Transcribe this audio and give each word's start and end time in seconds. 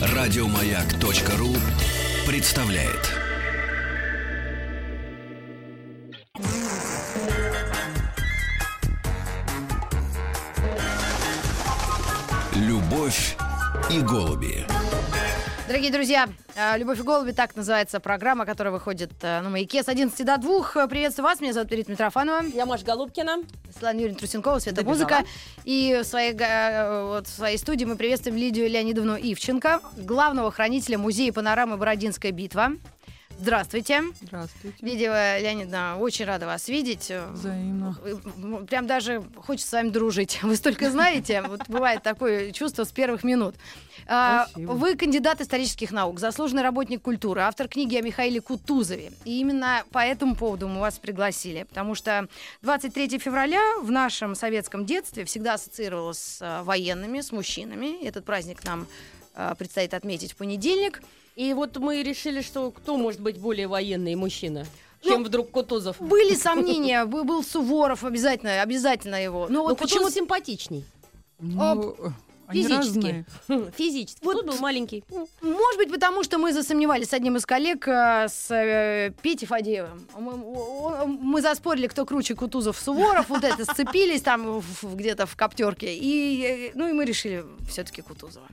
Радиомаяк.ру 0.00 1.54
представляет. 2.26 3.12
Любовь 12.54 13.36
и 13.90 14.00
голуби. 14.00 14.77
Дорогие 15.68 15.92
друзья, 15.92 16.30
э, 16.56 16.78
«Любовь 16.78 16.98
и 16.98 17.02
голуби» 17.02 17.32
так 17.32 17.54
называется 17.54 18.00
программа, 18.00 18.46
которая 18.46 18.72
выходит 18.72 19.12
э, 19.20 19.42
на 19.42 19.50
«Маяке» 19.50 19.82
с 19.82 19.88
11 19.88 20.24
до 20.24 20.38
2. 20.38 20.86
Приветствую 20.86 21.24
вас, 21.24 21.42
меня 21.42 21.52
зовут 21.52 21.68
Перит 21.68 21.88
Митрофанова. 21.88 22.42
Я 22.54 22.64
Маша 22.64 22.86
Голубкина. 22.86 23.42
Светлана 23.70 23.98
Юрьевна 23.98 24.18
Трусенкова, 24.18 24.60
Света 24.60 24.76
Добежала. 24.76 24.94
Музыка. 24.94 25.24
И 25.64 26.00
в 26.02 26.06
своей, 26.06 26.32
э, 26.32 27.02
вот, 27.08 27.26
в 27.26 27.30
своей 27.30 27.58
студии 27.58 27.84
мы 27.84 27.96
приветствуем 27.96 28.38
Лидию 28.38 28.66
Леонидовну 28.66 29.16
Ивченко, 29.16 29.82
главного 29.98 30.50
хранителя 30.50 30.96
музея 30.96 31.34
панорамы 31.34 31.76
«Бородинская 31.76 32.32
битва». 32.32 32.70
Здравствуйте. 33.40 34.02
Здравствуйте. 34.20 34.76
Лидия 34.84 35.38
Леонидовна, 35.38 35.96
очень 35.98 36.24
рада 36.24 36.46
вас 36.46 36.68
видеть. 36.68 37.12
Взаимно. 37.30 37.96
Прям 38.68 38.88
даже 38.88 39.22
хочется 39.36 39.68
с 39.68 39.72
вами 39.72 39.90
дружить. 39.90 40.42
Вы 40.42 40.56
столько 40.56 40.90
знаете. 40.90 41.42
Вот 41.42 41.60
бывает 41.68 42.02
такое 42.02 42.50
чувство 42.50 42.82
с 42.82 42.90
первых 42.90 43.22
минут. 43.22 43.54
А, 44.08 44.46
Спасибо. 44.48 44.72
Вы 44.72 44.96
кандидат 44.96 45.40
исторических 45.40 45.92
наук, 45.92 46.18
заслуженный 46.18 46.62
работник 46.62 47.00
культуры, 47.00 47.42
автор 47.42 47.68
книги 47.68 47.96
о 47.96 48.02
Михаиле 48.02 48.40
Кутузове. 48.40 49.12
И 49.24 49.38
именно 49.38 49.84
по 49.92 49.98
этому 50.00 50.34
поводу 50.34 50.66
мы 50.66 50.80
вас 50.80 50.98
пригласили. 50.98 51.62
Потому 51.62 51.94
что 51.94 52.26
23 52.62 53.18
февраля 53.20 53.62
в 53.80 53.90
нашем 53.92 54.34
советском 54.34 54.84
детстве 54.84 55.24
всегда 55.24 55.54
ассоциировалось 55.54 56.18
с 56.18 56.38
а, 56.42 56.64
военными, 56.64 57.20
с 57.20 57.30
мужчинами. 57.30 58.04
Этот 58.04 58.24
праздник 58.24 58.64
нам 58.64 58.88
а, 59.34 59.54
предстоит 59.54 59.94
отметить 59.94 60.32
в 60.32 60.36
понедельник. 60.36 61.00
И 61.38 61.54
вот 61.54 61.76
мы 61.76 62.02
решили, 62.02 62.42
что 62.42 62.72
кто 62.72 62.96
может 62.96 63.20
быть 63.20 63.38
более 63.38 63.68
военный 63.68 64.16
мужчина, 64.16 64.66
Ну, 65.04 65.10
чем 65.10 65.22
вдруг 65.24 65.52
Кутузов. 65.52 66.00
Были 66.00 66.34
сомнения, 66.48 67.04
был 67.04 67.44
Суворов 67.44 68.02
обязательно, 68.02 68.60
обязательно 68.60 69.22
его. 69.22 69.46
Но 69.48 69.58
Ну, 69.58 69.62
вот 69.68 69.78
почему 69.78 70.06
почему 70.06 70.10
симпатичней? 70.10 70.84
Ну, 71.38 71.94
они 72.48 72.62
физически. 72.64 72.96
разные. 72.96 73.24
Физически. 73.76 74.24
Вот- 74.24 74.34
Тут 74.38 74.46
был 74.46 74.56
маленький. 74.58 75.04
Ну, 75.10 75.28
Может 75.42 75.76
быть, 75.76 75.92
потому 75.92 76.24
что 76.24 76.38
мы 76.38 76.52
засомневались 76.52 77.10
с 77.10 77.12
одним 77.12 77.36
из 77.36 77.46
коллег, 77.46 77.86
э, 77.86 78.26
с 78.28 78.50
э, 78.50 79.12
Петей 79.22 79.46
Фадеевым. 79.46 80.08
Мы, 80.18 81.06
мы 81.06 81.40
заспорили, 81.40 81.86
кто 81.86 82.04
круче, 82.04 82.34
Кутузов, 82.34 82.76
Суворов. 82.80 83.28
Вот 83.28 83.44
это, 83.44 83.64
сцепились 83.64 84.22
там 84.22 84.60
где-то 84.82 85.26
в 85.26 85.36
коптерке. 85.36 85.94
И, 85.94 86.42
э, 86.42 86.70
ну, 86.74 86.88
и 86.88 86.92
мы 86.92 87.04
решили 87.04 87.44
все-таки 87.70 88.02
Кутузова. 88.02 88.48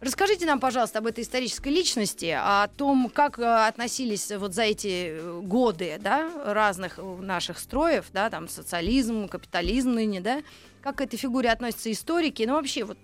Расскажите 0.00 0.44
нам, 0.44 0.60
пожалуйста, 0.60 0.98
об 0.98 1.06
этой 1.06 1.24
исторической 1.24 1.68
личности, 1.68 2.36
о 2.38 2.68
том, 2.68 3.08
как 3.08 3.38
э, 3.38 3.66
относились 3.66 4.30
вот 4.30 4.52
за 4.52 4.64
эти 4.64 5.08
э, 5.08 5.40
годы 5.40 5.96
да, 5.98 6.30
разных 6.44 6.98
наших 6.98 7.58
строев, 7.58 8.04
да, 8.12 8.28
там 8.28 8.46
социализм, 8.48 9.26
капитализм 9.26 9.92
ныне, 9.92 10.20
да, 10.20 10.42
как 10.82 10.96
к 10.96 11.00
этой 11.00 11.16
фигуре 11.16 11.48
относятся 11.50 11.90
историки, 11.90 12.42
ну 12.42 12.54
вообще 12.54 12.84
вот. 12.84 12.98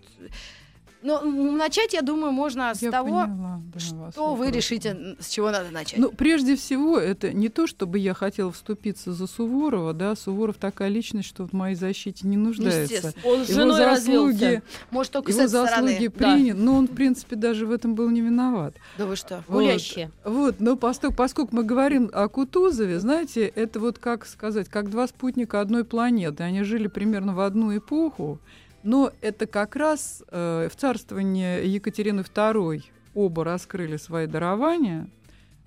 Но 1.03 1.20
м, 1.20 1.56
начать, 1.56 1.92
я 1.95 2.03
думаю, 2.03 2.33
можно 2.33 2.75
с 2.75 2.81
Я 2.83 2.91
того, 2.91 3.22
поняла, 3.22 3.61
да, 3.75 3.81
вас 4.05 4.12
что 4.14 4.34
вы 4.34 4.47
вопрос. 4.47 4.56
решите, 4.56 5.17
с 5.19 5.28
чего 5.28 5.50
надо 5.50 5.70
начать. 5.70 5.98
Ну, 5.98 6.11
прежде 6.12 6.55
всего, 6.56 6.98
это 6.98 7.33
не 7.33 7.48
то, 7.48 7.67
чтобы 7.67 7.98
я 7.98 8.14
хотела 8.14 8.53
вступиться 8.53 9.12
за 9.12 9.27
Суворова, 9.27 9.92
да, 9.94 10.14
Суворов 10.14 10.56
такая 10.59 10.89
личность, 10.89 11.28
что 11.28 11.47
в 11.47 11.53
моей 11.53 11.75
защите 11.75 12.27
не 12.28 12.36
нуждается. 12.36 13.14
Он 13.25 13.44
с 13.44 13.48
Его 13.48 13.61
женой 13.61 13.77
заслуги, 13.78 14.33
развелся. 14.44 14.62
Может, 14.91 15.12
только 15.12 15.33
его 15.33 15.47
заслуги 15.48 16.06
Да. 16.06 16.11
приняты, 16.34 16.59
но 16.61 16.77
он, 16.77 16.86
в 16.86 16.94
принципе, 16.94 17.37
даже 17.37 17.66
в 17.66 17.72
этом 17.72 17.94
был 17.94 18.09
не 18.11 18.20
виноват. 18.20 18.75
Да 18.97 19.06
вы 19.06 19.16
что? 19.16 19.42
Вот. 19.48 19.62
Гулящие. 19.62 20.11
Вот, 20.25 20.61
но 20.61 20.77
поскольку, 20.77 21.16
поскольку 21.16 21.56
мы 21.56 21.65
говорим 21.65 22.10
о 22.12 22.28
Кутузове, 22.28 23.00
знаете, 23.00 23.47
это 23.47 23.81
вот 23.81 23.99
как 23.99 24.25
сказать, 24.26 24.69
как 24.69 24.88
два 24.91 25.06
спутника 25.09 25.60
одной 25.60 25.84
планеты. 25.84 26.44
Они 26.44 26.62
жили 26.62 26.87
примерно 26.87 27.34
в 27.34 27.41
одну 27.41 27.76
эпоху, 27.76 28.38
но 28.82 29.12
это 29.20 29.47
как 29.47 29.76
раз 29.76 30.22
э, 30.31 30.69
в 30.70 30.76
царствовании 30.76 31.66
Екатерины 31.66 32.20
II 32.20 32.82
оба 33.15 33.44
раскрыли 33.44 33.97
свои 33.97 34.26
дарования, 34.26 35.09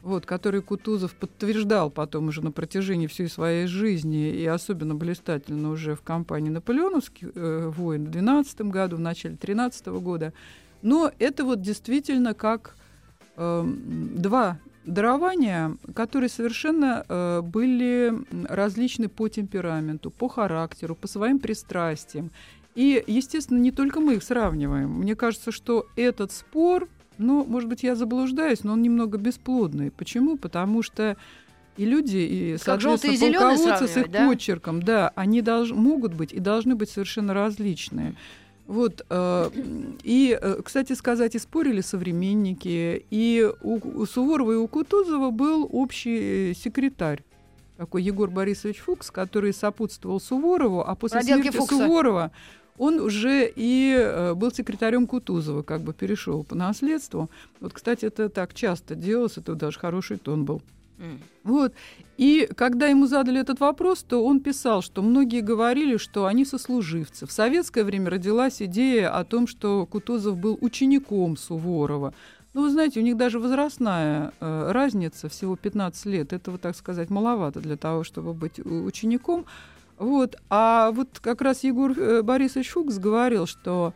вот, 0.02 0.26
которые 0.26 0.62
Кутузов 0.62 1.16
подтверждал 1.16 1.90
потом 1.90 2.28
уже 2.28 2.44
на 2.44 2.52
протяжении 2.52 3.08
всей 3.08 3.28
своей 3.28 3.66
жизни, 3.66 4.30
и 4.30 4.46
особенно 4.46 4.94
блистательно 4.94 5.72
уже 5.72 5.96
в 5.96 6.02
кампании 6.02 6.50
наполеоновских 6.50 7.32
э, 7.34 7.72
войн 7.76 8.06
в 8.06 8.12
12 8.12 8.62
году, 8.62 8.98
в 8.98 9.00
начале 9.00 9.36
13 9.36 9.88
года. 9.88 10.34
Но 10.82 11.12
это 11.18 11.44
вот 11.44 11.62
действительно 11.62 12.36
как 12.36 12.76
эм, 13.38 14.16
два 14.16 14.60
дарования, 14.86 15.78
которые 15.96 16.30
совершенно 16.30 17.04
э, 17.08 17.42
были 17.42 18.14
различны 18.48 19.10
по 19.10 19.28
темпераменту, 19.28 20.12
по 20.12 20.28
характеру, 20.28 20.96
по 20.96 21.08
своим 21.08 21.40
пристрастиям. 21.40 22.32
И, 22.76 23.04
естественно, 23.08 23.58
не 23.60 23.72
только 23.72 24.00
мы 24.02 24.16
их 24.16 24.24
сравниваем. 24.24 24.90
Мне 24.90 25.16
кажется, 25.16 25.52
что 25.52 25.88
этот 25.96 26.32
спор, 26.32 26.90
ну, 27.18 27.46
может 27.46 27.70
быть, 27.70 27.84
я 27.84 27.96
заблуждаюсь, 27.96 28.64
но 28.64 28.74
он 28.74 28.82
немного 28.82 29.18
бесплодный. 29.18 29.92
Почему? 29.92 30.38
Потому 30.38 30.84
что 30.84 31.16
и 31.78 31.86
люди, 31.86 32.18
и, 32.18 32.52
Как 32.58 32.62
и 32.62 32.64
соответственно, 32.64 33.16
зелёный 33.16 33.58
полководцы 33.58 33.88
с 33.88 33.98
их 33.98 34.12
да? 34.12 34.28
почерком, 34.28 34.82
да, 34.82 35.12
они 35.16 35.42
долж- 35.42 35.74
могут 35.74 36.14
быть 36.14 36.34
и 36.34 36.40
должны 36.40 36.76
быть 36.76 36.90
совершенно 36.90 37.34
различные. 37.34 38.16
Вот, 38.68 39.06
э, 39.10 39.50
и, 40.04 40.38
э, 40.42 40.62
кстати 40.64 40.94
сказать, 40.94 41.36
и 41.36 41.40
спорили 41.40 41.82
современники, 41.82 43.06
и 43.12 43.48
у, 43.62 44.02
у 44.02 44.06
Суворова 44.06 44.54
и 44.54 44.56
у 44.56 44.68
Кутузова 44.68 45.30
был 45.30 45.70
общий 45.72 46.52
э, 46.52 46.54
секретарь, 46.56 47.24
такой 47.78 48.02
Егор 48.02 48.30
Борисович 48.32 48.80
Фукс, 48.80 49.12
который 49.12 49.54
сопутствовал 49.54 50.20
Суворову, 50.20 50.82
а 50.82 50.96
после 50.96 51.20
Проделки 51.20 51.42
смерти 51.44 51.58
Фукса. 51.58 51.78
Суворова 51.78 52.32
он 52.78 53.00
уже 53.00 53.52
и 53.56 53.96
э, 53.98 54.34
был 54.34 54.52
секретарем 54.52 55.08
Кутузова, 55.08 55.64
как 55.64 55.82
бы 55.82 55.94
перешел 55.94 56.44
по 56.44 56.56
наследству. 56.56 57.30
Вот, 57.62 57.74
кстати, 57.74 58.06
это 58.06 58.30
так 58.30 58.54
часто 58.54 58.96
делалось, 58.96 59.38
это 59.38 59.56
даже 59.56 59.80
хороший 59.80 60.18
тон 60.18 60.46
был. 60.46 60.62
Вот. 61.44 61.74
И 62.18 62.48
когда 62.56 62.88
ему 62.88 63.06
задали 63.06 63.42
этот 63.42 63.60
вопрос, 63.60 64.02
то 64.04 64.24
он 64.24 64.40
писал, 64.40 64.82
что 64.82 65.02
многие 65.02 65.42
говорили, 65.42 65.98
что 65.98 66.26
они 66.26 66.46
сослуживцы. 66.46 67.26
В 67.26 67.32
советское 67.32 67.84
время 67.84 68.10
родилась 68.10 68.62
идея 68.62 69.10
о 69.10 69.26
том, 69.26 69.46
что 69.46 69.86
Кутузов 69.86 70.38
был 70.38 70.58
учеником 70.62 71.36
Суворова. 71.36 72.14
Ну, 72.54 72.62
вы 72.62 72.70
знаете, 72.70 73.02
у 73.02 73.04
них 73.04 73.18
даже 73.18 73.40
возрастная 73.40 74.32
э, 74.40 74.72
разница, 74.72 75.28
всего 75.28 75.58
15 75.58 76.06
лет. 76.06 76.32
Этого, 76.32 76.58
так 76.58 76.78
сказать, 76.78 77.10
маловато 77.10 77.60
для 77.60 77.76
того, 77.76 78.06
чтобы 78.06 78.34
быть 78.34 78.60
у- 78.66 78.86
учеником. 78.86 79.46
Вот. 79.98 80.36
А 80.50 80.92
вот 80.92 81.20
как 81.22 81.42
раз 81.42 81.64
Егор 81.64 81.98
э, 81.98 82.22
Борисович 82.22 82.70
Фукс 82.70 82.98
говорил, 82.98 83.46
что 83.46 83.94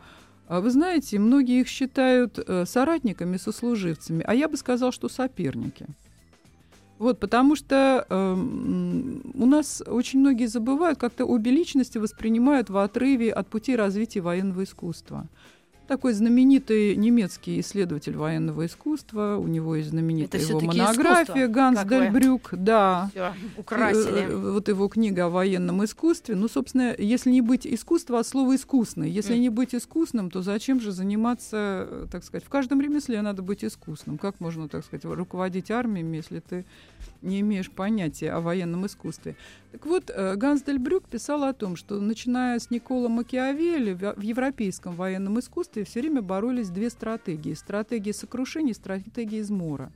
а 0.50 0.60
вы 0.60 0.70
знаете, 0.70 1.20
многие 1.20 1.60
их 1.60 1.68
считают 1.68 2.36
э, 2.38 2.64
соратниками, 2.66 3.36
сослуживцами, 3.36 4.24
а 4.26 4.34
я 4.34 4.48
бы 4.48 4.56
сказал, 4.56 4.90
что 4.90 5.08
соперники. 5.08 5.86
Вот, 6.98 7.20
потому 7.20 7.54
что 7.54 8.04
эм, 8.10 9.22
у 9.34 9.46
нас 9.46 9.80
очень 9.86 10.18
многие 10.18 10.46
забывают, 10.46 10.98
как-то 10.98 11.24
обе 11.24 11.52
личности 11.52 11.98
воспринимают 11.98 12.68
в 12.68 12.76
отрыве 12.76 13.32
от 13.32 13.46
пути 13.46 13.76
развития 13.76 14.22
военного 14.22 14.64
искусства. 14.64 15.26
Такой 15.90 16.12
знаменитый 16.12 16.94
немецкий 16.94 17.58
исследователь 17.58 18.14
военного 18.14 18.64
искусства, 18.64 19.38
у 19.42 19.48
него 19.48 19.74
есть 19.74 19.88
знаменитая 19.88 20.40
Это 20.40 20.48
его 20.48 20.60
монография 20.60 21.48
Ганс 21.48 21.80
как 21.80 21.88
вы- 21.88 21.98
Дель 21.98 22.10
Брюк, 22.12 22.50
да. 22.52 23.08
Всё, 23.10 23.32
украсили. 23.56 24.28
Э, 24.30 24.36
Вот 24.52 24.68
его 24.68 24.86
книга 24.86 25.24
о 25.26 25.28
военном 25.30 25.84
искусстве. 25.84 26.36
Ну, 26.36 26.46
собственно, 26.46 26.94
если 26.96 27.32
не 27.32 27.40
быть 27.40 27.66
искусство 27.66 28.20
от 28.20 28.26
слова 28.28 28.54
искусный. 28.54 29.10
Если 29.10 29.32
Мгм. 29.32 29.40
не 29.42 29.48
быть 29.48 29.74
искусным, 29.74 30.30
то 30.30 30.42
зачем 30.42 30.80
же 30.80 30.92
заниматься, 30.92 31.88
э, 31.90 32.06
так 32.08 32.22
сказать, 32.22 32.44
в 32.44 32.48
каждом 32.48 32.80
ремесле 32.80 33.20
надо 33.20 33.42
быть 33.42 33.64
искусным. 33.64 34.16
Как 34.16 34.38
можно, 34.38 34.68
так 34.68 34.84
сказать, 34.84 35.04
руководить 35.04 35.72
армиями, 35.72 36.18
если 36.18 36.38
ты 36.38 36.64
не 37.20 37.40
имеешь 37.40 37.68
понятия 37.68 38.30
о 38.30 38.38
военном 38.40 38.86
искусстве? 38.86 39.34
Так 39.72 39.86
вот, 39.86 40.10
э, 40.12 40.34
Ганс 40.36 40.62
Дель 40.62 40.78
Брюк 40.80 41.04
писал 41.04 41.44
о 41.44 41.52
том, 41.52 41.76
что 41.76 42.00
начиная 42.00 42.58
с 42.58 42.70
Никола 42.70 43.08
Макиавелли 43.08 43.92
в 43.92 44.20
европейском 44.20 44.96
военном 44.96 45.38
искусстве 45.38 45.84
все 45.84 46.00
время 46.00 46.22
боролись 46.22 46.70
две 46.70 46.90
стратегии. 46.90 47.54
Стратегия 47.54 48.12
сокрушения 48.12 48.72
и 48.72 48.74
стратегия 48.74 49.40
измора. 49.40 49.92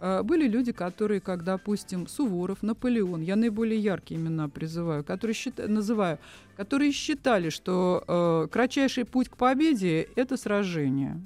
А, 0.00 0.22
Были 0.22 0.48
люди, 0.48 0.72
которые, 0.72 1.20
как, 1.20 1.44
допустим, 1.44 2.06
Суворов, 2.06 2.62
Наполеон, 2.62 3.20
я 3.20 3.36
наиболее 3.36 3.78
яркие 3.78 4.18
имена 4.18 4.48
призываю, 4.48 5.04
которые 5.04 5.34
счита- 5.34 5.68
называю, 5.68 6.18
которые 6.56 6.90
считали, 6.92 7.50
что 7.50 8.02
э, 8.08 8.48
кратчайший 8.50 9.04
путь 9.04 9.28
к 9.28 9.36
победе– 9.36 10.08
это 10.16 10.38
сражение. 10.38 11.20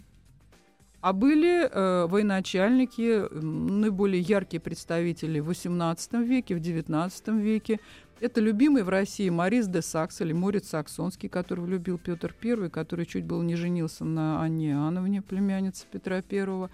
А 1.07 1.13
были 1.13 1.71
э, 1.71 2.07
военачальники, 2.09 3.33
наиболее 3.33 4.21
яркие 4.21 4.61
представители 4.61 5.39
в 5.39 5.49
XVIII 5.51 6.25
веке, 6.25 6.57
в 6.57 6.61
XIX 6.61 7.41
веке, 7.41 7.79
Это 8.19 8.41
любимый 8.41 8.83
в 8.83 8.89
России 8.89 9.29
Морис 9.29 9.69
де 9.69 9.83
Сакс 9.83 10.21
или 10.21 10.33
Морец 10.33 10.71
Саксонский, 10.71 11.29
которого 11.29 11.67
любил 11.67 11.97
Петр 11.97 12.35
I, 12.43 12.69
который 12.71 13.07
чуть 13.07 13.25
было 13.25 13.41
не 13.41 13.55
женился 13.55 14.05
на 14.05 14.43
Анне 14.43 14.71
Иоанновне, 14.71 15.23
племяннице 15.23 15.87
Петра 15.89 16.25
I. 16.29 16.69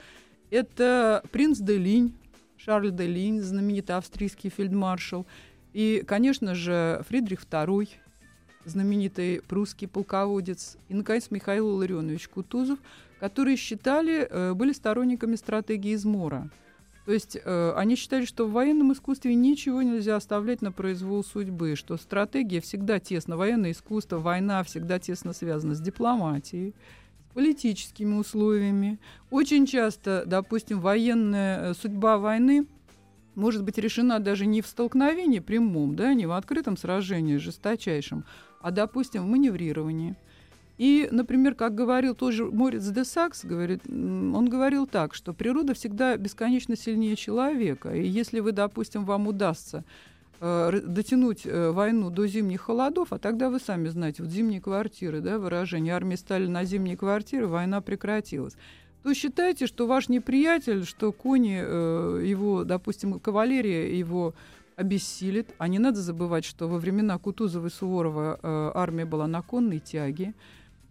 Это 0.50 1.22
принц 1.30 1.58
де 1.58 1.76
Линь, 1.76 2.14
Шарль 2.56 2.90
де 2.90 3.06
Линь, 3.06 3.42
знаменитый 3.42 3.96
австрийский 3.96 4.48
фельдмаршал. 4.48 5.26
И, 5.74 6.02
конечно 6.06 6.54
же, 6.54 7.04
Фридрих 7.06 7.40
II, 7.50 7.86
знаменитый 8.64 9.42
прусский 9.46 9.88
полководец. 9.88 10.78
И, 10.88 10.94
наконец, 10.94 11.26
Михаил 11.30 11.68
Ларионович 11.76 12.28
Кутузов, 12.28 12.78
которые 13.22 13.56
считали, 13.56 14.26
э, 14.28 14.52
были 14.52 14.72
сторонниками 14.72 15.36
стратегии 15.36 15.94
измора. 15.94 16.50
То 17.06 17.12
есть 17.12 17.36
э, 17.36 17.72
они 17.76 17.94
считали, 17.94 18.24
что 18.24 18.48
в 18.48 18.50
военном 18.50 18.92
искусстве 18.92 19.36
ничего 19.36 19.80
нельзя 19.82 20.16
оставлять 20.16 20.60
на 20.60 20.72
произвол 20.72 21.22
судьбы, 21.22 21.76
что 21.76 21.96
стратегия 21.98 22.60
всегда 22.60 22.98
тесно, 22.98 23.36
военное 23.36 23.70
искусство, 23.70 24.18
война 24.18 24.64
всегда 24.64 24.98
тесно 24.98 25.32
связана 25.34 25.76
с 25.76 25.80
дипломатией, 25.80 26.74
с 27.30 27.34
политическими 27.34 28.14
условиями. 28.14 28.98
Очень 29.30 29.66
часто, 29.66 30.24
допустим, 30.26 30.80
военная 30.80 31.70
э, 31.70 31.74
судьба 31.74 32.18
войны 32.18 32.66
может 33.36 33.62
быть 33.62 33.78
решена 33.78 34.18
даже 34.18 34.46
не 34.46 34.62
в 34.62 34.66
столкновении 34.66 35.38
прямом, 35.38 35.94
да, 35.94 36.12
не 36.12 36.26
в 36.26 36.32
открытом 36.32 36.76
сражении 36.76 37.36
жесточайшем, 37.36 38.24
а, 38.60 38.72
допустим, 38.72 39.22
в 39.22 39.26
маневрировании. 39.26 40.16
И, 40.82 41.08
например, 41.12 41.54
как 41.54 41.76
говорил 41.76 42.16
тоже 42.16 42.44
Морец 42.44 42.84
де 42.88 43.04
Сакс, 43.04 43.44
говорит, 43.44 43.82
он 43.86 44.48
говорил 44.48 44.88
так, 44.88 45.14
что 45.14 45.32
природа 45.32 45.74
всегда 45.74 46.16
бесконечно 46.16 46.74
сильнее 46.76 47.14
человека. 47.14 47.94
И 47.94 48.04
если 48.04 48.40
вы, 48.40 48.50
допустим, 48.50 49.04
вам 49.04 49.28
удастся 49.28 49.84
э, 50.40 50.80
дотянуть 50.84 51.42
э, 51.44 51.70
войну 51.70 52.10
до 52.10 52.26
зимних 52.26 52.62
холодов, 52.62 53.12
а 53.12 53.20
тогда 53.20 53.48
вы 53.48 53.60
сами 53.60 53.90
знаете, 53.90 54.24
вот 54.24 54.32
зимние 54.32 54.60
квартиры, 54.60 55.20
да, 55.20 55.38
выражение, 55.38 55.94
армии 55.94 56.16
стали 56.16 56.48
на 56.48 56.64
зимние 56.64 56.96
квартиры, 56.96 57.46
война 57.46 57.80
прекратилась 57.80 58.56
то 59.04 59.14
считайте, 59.14 59.68
что 59.68 59.86
ваш 59.86 60.08
неприятель, 60.08 60.84
что 60.84 61.12
кони 61.12 61.60
э, 61.62 62.24
его, 62.24 62.64
допустим, 62.64 63.20
кавалерия 63.20 63.86
его 63.96 64.34
обессилит. 64.74 65.54
А 65.58 65.68
не 65.68 65.78
надо 65.78 66.00
забывать, 66.00 66.44
что 66.44 66.66
во 66.66 66.78
времена 66.78 67.18
Кутузова 67.18 67.68
и 67.68 67.70
Суворова 67.70 68.38
армия 68.74 69.04
была 69.04 69.28
на 69.28 69.42
конной 69.42 69.78
тяге. 69.78 70.34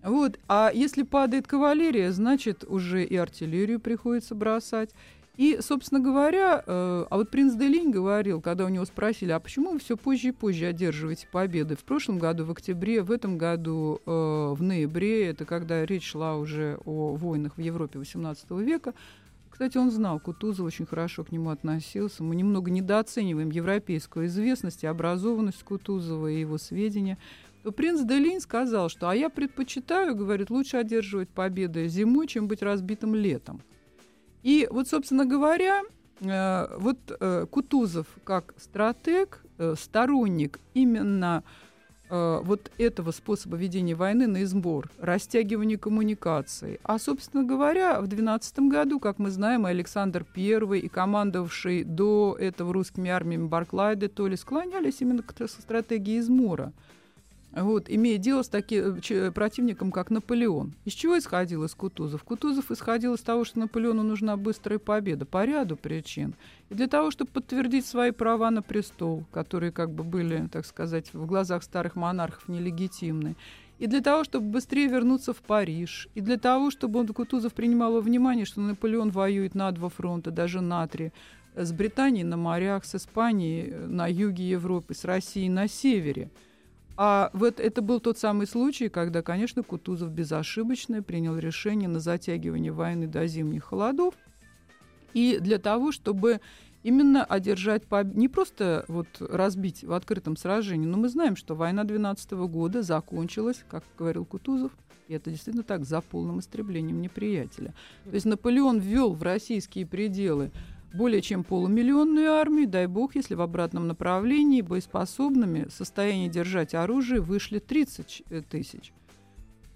Вот. 0.04 0.40
А 0.48 0.72
если 0.74 1.04
падает 1.04 1.48
кавалерия, 1.48 2.12
значит, 2.12 2.64
уже 2.68 3.04
и 3.04 3.16
артиллерию 3.16 3.80
приходится 3.80 4.36
бросать. 4.36 4.92
И, 5.38 5.60
собственно 5.62 6.02
говоря, 6.02 6.62
э, 6.66 7.06
а 7.10 7.18
вот 7.18 7.30
принц 7.30 7.54
Делинь 7.54 7.90
говорил, 7.90 8.42
когда 8.42 8.66
у 8.66 8.70
него 8.70 8.86
спросили, 8.86 9.32
а 9.32 9.40
почему 9.40 9.72
вы 9.72 9.80
все 9.80 9.96
позже 9.96 10.30
и 10.30 10.32
позже 10.32 10.66
одерживаете 10.66 11.28
победы? 11.32 11.76
В 11.76 11.84
прошлом 11.84 12.20
году 12.20 12.46
в 12.46 12.52
октябре, 12.52 13.02
в 13.02 13.12
этом 13.12 13.38
году 13.38 14.02
э, 14.06 14.12
в 14.12 14.62
ноябре, 14.62 15.28
это 15.28 15.46
когда 15.46 15.86
речь 15.86 16.06
шла 16.06 16.36
уже 16.36 16.78
о 16.86 17.16
войнах 17.16 17.56
в 17.56 17.62
Европе 17.62 18.00
XVIII 18.00 18.62
века, 18.62 18.94
кстати, 19.50 19.78
он 19.78 19.92
знал, 19.92 20.20
Кутузов 20.20 20.66
очень 20.66 20.86
хорошо 20.88 21.24
к 21.24 21.32
нему 21.32 21.50
относился. 21.52 22.24
Мы 22.24 22.36
немного 22.36 22.72
недооцениваем 22.72 23.52
европейскую 23.52 24.26
известность 24.26 24.84
и 24.84 24.88
образованность 24.88 25.64
Кутузова 25.64 26.28
и 26.28 26.40
его 26.40 26.58
сведения 26.58 27.18
то 27.64 27.72
принц 27.72 28.02
Делин 28.02 28.42
сказал, 28.42 28.90
что 28.90 29.10
«а 29.10 29.16
я 29.16 29.30
предпочитаю,— 29.30 30.16
говорит,— 30.16 30.50
лучше 30.52 30.78
одерживать 30.78 31.30
победы 31.30 31.88
зимой, 31.88 32.28
чем 32.28 32.48
быть 32.48 32.62
разбитым 32.62 33.14
летом». 33.14 33.62
И 34.42 34.68
вот, 34.72 34.88
собственно 34.88 35.26
говоря, 35.26 35.84
э, 36.22 36.78
вот 36.78 36.98
э, 37.08 37.46
Кутузов 37.50 38.08
как 38.24 38.56
стратег, 38.58 39.46
э, 39.60 39.76
сторонник 39.78 40.60
именно 40.74 41.44
э, 42.10 42.42
вот 42.44 42.72
этого 42.80 43.12
способа 43.12 43.56
ведения 43.58 43.94
войны 43.94 44.26
на 44.26 44.42
избор, 44.42 44.90
растягивание 44.98 45.78
коммуникаций. 45.78 46.80
А, 46.82 46.98
собственно 46.98 47.44
говоря, 47.44 48.02
в 48.02 48.08
12 48.08 48.60
году, 48.62 49.00
как 49.00 49.20
мы 49.20 49.30
знаем, 49.30 49.68
Александр 49.68 50.26
I 50.36 50.80
и 50.80 50.88
командовавший 50.88 51.84
до 51.84 52.36
этого 52.40 52.74
русскими 52.74 53.12
армиями 53.12 53.46
Барклай 53.46 53.96
де 53.96 54.08
Толли 54.08 54.36
склонялись 54.36 55.02
именно 55.02 55.22
к 55.22 55.48
стратегии 55.48 56.18
измора– 56.18 56.74
вот, 57.54 57.90
имея 57.90 58.18
дело 58.18 58.44
с 58.44 58.50
таким 58.50 59.02
э, 59.10 59.32
противником, 59.32 59.92
как 59.92 60.10
Наполеон. 60.10 60.74
Из 60.86 60.94
чего 60.94 61.18
исходил 61.18 61.66
из 61.66 61.76
Кутузов? 61.76 62.24
Кутузов 62.24 62.72
исходил 62.72 63.16
из 63.16 63.22
того, 63.22 63.44
что 63.44 63.60
Наполеону 63.60 64.04
нужна 64.04 64.38
быстрая 64.38 64.80
победа 64.80 65.26
по 65.26 65.44
ряду 65.44 65.76
причин. 65.76 66.36
И 66.70 66.76
для 66.76 66.88
того, 66.88 67.12
чтобы 67.12 67.32
подтвердить 67.32 67.86
свои 67.86 68.12
права 68.12 68.50
на 68.52 68.62
престол, 68.62 69.26
которые 69.32 69.74
как 69.74 69.92
бы 69.92 70.06
были, 70.06 70.48
так 70.48 70.66
сказать, 70.66 71.14
в 71.14 71.26
глазах 71.26 71.64
старых 71.64 71.98
монархов 71.98 72.48
нелегитимны. 72.48 73.36
И 73.80 73.88
для 73.88 74.00
того, 74.00 74.24
чтобы 74.24 74.46
быстрее 74.46 74.88
вернуться 74.88 75.34
в 75.34 75.42
Париж. 75.42 76.08
И 76.16 76.22
для 76.22 76.38
того, 76.38 76.72
чтобы 76.72 77.02
он, 77.02 77.08
Кутузов 77.08 77.54
принимал 77.54 77.94
во 77.94 78.00
внимание, 78.00 78.46
что 78.46 78.62
Наполеон 78.62 79.10
воюет 79.10 79.56
на 79.56 79.72
два 79.72 79.90
фронта, 79.90 80.32
даже 80.32 80.62
на 80.62 80.88
три. 80.88 81.12
С 81.54 81.74
Британией 81.74 82.24
на 82.24 82.38
морях, 82.38 82.86
с 82.86 82.96
Испанией 82.96 83.74
на 83.88 84.08
юге 84.08 84.48
Европы, 84.48 84.94
с 84.94 85.04
Россией 85.04 85.50
на 85.50 85.68
севере– 85.68 86.32
а 87.04 87.32
вот 87.34 87.60
это 87.60 87.82
был 87.82 88.00
тот 88.00 88.20
самый 88.20 88.46
случай, 88.46 88.88
когда, 88.88 89.24
конечно, 89.24 89.64
Кутузов 89.64 90.12
безошибочно 90.12 91.02
принял 91.02 91.36
решение 91.36 91.90
на 91.90 92.00
затягивание 92.00 92.72
войны 92.72 93.08
до 93.08 93.26
зимних 93.26 93.64
холодов. 93.64 94.14
И 95.16 95.40
для 95.42 95.58
того, 95.58 95.92
чтобы 95.92 96.42
именно 96.84 97.24
одержать 97.24 97.88
победу, 97.88 98.20
не 98.20 98.30
просто 98.30 98.86
вот 98.88 99.08
разбить 99.20 99.84
в 99.84 99.94
открытом 99.94 100.38
сражении, 100.38 100.86
но 100.86 100.96
мы 100.96 101.10
знаем, 101.10 101.36
что 101.36 101.56
война 101.56 101.86
12 101.86 102.34
года 102.34 102.84
закончилась, 102.84 103.66
как 103.68 103.84
говорил 103.98 104.24
Кутузов, 104.24 104.72
и 105.08 105.16
это 105.16 105.32
действительно 105.32 105.64
так, 105.64 105.86
за 105.86 106.02
полным 106.02 106.40
истреблением 106.40 107.02
неприятеля. 107.02 107.74
То 108.06 108.14
есть 108.14 108.28
Наполеон 108.28 108.78
ввел 108.78 109.16
в 109.16 109.24
российские 109.24 109.88
пределы 109.88 110.52
более 110.94 111.22
чем 111.22 111.44
полумиллионную 111.44 112.32
армию, 112.32 112.68
дай 112.68 112.88
бог, 112.88 113.16
если 113.16 113.36
в 113.36 113.42
обратном 113.42 113.88
направлении 113.88 114.62
боеспособными 114.62 115.66
в 115.66 115.72
состоянии 115.72 116.28
держать 116.28 116.74
оружие 116.74 117.22
вышли 117.22 117.60
30 117.60 118.24
э, 118.30 118.42
тысяч. 118.42 118.94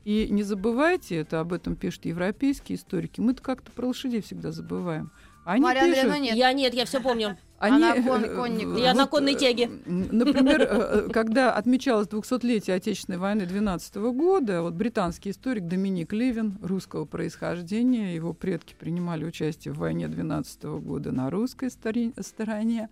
И 0.03 0.27
не 0.29 0.43
забывайте, 0.43 1.15
это 1.15 1.39
об 1.39 1.51
этом 1.51 1.75
пишут 1.75 2.05
европейские 2.05 2.77
историки, 2.77 3.21
мы-то 3.21 3.41
как-то 3.41 3.71
про 3.71 3.87
лошадей 3.87 4.21
всегда 4.21 4.51
забываем. 4.51 5.11
Они 5.45 5.61
Мария 5.61 5.83
пишут, 5.83 5.97
Андреевна, 6.05 6.19
нет. 6.19 6.35
Я 6.35 6.53
нет, 6.53 6.73
я 6.73 6.85
все 6.85 6.99
помню. 6.99 7.37
они, 7.59 7.75
Она 7.75 8.01
кон- 8.01 8.25
э, 8.25 8.35
конник. 8.35 8.77
Я 8.79 8.95
на 8.95 9.01
вот, 9.01 9.11
конной 9.11 9.33
э, 9.33 9.37
тяге. 9.37 9.69
Например, 9.85 10.61
э, 10.61 10.67
э, 11.07 11.09
когда 11.13 11.53
отмечалось 11.53 12.07
200-летие 12.07 12.73
Отечественной 12.75 13.19
войны 13.19 13.45
12 13.45 13.95
года, 14.11 14.63
вот 14.63 14.73
британский 14.73 15.29
историк 15.29 15.67
Доминик 15.67 16.11
Левин, 16.13 16.57
русского 16.63 17.05
происхождения, 17.05 18.15
его 18.15 18.33
предки 18.33 18.75
принимали 18.77 19.23
участие 19.23 19.73
в 19.73 19.77
войне 19.77 20.07
12 20.07 20.63
года 20.79 21.11
на 21.11 21.29
русской 21.29 21.69
стороне, 21.69 22.89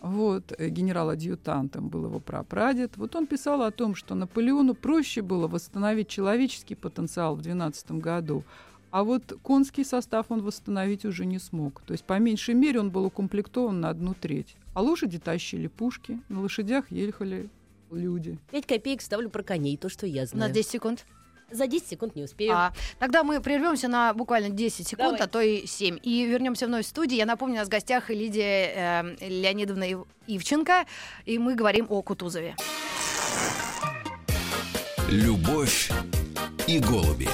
вот, 0.00 0.52
э, 0.56 0.68
генерал-адъютантом 0.68 1.88
был 1.88 2.04
его 2.04 2.20
прапрадед. 2.20 2.96
Вот 2.96 3.16
он 3.16 3.26
писал 3.26 3.62
о 3.62 3.72
том, 3.72 3.96
что 3.96 4.14
Наполеону 4.14 4.74
проще 4.74 5.22
было 5.22 5.48
восстановить 5.48 6.08
человеческий 6.08 6.76
потенциал 6.76 7.34
в 7.34 7.42
12 7.42 7.98
году, 8.00 8.44
а 8.90 9.04
вот 9.04 9.38
конский 9.42 9.84
состав 9.84 10.26
он 10.30 10.42
восстановить 10.42 11.04
уже 11.04 11.26
не 11.26 11.38
смог. 11.38 11.82
То 11.86 11.92
есть, 11.92 12.04
по 12.04 12.18
меньшей 12.18 12.54
мере, 12.54 12.80
он 12.80 12.90
был 12.90 13.04
укомплектован 13.04 13.80
на 13.80 13.88
одну 13.90 14.14
треть. 14.14 14.56
А 14.74 14.82
лошади 14.82 15.18
тащили 15.18 15.66
пушки, 15.68 16.20
на 16.28 16.40
лошадях 16.40 16.90
ехали 16.90 17.48
люди. 17.90 18.38
Пять 18.50 18.66
копеек 18.66 19.00
ставлю 19.02 19.30
про 19.30 19.42
коней, 19.42 19.76
то, 19.76 19.88
что 19.88 20.06
я 20.06 20.22
На 20.22 20.26
знаю. 20.26 20.52
10 20.52 20.70
секунд. 20.70 21.06
За 21.50 21.68
10 21.68 21.86
секунд 21.86 22.16
не 22.16 22.24
успею. 22.24 22.52
А, 22.54 22.72
тогда 22.98 23.22
мы 23.22 23.40
прервемся 23.40 23.86
на 23.86 24.12
буквально 24.12 24.50
10 24.50 24.86
секунд, 24.88 25.10
Давай. 25.12 25.20
а 25.20 25.26
то 25.28 25.40
и 25.40 25.64
7. 25.64 25.98
И 26.02 26.24
вернемся 26.26 26.66
вновь 26.66 26.84
в 26.84 26.88
студию. 26.88 27.18
Я 27.18 27.26
напомню, 27.26 27.54
у 27.54 27.58
нас 27.58 27.68
в 27.68 27.70
гостях 27.70 28.10
Лидия 28.10 28.72
э, 29.20 29.28
Леонидовна 29.28 29.84
Ив- 29.92 30.06
Ивченко, 30.26 30.86
и 31.24 31.38
мы 31.38 31.54
говорим 31.54 31.86
о 31.88 32.02
Кутузове. 32.02 32.56
Любовь 35.08 35.90
и 36.66 36.80
голуби. 36.80 37.28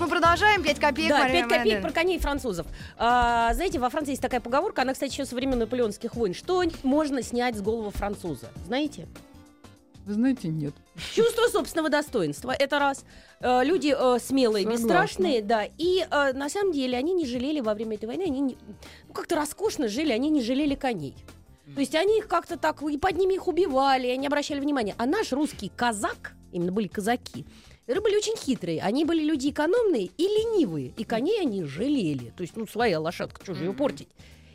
Мы 0.00 0.08
продолжаем. 0.08 0.62
5 0.62 0.80
копеек. 0.80 1.10
Да, 1.10 1.18
Мария 1.20 1.46
5 1.46 1.58
копеек 1.58 1.82
про 1.82 1.90
коней 1.92 2.18
французов. 2.18 2.66
А, 2.96 3.52
знаете, 3.54 3.78
во 3.78 3.90
Франции 3.90 4.12
есть 4.12 4.22
такая 4.22 4.40
поговорка, 4.40 4.82
она, 4.82 4.94
кстати, 4.94 5.12
еще 5.12 5.24
со 5.24 5.34
времен 5.34 5.58
наполеонских 5.58 6.14
войн. 6.14 6.34
Что 6.34 6.62
можно 6.82 7.22
снять 7.22 7.56
с 7.56 7.60
головы 7.60 7.90
француза? 7.90 8.50
Знаете? 8.66 9.06
Вы 10.06 10.14
знаете, 10.14 10.48
нет. 10.48 10.74
Чувство 11.14 11.46
собственного 11.48 11.90
достоинства, 11.90 12.52
это 12.52 12.78
раз. 12.78 13.04
Э, 13.40 13.62
Люди 13.62 13.94
э, 13.96 14.18
смелые, 14.18 14.64
Согласна. 14.64 14.82
бесстрашные, 14.84 15.42
да. 15.42 15.64
И 15.76 16.06
э, 16.10 16.32
на 16.32 16.48
самом 16.48 16.72
деле 16.72 16.96
они 16.96 17.12
не 17.12 17.26
жалели 17.26 17.60
во 17.60 17.74
время 17.74 17.96
этой 17.96 18.06
войны, 18.06 18.22
они 18.22 18.40
не- 18.40 18.58
ну, 19.06 19.12
как-то 19.12 19.36
роскошно 19.36 19.88
жили, 19.88 20.10
они 20.10 20.30
не 20.30 20.42
жалели 20.42 20.74
коней. 20.74 21.14
То 21.74 21.80
есть 21.80 21.94
они 21.94 22.18
их 22.18 22.26
как-то 22.26 22.56
так, 22.56 22.82
и 22.82 22.98
под 22.98 23.16
ними 23.16 23.34
их 23.34 23.46
убивали, 23.46 24.08
и 24.08 24.10
они 24.10 24.26
обращали 24.26 24.58
внимание. 24.58 24.94
А 24.98 25.06
наш 25.06 25.32
русский 25.32 25.70
казак, 25.74 26.32
именно 26.50 26.72
были 26.72 26.88
казаки, 26.88 27.46
это 27.86 28.00
были 28.00 28.16
очень 28.16 28.36
хитрые. 28.36 28.80
Они 28.82 29.04
были 29.04 29.22
люди 29.24 29.48
экономные 29.50 30.10
и 30.16 30.22
ленивые. 30.22 30.92
И 30.96 31.04
коней 31.04 31.40
они 31.40 31.64
жалели. 31.64 32.32
То 32.36 32.42
есть, 32.42 32.56
ну, 32.56 32.66
своя 32.66 33.00
лошадка, 33.00 33.42
что 33.42 33.54
же 33.54 33.64
ее 33.64 33.72
портить? 33.72 34.08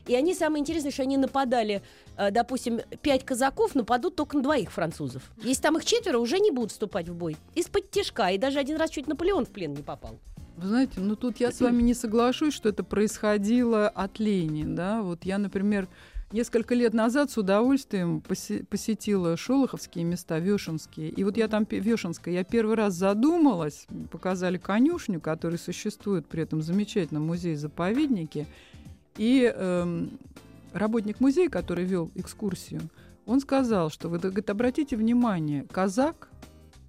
И 0.07 0.15
они, 0.15 0.35
самое 0.35 0.61
интересное, 0.61 0.91
что 0.91 1.01
они 1.01 1.17
нападали, 1.17 1.81
э, 2.15 2.29
допустим, 2.29 2.79
пять 3.01 3.25
казаков 3.25 3.73
нападут 3.73 4.15
только 4.15 4.37
на 4.37 4.43
двоих 4.43 4.71
французов. 4.71 5.23
Если 5.41 5.63
там 5.63 5.77
их 5.77 5.85
четверо, 5.85 6.19
уже 6.19 6.39
не 6.39 6.51
будут 6.51 6.71
вступать 6.71 7.09
в 7.09 7.15
бой. 7.15 7.37
Из-под 7.55 7.89
тяжка. 7.89 8.29
И 8.29 8.37
даже 8.37 8.59
один 8.59 8.77
раз 8.77 8.91
чуть 8.91 9.07
Наполеон 9.07 9.45
в 9.45 9.49
плен 9.49 9.73
не 9.73 9.81
попал. 9.81 10.19
Вы 10.57 10.67
знаете, 10.69 11.01
ну 11.01 11.15
тут 11.15 11.37
я 11.41 11.51
с 11.51 11.59
вами 11.59 11.81
не 11.81 11.93
соглашусь, 11.93 12.53
что 12.53 12.69
это 12.69 12.83
происходило 12.83 13.89
от 13.89 14.19
лени, 14.19 14.63
да. 14.63 15.01
Вот 15.01 15.25
я, 15.25 15.37
например, 15.37 15.89
несколько 16.35 16.75
лет 16.75 16.93
назад 16.93 17.31
с 17.31 17.37
удовольствием 17.37 18.21
посе- 18.27 18.65
посетила 18.65 19.37
шолоховские 19.37 20.03
места, 20.03 20.37
Вешенские. 20.37 21.09
И 21.09 21.23
вот 21.23 21.37
я 21.37 21.47
там, 21.47 21.65
Вешенская, 21.69 22.33
я 22.33 22.43
первый 22.43 22.75
раз 22.75 22.93
задумалась, 22.93 23.87
показали 24.11 24.57
конюшню, 24.57 25.21
которая 25.21 25.57
существует 25.57 26.27
при 26.27 26.43
этом 26.43 26.61
замечательном 26.61 27.25
музее-заповеднике. 27.25 28.47
И 29.17 29.51
эм, 29.55 30.19
работник 30.73 31.21
музея, 31.21 31.49
который 31.49 31.85
вел 31.85 32.11
экскурсию, 32.15 32.81
он 33.25 33.39
сказал, 33.39 33.89
что 33.89 34.09
вы 34.09 34.19
говорит, 34.19 34.49
обратите 34.49 34.97
внимание, 34.97 35.65
казак, 35.71 36.29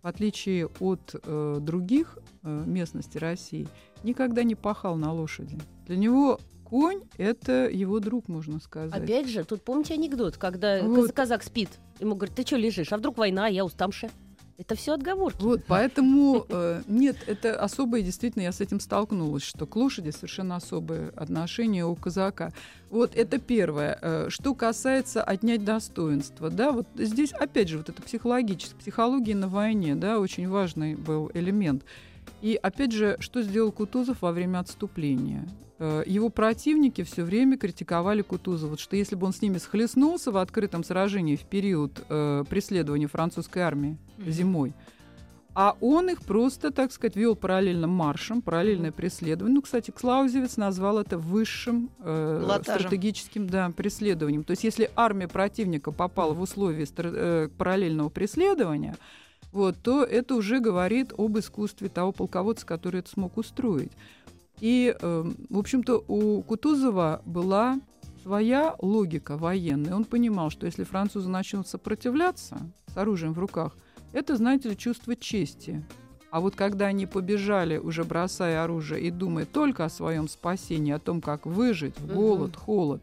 в 0.02 0.08
отличие 0.08 0.66
от 0.80 1.14
э, 1.14 1.58
других 1.60 2.18
э, 2.42 2.64
местностей 2.66 3.20
России, 3.20 3.68
никогда 4.02 4.42
не 4.42 4.56
пахал 4.56 4.96
на 4.96 5.12
лошади. 5.12 5.56
Для 5.86 5.96
него 5.96 6.40
конь— 6.68 7.00
это 7.18 7.68
его 7.68 8.00
друг, 8.00 8.28
можно 8.28 8.60
сказать. 8.60 8.92
Опять 9.02 9.28
же, 9.28 9.44
тут 9.44 9.62
помните 9.62 9.94
анекдот, 9.94 10.36
когда 10.36 10.82
Вот. 10.82 11.06
каз- 11.06 11.12
казак 11.12 11.42
спит, 11.42 11.70
ему 12.00 12.14
говорят, 12.14 12.36
ты 12.36 12.44
что 12.44 12.56
лежишь, 12.56 12.92
а 12.92 12.96
вдруг 12.96 13.18
война, 13.18 13.46
а 13.46 13.48
я 13.48 13.64
уставшая. 13.64 14.10
Это 14.58 14.74
все 14.74 14.94
отговорки. 14.94 15.42
Вот, 15.42 15.64
поэтому 15.66 16.46
э, 16.48 16.80
нет, 16.88 17.16
это 17.26 17.60
особое, 17.60 18.00
действительно, 18.00 18.42
я 18.42 18.52
с 18.52 18.62
этим 18.62 18.80
столкнулась, 18.80 19.42
что 19.42 19.66
к 19.66 19.76
лошади 19.76 20.08
совершенно 20.08 20.56
особое 20.56 21.10
отношение 21.10 21.84
у 21.84 21.94
казака. 21.94 22.54
Вот 22.88 23.14
это 23.14 23.38
первое. 23.38 23.98
Э, 24.00 24.26
что 24.30 24.54
касается 24.54 25.22
отнять 25.22 25.62
достоинство, 25.62 26.48
да, 26.48 26.72
вот 26.72 26.86
здесь 26.96 27.32
опять 27.32 27.68
же 27.68 27.76
вот 27.76 27.90
это 27.90 28.00
психологическое, 28.00 28.78
психология 28.78 29.34
на 29.34 29.48
войне, 29.48 29.94
да, 29.94 30.18
очень 30.20 30.48
важный 30.48 30.94
был 30.94 31.30
элемент. 31.34 31.84
И 32.42 32.58
опять 32.60 32.92
же, 32.92 33.16
что 33.20 33.42
сделал 33.42 33.72
Кутузов 33.72 34.22
во 34.22 34.32
время 34.32 34.58
отступления? 34.60 35.48
Э, 35.78 36.02
Его 36.06 36.28
противники 36.28 37.02
все 37.02 37.22
время 37.22 37.56
критиковали 37.58 38.22
Кутузова, 38.22 38.78
что 38.78 38.96
если 38.96 39.14
бы 39.14 39.26
он 39.26 39.32
с 39.32 39.42
ними 39.42 39.58
схлестнулся 39.58 40.30
в 40.30 40.36
открытом 40.36 40.84
сражении 40.84 41.36
в 41.36 41.44
период 41.44 42.04
э, 42.08 42.44
преследования 42.48 43.06
французской 43.06 43.60
армии 43.60 43.98
Мгм. 44.18 44.30
зимой, 44.30 44.74
а 45.58 45.74
он 45.80 46.10
их 46.10 46.20
просто, 46.20 46.70
так 46.70 46.92
сказать, 46.92 47.16
вел 47.16 47.34
параллельным 47.34 47.88
маршем, 47.88 48.42
параллельное 48.42 48.92
преследование. 48.92 49.54
Ну, 49.54 49.62
кстати, 49.62 49.90
Клаузевиц 49.90 50.58
назвал 50.58 50.98
это 50.98 51.16
высшим 51.16 51.88
э, 52.00 52.58
стратегическим 52.62 53.46
да, 53.46 53.70
преследованием. 53.70 54.44
То 54.44 54.50
есть, 54.50 54.64
если 54.64 54.90
армия 54.96 55.28
противника 55.28 55.92
попала 55.92 56.34
в 56.34 56.42
условия 56.42 56.86
э, 56.98 57.48
параллельного 57.56 58.10
преследования, 58.10 58.96
вот, 59.56 59.76
то 59.82 60.04
это 60.04 60.34
уже 60.34 60.60
говорит 60.60 61.12
об 61.16 61.38
искусстве 61.38 61.88
того 61.88 62.12
полководца, 62.12 62.64
который 62.66 63.00
это 63.00 63.10
смог 63.10 63.36
устроить. 63.36 63.90
И, 64.60 64.94
э, 64.98 65.24
в 65.50 65.58
общем-то, 65.58 66.04
у 66.06 66.42
Кутузова 66.42 67.22
была 67.24 67.80
своя 68.22 68.74
логика 68.80 69.36
военная. 69.36 69.94
Он 69.94 70.04
понимал, 70.04 70.50
что 70.50 70.66
если 70.66 70.84
французы 70.84 71.28
начнут 71.28 71.66
сопротивляться 71.66 72.58
с 72.86 72.96
оружием 72.96 73.32
в 73.32 73.38
руках, 73.38 73.76
это, 74.12 74.36
знаете 74.36 74.70
ли, 74.70 74.76
чувство 74.76 75.16
чести. 75.16 75.84
А 76.30 76.40
вот 76.40 76.54
когда 76.54 76.86
они 76.86 77.06
побежали, 77.06 77.78
уже 77.78 78.04
бросая 78.04 78.62
оружие 78.62 79.00
и 79.00 79.10
думая 79.10 79.46
только 79.46 79.84
о 79.84 79.88
своем 79.88 80.28
спасении, 80.28 80.92
о 80.92 80.98
том, 80.98 81.20
как 81.20 81.46
выжить 81.46 81.98
в 81.98 82.12
голод, 82.12 82.56
холод, 82.56 83.00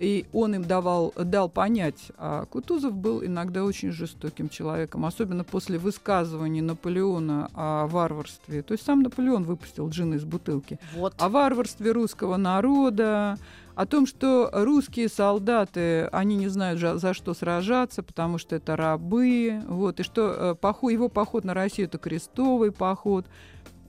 и 0.00 0.24
он 0.32 0.54
им 0.54 0.64
давал, 0.64 1.12
дал 1.14 1.50
понять, 1.50 2.10
а 2.16 2.46
Кутузов 2.46 2.94
был 2.94 3.22
иногда 3.22 3.62
очень 3.64 3.92
жестоким 3.92 4.48
человеком, 4.48 5.04
особенно 5.04 5.44
после 5.44 5.78
высказываний 5.78 6.62
Наполеона 6.62 7.50
о 7.54 7.86
варварстве. 7.86 8.62
То 8.62 8.72
есть 8.72 8.84
сам 8.84 9.02
Наполеон 9.02 9.44
выпустил 9.44 9.88
джин 9.90 10.14
из 10.14 10.24
бутылки 10.24 10.78
Вот. 10.96 11.14
о 11.18 11.28
варварстве 11.28 11.92
русского 11.92 12.38
народа, 12.38 13.36
о 13.74 13.86
том, 13.86 14.06
что 14.06 14.48
русские 14.52 15.10
солдаты, 15.10 16.06
они 16.06 16.36
не 16.36 16.48
знают, 16.48 16.80
за, 16.80 17.12
что 17.12 17.34
сражаться, 17.34 18.02
потому 18.02 18.38
что 18.38 18.56
это 18.56 18.76
рабы, 18.76 19.62
вот, 19.68 20.00
и 20.00 20.02
что 20.02 20.30
э, 20.32 20.54
поход, 20.54 20.92
его 20.92 21.08
поход 21.10 21.44
на 21.44 21.52
Россию— 21.52 21.88
это 21.88 21.98
крестовый 21.98 22.72
поход. 22.72 23.26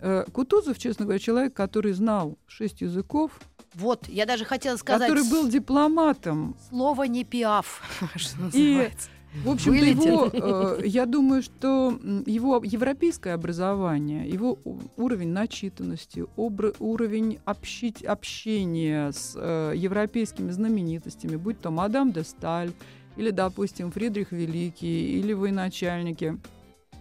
Э, 0.01 0.25
Кутузов, 0.33 0.77
честно 0.79 1.05
говоря, 1.05 1.19
человек, 1.19 1.53
который 1.53 1.93
знал 1.93 2.37
шесть 2.47 2.81
языков, 2.81 3.39
Вот, 3.73 4.07
я 4.09 4.25
даже 4.25 4.45
хотела 4.45 4.75
сказать, 4.77 5.07
который 5.09 5.29
был 5.29 5.47
дипломатом. 5.47 6.55
слово 6.69 7.03
не 7.03 7.23
пиаф, 7.23 7.81
что 8.15 8.41
называется. 8.41 9.09
в 9.33 9.65
Вылетел. 9.65 10.25
его, 10.25 10.75
э, 10.77 10.81
я 10.87 11.05
думаю, 11.05 11.41
что 11.41 11.97
его 12.25 12.61
европейское 12.63 13.33
образование, 13.33 14.27
его 14.27 14.59
уровень 14.97 15.29
начитанности, 15.29 16.25
обра- 16.35 16.75
уровень 16.79 17.39
общить, 17.45 18.03
общения 18.03 19.11
с 19.11 19.33
э, 19.37 19.73
европейскими 19.75 20.51
знаменитостями, 20.51 21.37
будь 21.37 21.61
то 21.61 21.71
мадам 21.71 22.11
де 22.11 22.23
Сталь, 22.25 22.71
или, 23.15 23.29
допустим, 23.31 23.91
Фридрих 23.91 24.33
Великий, 24.33 25.19
или 25.19 25.31
военачальники 25.31 26.37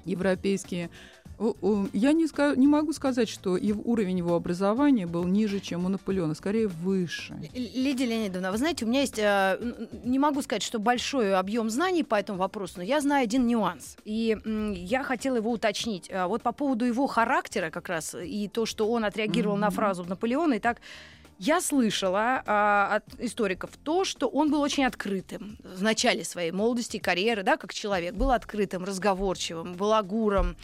европейские, 0.04 0.90
я 1.92 2.12
не, 2.12 2.56
не 2.56 2.66
могу 2.66 2.92
сказать, 2.92 3.28
что 3.28 3.56
и 3.56 3.72
уровень 3.72 4.18
его 4.18 4.34
образования 4.34 5.06
был 5.06 5.24
ниже, 5.24 5.60
чем 5.60 5.86
у 5.86 5.88
Наполеона, 5.88 6.34
скорее 6.34 6.68
выше. 6.68 7.34
Лидия 7.54 8.04
Леонидовна, 8.04 8.52
вы 8.52 8.58
знаете, 8.58 8.84
у 8.84 8.88
меня 8.88 9.00
есть, 9.00 9.18
э, 9.18 9.58
не 10.04 10.18
могу 10.18 10.42
сказать, 10.42 10.62
что 10.62 10.78
большой 10.78 11.34
объем 11.34 11.70
знаний 11.70 12.04
по 12.04 12.16
этому 12.16 12.38
вопросу, 12.38 12.74
но 12.76 12.82
я 12.82 13.00
знаю 13.00 13.24
один 13.24 13.46
нюанс, 13.46 13.96
и 14.04 14.36
я 14.76 15.02
хотела 15.02 15.36
его 15.36 15.50
уточнить. 15.50 16.10
А 16.12 16.28
Вот 16.28 16.42
по 16.42 16.52
поводу 16.52 16.84
его 16.84 17.06
характера 17.06 17.70
как 17.70 17.88
раз, 17.88 18.14
и 18.14 18.48
то, 18.48 18.66
что 18.66 18.88
он 18.88 19.04
отреагировал 19.04 19.56
на 19.56 19.68
Мгм. 19.68 19.76
фразу 19.76 20.04
Наполеона, 20.04 20.54
и 20.54 20.58
так 20.58 20.80
я 21.38 21.62
слышала 21.62 22.42
а, 22.44 22.96
от 22.96 23.18
историков 23.18 23.70
то, 23.82 24.04
что 24.04 24.28
он 24.28 24.50
был 24.50 24.60
очень 24.60 24.84
открытым 24.84 25.56
в 25.64 25.82
начале 25.82 26.22
своей 26.22 26.50
молодости 26.50 26.98
и 26.98 27.00
карьеры, 27.00 27.42
да, 27.42 27.56
как 27.56 27.72
человек, 27.72 28.14
был 28.14 28.30
открытым, 28.30 28.84
разговорчивым, 28.84 29.72
балагуром. 29.72 30.54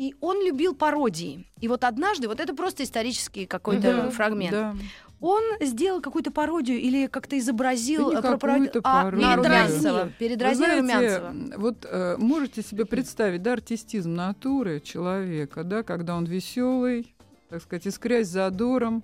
И 0.00 0.14
он 0.22 0.42
любил 0.42 0.74
пародии. 0.74 1.46
И 1.60 1.68
вот 1.68 1.84
однажды, 1.84 2.26
вот 2.26 2.40
это 2.40 2.54
просто 2.54 2.84
исторический 2.84 3.44
какой-то 3.44 3.82
Да, 4.04 4.10
фрагмент. 4.10 4.50
да. 4.52 4.74
Он 5.20 5.42
сделал 5.60 6.00
какую-то 6.00 6.30
пародию 6.30 6.80
или 6.80 7.06
как-то 7.06 7.38
изобразил 7.38 8.10
Да 8.10 8.20
э, 8.20 8.22
про 8.22 8.32
а, 8.32 8.38
пародию. 8.38 8.70
передразнил, 8.72 9.94
Вы 10.04 10.12
передразнил 10.18 10.64
знаете, 10.64 11.18
Румянцева. 11.18 11.60
вот 11.60 11.86
э, 11.86 12.16
можете 12.16 12.62
себе 12.62 12.86
представить, 12.86 13.42
да, 13.42 13.52
артистизм 13.52 14.14
натуры 14.14 14.80
человека, 14.80 15.64
да, 15.64 15.82
когда 15.82 16.16
он 16.16 16.24
веселый, 16.24 17.14
так 17.50 17.60
сказать, 17.62 17.86
искрясь 17.86 18.28
задором, 18.28 19.02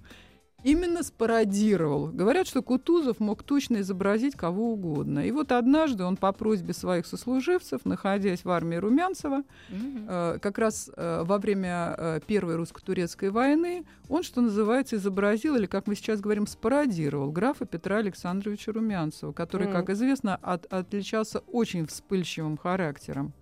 именно 0.67 1.03
спародировал. 1.05 2.09
Говорят, 2.09 2.49
что 2.49 2.61
Кутузов 2.61 3.21
мог 3.21 3.45
точно 3.45 3.81
изобразить 3.83 4.35
кого 4.35 4.73
угодно. 4.73 5.21
И 5.27 5.31
вот 5.31 5.53
однажды 5.53 6.03
он 6.03 6.17
по 6.17 6.33
просьбе 6.33 6.75
своих 6.75 7.07
сослуживцев, 7.07 7.85
находясь 7.85 8.45
в 8.45 8.51
армии 8.51 8.77
Румянцева, 8.77 9.45
Мгм. 9.71 10.07
э, 10.09 10.39
как 10.43 10.59
раз 10.59 10.91
э, 10.97 11.23
во 11.25 11.39
время 11.39 11.95
э, 11.97 12.21
Первой 12.27 12.57
русско-турецкой 12.57 13.31
войны 13.31 13.85
он, 14.09 14.25
что 14.25 14.41
называется, 14.41 14.97
изобразил, 14.97 15.55
или, 15.55 15.67
как 15.67 15.87
мы 15.87 15.95
сейчас 15.95 16.21
говорим, 16.21 16.47
спародировал 16.49 17.31
графа 17.31 17.65
Петра 17.65 17.99
Александровича 17.99 18.73
Румянцева, 18.73 19.33
который, 19.33 19.69
Мгм. 19.69 19.77
как 19.77 19.91
известно, 19.91 20.35
от- 20.43 20.67
отличался 20.73 21.41
очень 21.53 21.87
вспыльчивым 21.87 22.57
характером. 22.57 23.33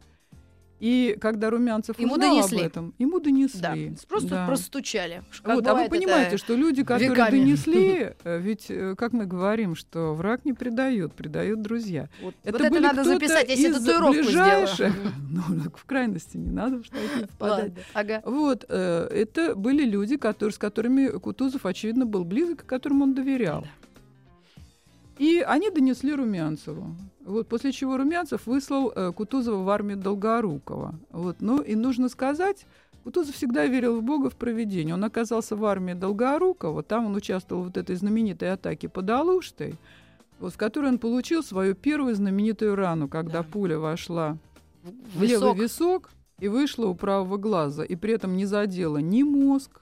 И 0.84 1.16
когда 1.18 1.48
Румянцев 1.48 1.98
Ему 1.98 2.12
узнал 2.12 2.36
донесли. 2.36 2.60
об 2.60 2.66
этом, 2.66 2.94
ему 2.98 3.18
донесли. 3.18 3.58
Да, 3.62 3.74
просто, 4.06 4.28
Да. 4.28 4.46
просто 4.46 4.66
стучали. 4.66 5.22
Как 5.42 5.54
Вот, 5.54 5.66
а 5.66 5.72
вы 5.72 5.80
это 5.80 5.90
понимаете, 5.90 6.36
что 6.36 6.54
люди, 6.54 6.84
которые 6.84 7.08
веками. 7.08 7.38
донесли, 7.38 8.12
э, 8.22 8.38
ведь, 8.38 8.66
э, 8.68 8.94
как 8.94 9.14
мы 9.14 9.24
говорим, 9.24 9.76
что 9.76 10.12
враг 10.12 10.44
не 10.44 10.52
предает, 10.52 11.14
предают 11.14 11.62
друзья. 11.62 12.10
Вот, 12.20 12.34
Это 12.44 12.58
вот 12.58 12.66
это 12.66 12.80
надо 12.80 13.02
записать, 13.02 13.48
из 13.48 13.74
татуировку 13.74 14.24
ближайших. 14.24 14.92
Ну, 15.30 15.40
в 15.74 15.84
крайности 15.86 16.36
не 16.36 16.50
надо 16.50 16.82
в 16.82 16.84
штатив 16.84 17.30
впадать. 17.30 17.72
Ага. 17.94 18.20
Вот, 18.26 18.66
э, 18.68 19.08
это 19.10 19.54
были 19.54 19.86
люди, 19.86 20.18
которые, 20.18 20.52
с 20.52 20.58
которыми 20.58 21.18
Кутузов, 21.18 21.64
очевидно, 21.64 22.04
был 22.04 22.24
близок, 22.24 22.66
которым 22.66 23.00
он 23.00 23.14
доверял. 23.14 23.66
И 25.18 25.42
они 25.46 25.70
донесли 25.70 26.12
Румянцеву. 26.12 26.94
Вот, 27.24 27.48
после 27.48 27.72
чего 27.72 27.96
Румянцев 27.96 28.46
выслал 28.46 28.92
э, 28.94 29.12
Кутузова 29.12 29.62
в 29.62 29.68
армию 29.70 29.96
Долгорукова. 29.96 30.94
Вот, 31.10 31.36
ну 31.40 31.60
и 31.62 31.74
нужно 31.74 32.08
сказать, 32.10 32.66
Кутузов 33.02 33.34
всегда 33.34 33.66
верил 33.66 33.98
в 33.98 34.02
Бога, 34.02 34.28
в 34.28 34.36
провидение. 34.36 34.94
Он 34.94 35.02
оказался 35.04 35.56
в 35.56 35.64
армии 35.64 35.94
Долгорукова, 35.94 36.82
там 36.82 37.06
он 37.06 37.14
участвовал 37.16 37.62
в 37.62 37.66
вот 37.66 37.76
этой 37.78 37.96
знаменитой 37.96 38.52
атаке 38.52 38.88
под 38.90 39.08
Алуштой, 39.08 39.74
вот, 40.38 40.52
в 40.52 40.56
которой 40.58 40.90
он 40.90 40.98
получил 40.98 41.42
свою 41.42 41.74
первую 41.74 42.14
знаменитую 42.14 42.74
рану, 42.76 43.08
когда 43.08 43.38
Да. 43.38 43.42
пуля 43.42 43.78
вошла 43.78 44.36
в 44.82 45.22
Висок. 45.22 45.40
левый 45.42 45.62
висок 45.62 46.10
и 46.40 46.48
вышла 46.48 46.86
у 46.86 46.94
правого 46.94 47.38
глаза, 47.38 47.84
и 47.84 47.96
при 47.96 48.12
этом 48.12 48.36
не 48.36 48.44
задела 48.44 48.98
ни 48.98 49.22
мозг, 49.22 49.80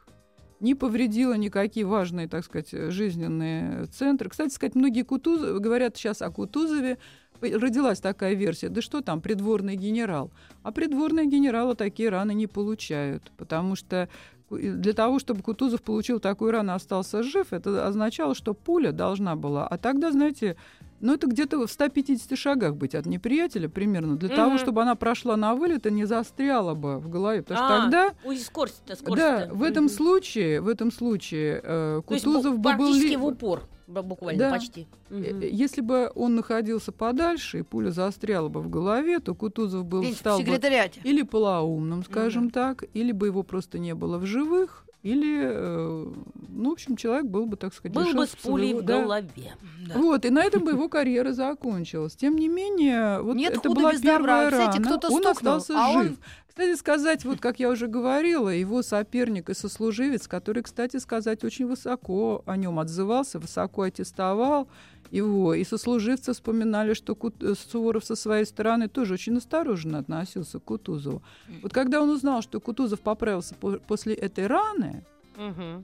не 0.61 0.77
повредила 0.77 1.35
никакие 1.35 1.85
важные, 1.87 2.29
так 2.29 2.45
сказать, 2.45 2.71
жизненные 2.71 3.87
центры. 3.87 4.31
Кстати 4.31 4.53
сказать, 4.55 4.77
многие 4.77 5.03
Кутузовы 5.03 5.59
говорят 5.59 5.97
сейчас 5.97 6.23
о 6.23 6.31
Кутузове, 6.31 6.99
родилась 7.43 8.01
такая 8.01 8.35
версия, 8.35 8.69
да 8.69 8.81
что 8.83 9.01
там, 9.01 9.21
придворный 9.21 9.77
генерал. 9.77 10.31
А 10.63 10.73
придворные 10.73 11.27
генералы 11.27 11.75
такие 11.75 12.09
раны 12.09 12.35
не 12.35 12.47
получают, 12.47 13.33
потому 13.37 13.77
что 13.77 14.09
для 14.51 14.93
того, 14.93 15.19
чтобы 15.19 15.43
Кутузов 15.43 15.83
получил 15.83 16.21
такую 16.21 16.53
рану 16.53 16.73
и 16.73 16.77
остался 16.77 17.23
жив, 17.23 17.53
это 17.53 17.87
означало, 17.87 18.35
что 18.35 18.55
пуля 18.55 18.93
должна 18.93 19.37
была. 19.37 19.67
А 19.67 19.79
тогда, 19.79 20.13
знаете, 20.13 20.57
ну, 21.01 21.15
это 21.15 21.27
где-то 21.27 21.67
в 21.67 21.71
150 21.71 22.39
шагах 22.39 22.77
быть 22.77 22.95
от 22.95 23.07
неприятеля 23.07 23.69
примерно, 23.69 24.17
для 24.17 24.29
mm-hmm. 24.29 24.37
того, 24.37 24.59
чтобы 24.59 24.83
она 24.83 24.95
прошла 24.95 25.37
на 25.37 25.55
вылет 25.55 25.87
и 25.87 25.91
не 25.91 26.05
застряла 26.05 26.75
бы 26.75 26.99
в 26.99 27.09
голове. 27.09 27.43
Потому 27.43 27.61
а, 27.61 27.67
что 27.67 27.83
тогда... 27.83 28.11
Ой, 28.25 28.39
скорость-то, 28.39 28.95
скорость 28.97 29.21
Да, 29.21 29.49
в 29.51 29.63
этом 29.63 29.87
mm-hmm. 29.87 29.89
случае, 29.89 30.61
в 30.61 30.69
этом 30.69 30.93
случае 30.93 31.61
э, 31.63 32.03
Кутузов 32.07 32.59
бы 32.59 32.75
был... 32.75 32.93
В 32.93 33.25
упор 33.25 33.69
буквально 34.01 34.39
да. 34.39 34.51
почти. 34.51 34.87
Угу. 35.11 35.19
Если 35.43 35.83
бы 35.83 36.11
он 36.15 36.37
находился 36.37 36.93
подальше 36.93 37.59
и 37.59 37.63
пуля 37.63 37.91
застряла 37.91 38.49
бы 38.49 38.63
в 38.63 38.71
голове, 38.71 39.19
то 39.19 39.35
Кутузов 39.35 39.85
был 39.85 40.05
стал 40.15 40.41
бы 40.41 40.59
или 41.05 41.23
полоумным, 41.23 42.05
скажем 42.05 42.45
угу. 42.45 42.53
так, 42.53 42.85
или 42.95 43.13
бы 43.13 43.27
его 43.27 43.43
просто 43.43 43.79
не 43.79 43.95
было 43.95 44.17
в 44.17 44.25
живых, 44.25 44.87
или, 45.03 45.41
э, 45.43 46.13
ну, 46.49 46.71
в 46.71 46.73
общем, 46.73 46.97
человек 46.97 47.27
был 47.27 47.47
бы, 47.47 47.57
так 47.57 47.75
сказать, 47.75 47.93
был 47.93 48.15
бы 48.15 48.25
с 48.25 48.37
пулей 48.37 48.71
своего, 48.71 48.83
в 48.83 48.85
да. 48.85 49.03
голове. 49.03 49.57
Да. 49.89 49.99
Вот, 49.99 50.25
и 50.25 50.31
на 50.31 50.45
этом 50.45 50.65
бы 50.65 50.71
его 50.71 50.89
карьера 50.89 51.33
закончилась. 51.33 52.15
Тем 52.15 52.37
не 52.37 52.47
менее, 52.47 53.21
вот 53.21 53.35
Нет 53.35 53.55
это 53.57 53.69
была 53.69 53.91
первая 53.95 54.49
добра. 54.49 54.51
рана. 54.51 54.81
Кстати, 54.81 55.13
он 55.13 55.27
остался 55.27 55.75
а 55.77 55.93
жив. 55.93 56.11
Он... 56.13 56.19
Кстати 56.53 56.77
сказать, 56.77 57.25
вот 57.25 57.41
как 57.41 57.61
я 57.61 57.71
уже 57.71 57.87
говорила, 57.87 58.51
его 58.51 58.83
соперник 58.83 59.49
и 59.49 59.55
сослуживец, 59.55 60.29
который, 60.29 60.63
кстати 60.63 60.99
сказать, 60.99 61.45
очень 61.45 61.67
высоко 61.67 62.43
о 62.45 62.59
нем 62.59 62.79
отзывался, 62.79 63.39
высоко 63.39 63.85
аттестовал, 63.85 64.69
его. 65.11 65.55
И 65.55 65.65
сослуживцы 65.65 66.35
вспоминали, 66.35 66.93
что 66.93 67.17
э, 67.41 67.55
Суворов 67.55 68.05
со 68.05 68.17
своей 68.17 68.45
стороны 68.45 68.89
тоже 68.89 69.15
очень 69.15 69.39
осторожно 69.39 70.01
относился 70.01 70.61
к 70.61 70.65
Кутузову. 70.65 71.23
Вот 71.63 71.73
когда 71.73 72.03
он 72.03 72.11
узнал, 72.11 72.43
что 72.43 72.61
Кутузов 72.61 73.01
поправился 73.01 73.55
по- 73.55 73.79
после 73.79 74.13
этой 74.13 74.47
раны, 74.47 75.07
угу. 75.39 75.83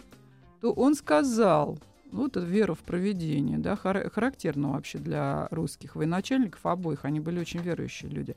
то 0.61 0.73
он 0.73 0.95
сказал, 0.97 1.79
вот 2.13 2.37
это 2.37 2.45
вера 2.45 2.75
в 2.75 2.81
проведение, 2.81 3.57
да, 3.57 3.73
хар- 3.73 4.11
характерно 4.11 4.73
вообще 4.73 4.99
для 4.99 5.49
русских 5.51 5.97
военачальников 5.97 6.67
обоих, 6.67 7.07
они 7.07 7.21
были 7.21 7.41
очень 7.41 7.61
верующие 7.61 8.11
люди. 8.11 8.37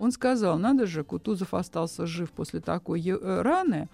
Он 0.00 0.12
сказал, 0.12 0.58
надо 0.58 0.86
же, 0.86 1.04
Кутузов 1.04 1.54
остался 1.54 2.06
жив 2.06 2.30
после 2.32 2.60
такой 2.60 3.06
э, 3.06 3.42
раны, 3.42 3.88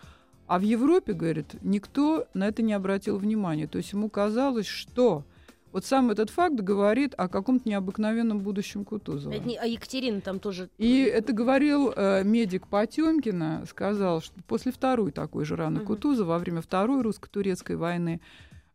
а 0.47 0.59
в 0.59 0.63
Европе, 0.63 1.13
говорит, 1.13 1.57
никто 1.63 2.27
на 2.33 2.47
это 2.47 2.63
не 2.63 2.73
обратил 2.73 3.19
внимания. 3.19 3.67
То 3.67 3.79
есть 3.79 3.93
ему 3.93 4.09
казалось, 4.09 4.67
что 4.67 5.25
вот 5.73 5.85
сам 5.85 6.11
этот 6.11 6.31
факт 6.31 6.55
говорит 6.55 7.13
о 7.19 7.29
каком-то 7.29 7.69
необыкновенном 7.69 8.39
будущем 8.39 8.85
Кутузова. 8.85 9.35
А 9.35 9.67
Екатерина 9.67 10.21
там 10.21 10.39
тоже... 10.39 10.71
И 10.79 11.03
это 11.03 11.33
говорил 11.33 11.93
э, 11.95 12.23
медик 12.23 12.69
Потемкина, 12.69 13.65
сказал, 13.69 14.23
что 14.23 14.35
после 14.47 14.71
второй 14.71 15.11
такой 15.11 15.45
же 15.45 15.57
раны 15.57 15.81
угу. 15.81 15.89
Кутузова, 15.89 16.29
во 16.29 16.39
время 16.39 16.63
второй 16.63 17.03
русско-турецкой 17.03 17.75
войны, 17.75 18.21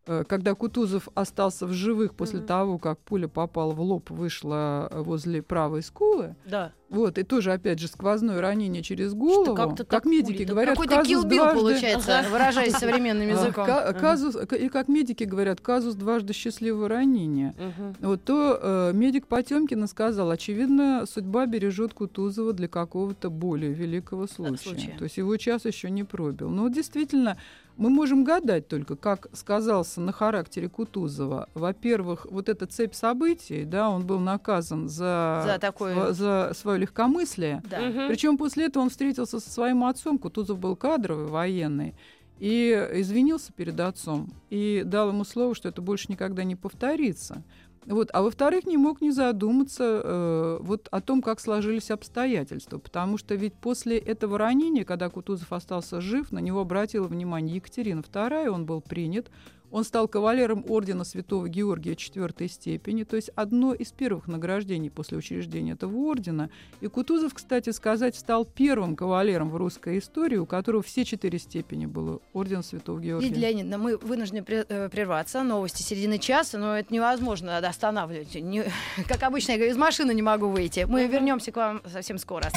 Э, 0.08 0.24
когда 0.28 0.56
Кутузов 0.56 1.08
остался 1.14 1.68
в 1.68 1.74
живых 1.74 2.16
после 2.16 2.40
mm-hmm. 2.40 2.46
того, 2.46 2.78
как 2.80 3.00
пуля 3.00 3.28
попала 3.28 3.72
в 3.72 3.82
лоб, 3.82 4.10
вышла 4.10 4.88
э, 4.90 5.02
возле 5.02 5.42
правой 5.42 5.84
скулы. 5.84 6.36
Да. 6.46 6.74
Вот, 6.92 7.18
и 7.18 7.24
тоже, 7.24 7.54
опять 7.54 7.80
же, 7.80 7.88
сказус 7.88 8.30
ранение 8.30 8.84
через 8.84 9.14
голову. 9.14 9.56
Как, 9.56 9.88
как 9.88 10.06
медики 10.06 10.40
пули, 10.40 10.44
говорят, 10.44 10.76
Какой-то 10.76 11.04
килбил 11.04 11.44
дважды... 11.44 11.60
получается, 11.60 12.26
выражаясь 12.30 12.74
современным 12.74 13.30
языком. 13.30 13.66
Казус, 13.66 14.36
и 14.36 14.68
как 14.68 14.90
медики 14.90 15.24
говорят, 15.24 15.62
казус 15.62 15.96
дважды 15.96 16.34
счастливого 16.34 16.90
ранения. 16.90 17.56
Вот 18.02 18.24
то 18.26 18.60
э, 18.62 18.92
медик 18.94 19.28
Потемкина 19.28 19.88
сказал, 19.88 20.30
очевидно, 20.32 21.06
судьба 21.10 21.46
бережет 21.46 21.94
Кутузова 21.94 22.52
для 22.52 22.68
какого-то 22.68 23.30
более 23.30 23.72
великого 23.72 24.28
случая. 24.28 24.94
То 24.98 25.06
есть 25.06 25.16
его 25.16 25.38
час 25.38 25.64
еще 25.64 25.90
не 25.90 26.04
пробил. 26.04 26.50
Но 26.50 26.64
вот 26.64 26.74
действительно, 26.74 27.38
мы 27.78 27.90
можем 27.90 28.24
гадать 28.24 28.68
только, 28.68 28.96
как 28.96 29.28
сказался 29.34 30.02
на 30.02 30.12
характере 30.12 30.68
Кутузова. 30.68 31.48
Во-первых, 31.54 32.28
вот 32.30 32.50
эта 32.50 32.68
цепь 32.68 32.94
событий, 32.94 33.64
да, 33.64 33.90
он 33.90 34.06
был 34.06 34.20
наказан 34.20 34.90
за, 34.90 35.44
за, 35.46 35.58
такое... 35.60 36.12
за 36.12 36.52
свое 36.54 36.81
легкомыслие. 36.82 37.62
Да. 37.70 37.82
Угу. 37.82 38.08
Причем 38.10 38.38
после 38.38 38.66
этого 38.66 38.84
он 38.84 38.90
встретился 38.90 39.40
со 39.40 39.50
своим 39.50 39.84
отцом. 39.84 40.18
Кутузов 40.18 40.60
был 40.60 40.76
кадровый, 40.76 41.28
военный. 41.28 41.96
И 42.40 42.72
извинился 42.94 43.54
перед 43.54 43.80
отцом. 43.80 44.32
И 44.50 44.84
дал 44.86 45.10
ему 45.10 45.24
слово, 45.24 45.56
что 45.56 45.70
это 45.70 45.82
больше 45.82 46.08
никогда 46.10 46.44
не 46.44 46.56
повторится. 46.56 47.44
Вот. 47.86 48.10
А 48.14 48.22
во-вторых, 48.22 48.66
не 48.66 48.78
мог 48.78 49.02
не 49.02 49.12
задуматься 49.12 50.02
э, 50.04 50.58
вот 50.62 50.88
о 50.92 51.02
том, 51.02 51.22
как 51.22 51.40
сложились 51.40 51.92
обстоятельства. 51.92 52.78
Потому 52.78 53.18
что 53.18 53.36
ведь 53.36 53.54
после 53.54 53.98
этого 53.98 54.38
ранения, 54.38 54.84
когда 54.84 55.10
Кутузов 55.10 55.52
остался 55.54 56.02
жив, 56.02 56.32
на 56.32 56.40
него 56.40 56.62
обратила 56.62 57.08
внимание 57.08 57.56
Екатерина 57.56 58.02
II, 58.02 58.50
он 58.50 58.66
был 58.66 58.82
принят. 58.82 59.30
Он 59.72 59.84
стал 59.84 60.08
кавалером 60.08 60.66
ордена 60.68 61.04
Святого 61.04 61.48
Георгия 61.48 61.96
четвертой 61.96 62.50
степени, 62.50 63.04
то 63.04 63.16
есть 63.16 63.30
одно 63.36 63.74
из 63.74 63.92
первых 63.92 64.28
награждений 64.28 64.90
после 64.90 65.18
учреждения 65.18 65.74
этого 65.74 65.96
ордена. 65.96 66.50
И 66.82 66.88
Кутузов, 66.88 67.34
кстати 67.34 67.70
сказать, 67.72 68.16
стал 68.16 68.46
первым 68.46 68.96
кавалером 68.96 69.50
в 69.50 69.56
русской 69.56 70.00
истории, 70.00 70.38
у 70.38 70.46
которого 70.46 70.84
все 70.84 71.06
четыре 71.06 71.40
степени 71.40 71.86
было 71.86 72.20
орден 72.34 72.64
Святого 72.64 73.00
Георгия. 73.00 73.28
Лидия 73.28 73.42
Леонидовна, 73.42 73.78
мы 73.78 73.98
вынуждены 73.98 74.44
э, 74.48 74.90
прерваться. 74.90 75.44
Новости 75.44 75.82
середины 75.82 76.20
часа, 76.20 76.58
но 76.58 76.78
это 76.78 76.94
невозможно 76.94 77.58
останавливать. 77.58 78.36
Не, 78.36 78.66
как 79.08 79.24
обычно, 79.24 79.54
я 79.54 79.58
говорю, 79.58 79.72
из 79.72 79.78
машины 79.78 80.14
не 80.14 80.22
могу 80.22 80.48
выйти. 80.48 80.86
Мы 80.88 81.08
вернемся 81.08 81.52
к 81.52 81.56
вам 81.56 81.82
совсем 81.92 82.18
скоро. 82.18 82.52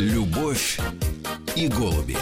Любовь 0.00 0.80
и 1.54 1.68
голуби. 1.68 2.16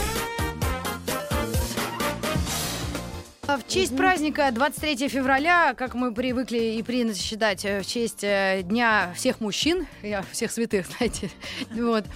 В 3.42 3.60
честь 3.68 3.96
праздника 3.96 4.50
23 4.52 5.08
февраля, 5.08 5.74
как 5.74 5.94
мы 5.94 6.12
привыкли 6.12 6.58
и 6.58 6.82
принято 6.82 7.16
считать, 7.16 7.64
э, 7.64 7.82
в 7.82 7.86
честь 7.86 8.24
э, 8.24 8.62
Дня 8.64 9.12
всех 9.14 9.40
мужчин, 9.40 9.86
я 10.02 10.22
всех 10.32 10.50
святых, 10.50 10.86
знаете, 10.98 11.30
вот, 11.70 12.04
а 12.04 12.08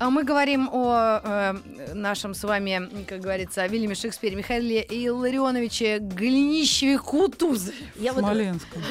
мы 0.00 0.24
говорим 0.24 0.68
о 0.72 1.20
э, 1.22 1.94
нашем 1.94 2.34
с 2.34 2.44
вами, 2.44 3.04
как 3.04 3.20
говорится, 3.20 3.66
Вильяме 3.66 3.94
Шекспире, 3.94 4.36
Михаиле 4.36 4.80
Илларионовиче 4.88 5.98
Глинищеве 5.98 6.98
Кутузове. 6.98 7.74
Я 7.96 8.12
вот 8.12 8.22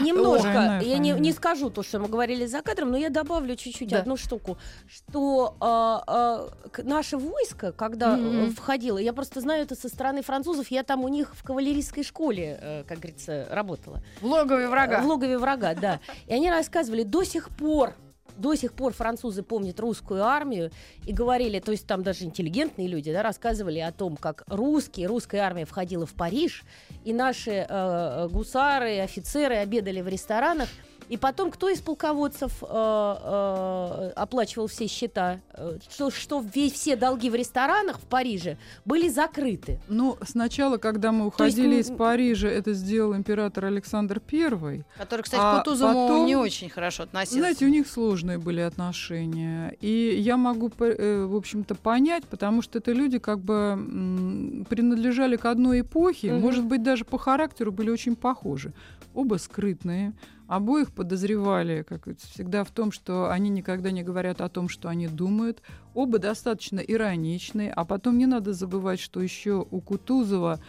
немножко, 0.01 0.81
я 0.83 0.97
не, 0.97 1.11
не 1.11 1.31
скажу 1.31 1.69
то, 1.69 1.83
что 1.83 1.99
мы 1.99 2.07
говорили 2.07 2.45
за 2.45 2.61
кадром, 2.61 2.91
но 2.91 2.97
я 2.97 3.09
добавлю 3.09 3.55
чуть-чуть 3.55 3.89
да. 3.89 3.99
одну 3.99 4.17
штуку, 4.17 4.57
что 4.87 5.55
э, 5.61 6.79
э, 6.79 6.83
наше 6.83 7.17
войско, 7.17 7.71
когда 7.71 8.17
mm-hmm. 8.17 8.55
входило, 8.55 8.97
я 8.97 9.13
просто 9.13 9.41
знаю 9.41 9.63
это 9.63 9.75
со 9.75 9.89
стороны 9.89 10.21
французов, 10.21 10.69
я 10.71 10.83
там 10.83 11.03
у 11.03 11.07
них 11.07 11.33
в 11.35 11.43
кавалерийской 11.43 12.03
школе, 12.03 12.59
э, 12.61 12.83
как 12.87 12.99
говорится, 12.99 13.47
работала. 13.51 14.01
В 14.21 14.25
логове 14.25 14.67
врага. 14.67 15.01
В 15.01 15.07
логове 15.07 15.37
врага, 15.37 15.73
да. 15.73 15.99
И 16.27 16.33
они 16.33 16.49
рассказывали, 16.49 17.03
до 17.03 17.23
сих 17.23 17.49
пор 17.49 17.93
до 18.37 18.55
сих 18.55 18.73
пор 18.73 18.93
французы 18.93 19.43
помнят 19.43 19.79
русскую 19.79 20.23
армию 20.23 20.71
и 21.05 21.13
говорили, 21.13 21.59
то 21.59 21.71
есть 21.71 21.87
там 21.87 22.03
даже 22.03 22.25
интеллигентные 22.25 22.87
люди 22.87 23.11
да, 23.11 23.23
рассказывали 23.23 23.79
о 23.79 23.91
том, 23.91 24.15
как 24.15 24.43
русские, 24.47 25.07
русская 25.07 25.39
армия 25.39 25.65
входила 25.65 26.05
в 26.05 26.13
Париж, 26.13 26.63
и 27.03 27.13
наши 27.13 27.65
э, 27.67 28.27
гусары, 28.31 28.99
офицеры 28.99 29.55
обедали 29.55 30.01
в 30.01 30.07
ресторанах, 30.07 30.69
и 31.09 31.17
потом, 31.17 31.51
кто 31.51 31.69
из 31.69 31.79
полководцев 31.79 32.51
э, 32.61 32.65
э, 32.69 34.11
оплачивал 34.15 34.67
все 34.67 34.87
счета? 34.87 35.39
Э, 35.53 35.77
что, 35.89 36.11
что 36.11 36.43
весь, 36.53 36.73
все 36.73 36.95
долги 36.95 37.29
в 37.29 37.35
ресторанах 37.35 37.99
в 37.99 38.05
Париже 38.05 38.57
были 38.83 39.07
закрыты? 39.07 39.79
Ну, 39.87 40.17
сначала, 40.27 40.77
когда 40.77 41.11
мы 41.11 41.27
уходили 41.27 41.75
есть, 41.75 41.91
из 41.91 41.95
Парижа, 41.95 42.49
это 42.49 42.73
сделал 42.73 43.15
император 43.15 43.65
Александр 43.65 44.21
I. 44.31 44.83
Который, 44.97 45.21
кстати, 45.21 45.41
а 45.41 45.55
к 45.55 45.63
Кутузову 45.63 46.07
потом, 46.07 46.25
не 46.25 46.35
очень 46.35 46.69
хорошо 46.69 47.03
относился. 47.03 47.39
Знаете, 47.39 47.65
у 47.65 47.69
них 47.69 47.87
сложные 47.87 48.37
были 48.37 48.59
отношения. 48.59 49.75
И 49.79 50.17
я 50.19 50.35
могу, 50.35 50.69
э, 50.79 51.25
в 51.25 51.35
общем-то, 51.35 51.75
понять, 51.75 52.25
потому 52.25 52.61
что 52.61 52.79
это 52.79 52.91
люди 52.91 53.17
как 53.17 53.39
бы 53.39 54.65
принадлежали 54.69 55.37
к 55.37 55.45
одной 55.45 55.81
эпохе, 55.81 56.33
угу. 56.33 56.41
может 56.41 56.65
быть, 56.65 56.83
даже 56.83 57.05
по 57.05 57.17
характеру 57.17 57.71
были 57.71 57.89
очень 57.89 58.15
похожи. 58.15 58.73
Оба 59.13 59.35
скрытные, 59.35 60.13
Обоих 60.47 60.93
подозревали, 60.93 61.83
как 61.83 62.07
всегда, 62.17 62.63
в 62.63 62.71
том, 62.71 62.93
что 62.93 63.29
они 63.29 63.49
никогда 63.49 63.91
не 63.91 64.01
говорят 64.01 64.39
о 64.39 64.47
том, 64.47 64.69
что 64.69 64.87
они 64.87 65.07
думают. 65.07 65.61
Оба 65.93 66.19
достаточно 66.19 66.79
ироничные. 66.79 67.71
А 67.71 67.83
потом 67.83 68.17
не 68.17 68.27
надо 68.27 68.53
забывать, 68.53 68.99
что 68.99 69.21
еще 69.21 69.67
у 69.69 69.81
Кутузова 69.81 70.61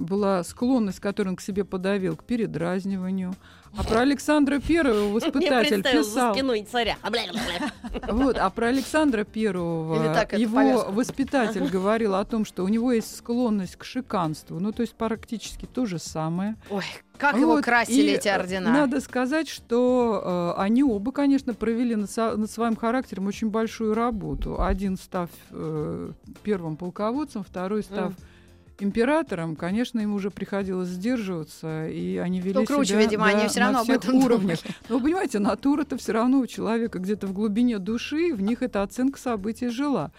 была 0.00 0.44
склонность, 0.44 1.00
которую 1.00 1.32
он 1.32 1.36
к 1.36 1.40
себе 1.40 1.64
подавил, 1.64 2.16
к 2.16 2.24
передразниванию. 2.24 3.34
А 3.76 3.84
про 3.84 4.00
Александра 4.00 4.58
Первого 4.58 5.12
воспитатель 5.12 5.82
писал... 5.82 6.34
царя. 6.64 6.96
Вот, 8.12 8.36
а 8.36 8.50
про 8.50 8.66
Александра 8.66 9.24
Первого 9.24 9.94
его 10.60 10.84
воспитатель 10.90 11.66
говорил 11.68 12.14
о 12.14 12.24
том, 12.24 12.44
что 12.44 12.64
у 12.64 12.68
него 12.68 12.92
есть 12.92 13.16
склонность 13.16 13.76
к 13.76 13.84
шиканству. 13.84 14.60
Ну, 14.60 14.72
то 14.72 14.82
есть 14.82 14.94
практически 14.94 15.66
то 15.66 15.86
же 15.86 15.98
самое. 15.98 16.56
Ой, 16.68 16.84
как 17.16 17.36
его 17.36 17.54
Вот, 17.54 17.64
красили 17.64 18.10
и, 18.10 18.14
эти 18.14 18.28
э, 18.28 18.34
ордена. 18.34 18.70
Надо 18.70 19.00
сказать, 19.00 19.48
что 19.48 20.54
э, 20.56 20.60
они 20.60 20.82
оба, 20.82 21.12
конечно, 21.12 21.54
провели 21.54 21.96
над, 21.96 22.10
со- 22.10 22.36
над 22.36 22.50
своим 22.50 22.76
характером 22.76 23.26
очень 23.26 23.48
большую 23.48 23.94
работу. 23.94 24.60
Один 24.62 24.96
став 24.96 25.30
э, 25.50 26.12
первым 26.42 26.76
полководцем, 26.76 27.42
второй 27.42 27.82
став 27.82 28.10
Мгм. 28.10 28.16
Императором, 28.82 29.56
конечно, 29.56 30.00
им 30.00 30.14
уже 30.14 30.30
приходилось 30.30 30.88
сдерживаться, 30.88 31.88
и 31.88 32.16
они 32.16 32.40
вели 32.40 32.64
Кто 32.64 32.74
круче, 32.74 32.90
себя, 32.90 33.00
видимо, 33.00 33.26
они 33.26 33.42
да, 33.42 33.48
всё 33.48 33.60
на 33.60 33.66
равно 33.66 33.78
об 33.80 33.84
всех 33.84 33.96
этом 33.96 34.14
уровнях. 34.16 34.58
Но 34.88 34.96
вы 34.96 35.04
понимаете, 35.04 35.38
натура-то 35.38 35.96
все 35.96 36.12
равно 36.12 36.38
у 36.40 36.46
человека 36.46 36.98
где-то 36.98 37.26
в 37.26 37.32
глубине 37.32 37.78
души, 37.78 38.34
в 38.34 38.42
них 38.42 38.62
эта 38.62 38.82
оценка 38.82 39.18
событий 39.18 39.68
жила. 39.68 40.12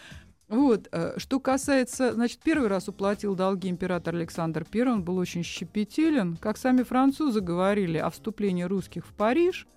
Вот, 0.50 0.88
э, 0.92 1.16
что 1.18 1.40
касается, 1.40 2.14
значит, 2.14 2.40
первый 2.44 2.68
раз 2.68 2.88
уплатил 2.88 3.34
долги 3.34 3.70
император 3.70 4.16
Александр 4.16 4.66
I, 4.72 4.82
он 4.84 5.04
был 5.04 5.18
очень 5.18 5.44
щепетилен. 5.44 6.38
Как 6.38 6.58
сами 6.58 6.84
французы 6.84 7.42
говорили 7.42 7.98
о 7.98 8.10
вступлении 8.10 8.64
русских 8.64 9.06
в 9.06 9.14
Париж, 9.14 9.68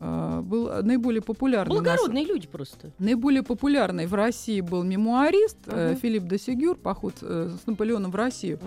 был 0.00 0.70
наиболее 0.82 1.22
популярный 1.22 1.72
у 1.76 1.80
нас- 1.80 1.82
Благородные 1.84 2.24
люди 2.24 2.46
просто. 2.46 2.90
Наиболее 2.98 3.42
популярный 3.42 4.06
в 4.06 4.14
России 4.14 4.60
был 4.60 4.82
мемуарист 4.82 5.56
э, 5.66 5.90
Мгм. 5.92 6.00
Филипп 6.00 6.24
де 6.24 6.38
Сигюр, 6.38 6.76
поход 6.76 7.14
э, 7.22 7.50
с 7.62 7.66
Наполеоном 7.66 8.10
в 8.10 8.14
Россию. 8.16 8.58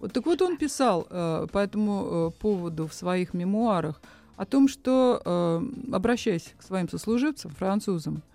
Вот 0.00 0.12
так 0.12 0.26
вот 0.26 0.42
он 0.42 0.56
писал 0.56 1.06
э, 1.08 1.46
по 1.52 1.58
этому 1.58 2.32
э, 2.36 2.40
поводу 2.40 2.86
в 2.88 2.94
своих 2.94 3.34
мемуарах 3.34 4.00
о 4.36 4.44
том, 4.44 4.66
что, 4.68 5.22
э, 5.24 5.62
обращаясь 5.94 6.54
к 6.58 6.62
своим 6.62 6.88
сослуживцам, 6.88 7.52
французам, 7.52 8.16
э, 8.16 8.31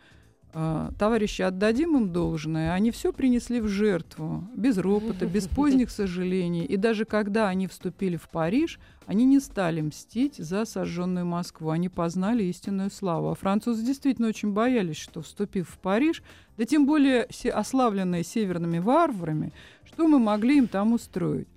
товарищи, 0.97 1.41
отдадим 1.41 1.97
им 1.97 2.11
должное, 2.11 2.73
они 2.73 2.91
все 2.91 3.13
принесли 3.13 3.61
в 3.61 3.67
жертву, 3.67 4.47
без 4.55 4.77
ропота, 4.77 5.25
без 5.25 5.47
поздних 5.47 5.91
сожалений. 5.91 6.65
И 6.65 6.77
даже 6.77 7.05
когда 7.05 7.47
они 7.47 7.67
вступили 7.67 8.15
в 8.15 8.27
Париж, 8.29 8.79
они 9.05 9.25
не 9.25 9.39
стали 9.39 9.81
мстить 9.81 10.35
за 10.37 10.65
сожженную 10.65 11.25
Москву, 11.25 11.69
они 11.69 11.89
познали 11.89 12.43
истинную 12.43 12.89
славу. 12.89 13.29
А 13.29 13.35
французы 13.35 13.85
действительно 13.85 14.29
очень 14.29 14.51
боялись, 14.51 14.97
что, 14.97 15.21
вступив 15.21 15.69
в 15.69 15.77
Париж, 15.77 16.23
да 16.57 16.65
тем 16.65 16.85
более 16.85 17.27
ославленные 17.53 18.23
северными 18.23 18.79
варварами, 18.79 19.53
что 19.85 20.07
мы 20.07 20.17
могли 20.17 20.57
им 20.57 20.67
там 20.67 20.93
устроить. 20.93 21.47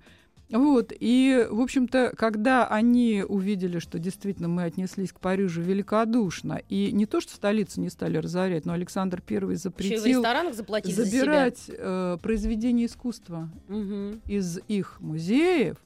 Вот, 0.51 0.91
и, 0.97 1.47
в 1.49 1.61
общем-то, 1.61 2.13
когда 2.17 2.67
они 2.67 3.23
увидели, 3.27 3.79
что 3.79 3.99
действительно 3.99 4.47
мы 4.47 4.63
отнеслись 4.63 5.11
к 5.11 5.19
Парижу 5.19 5.61
великодушно, 5.61 6.61
и 6.69 6.91
не 6.91 7.05
то, 7.05 7.21
что 7.21 7.33
столицу 7.33 7.81
не 7.81 7.89
стали 7.89 8.17
разорять, 8.17 8.65
но 8.65 8.73
Александр 8.73 9.23
I 9.29 9.55
запретил 9.55 10.23
заплатить 10.53 10.95
за 10.95 11.05
забирать 11.05 11.63
э, 11.67 12.17
произведения 12.21 12.85
искусства. 12.85 13.49
Мгм. 13.67 14.21
из 14.25 14.59
их 14.67 14.99
музеев, 14.99 15.77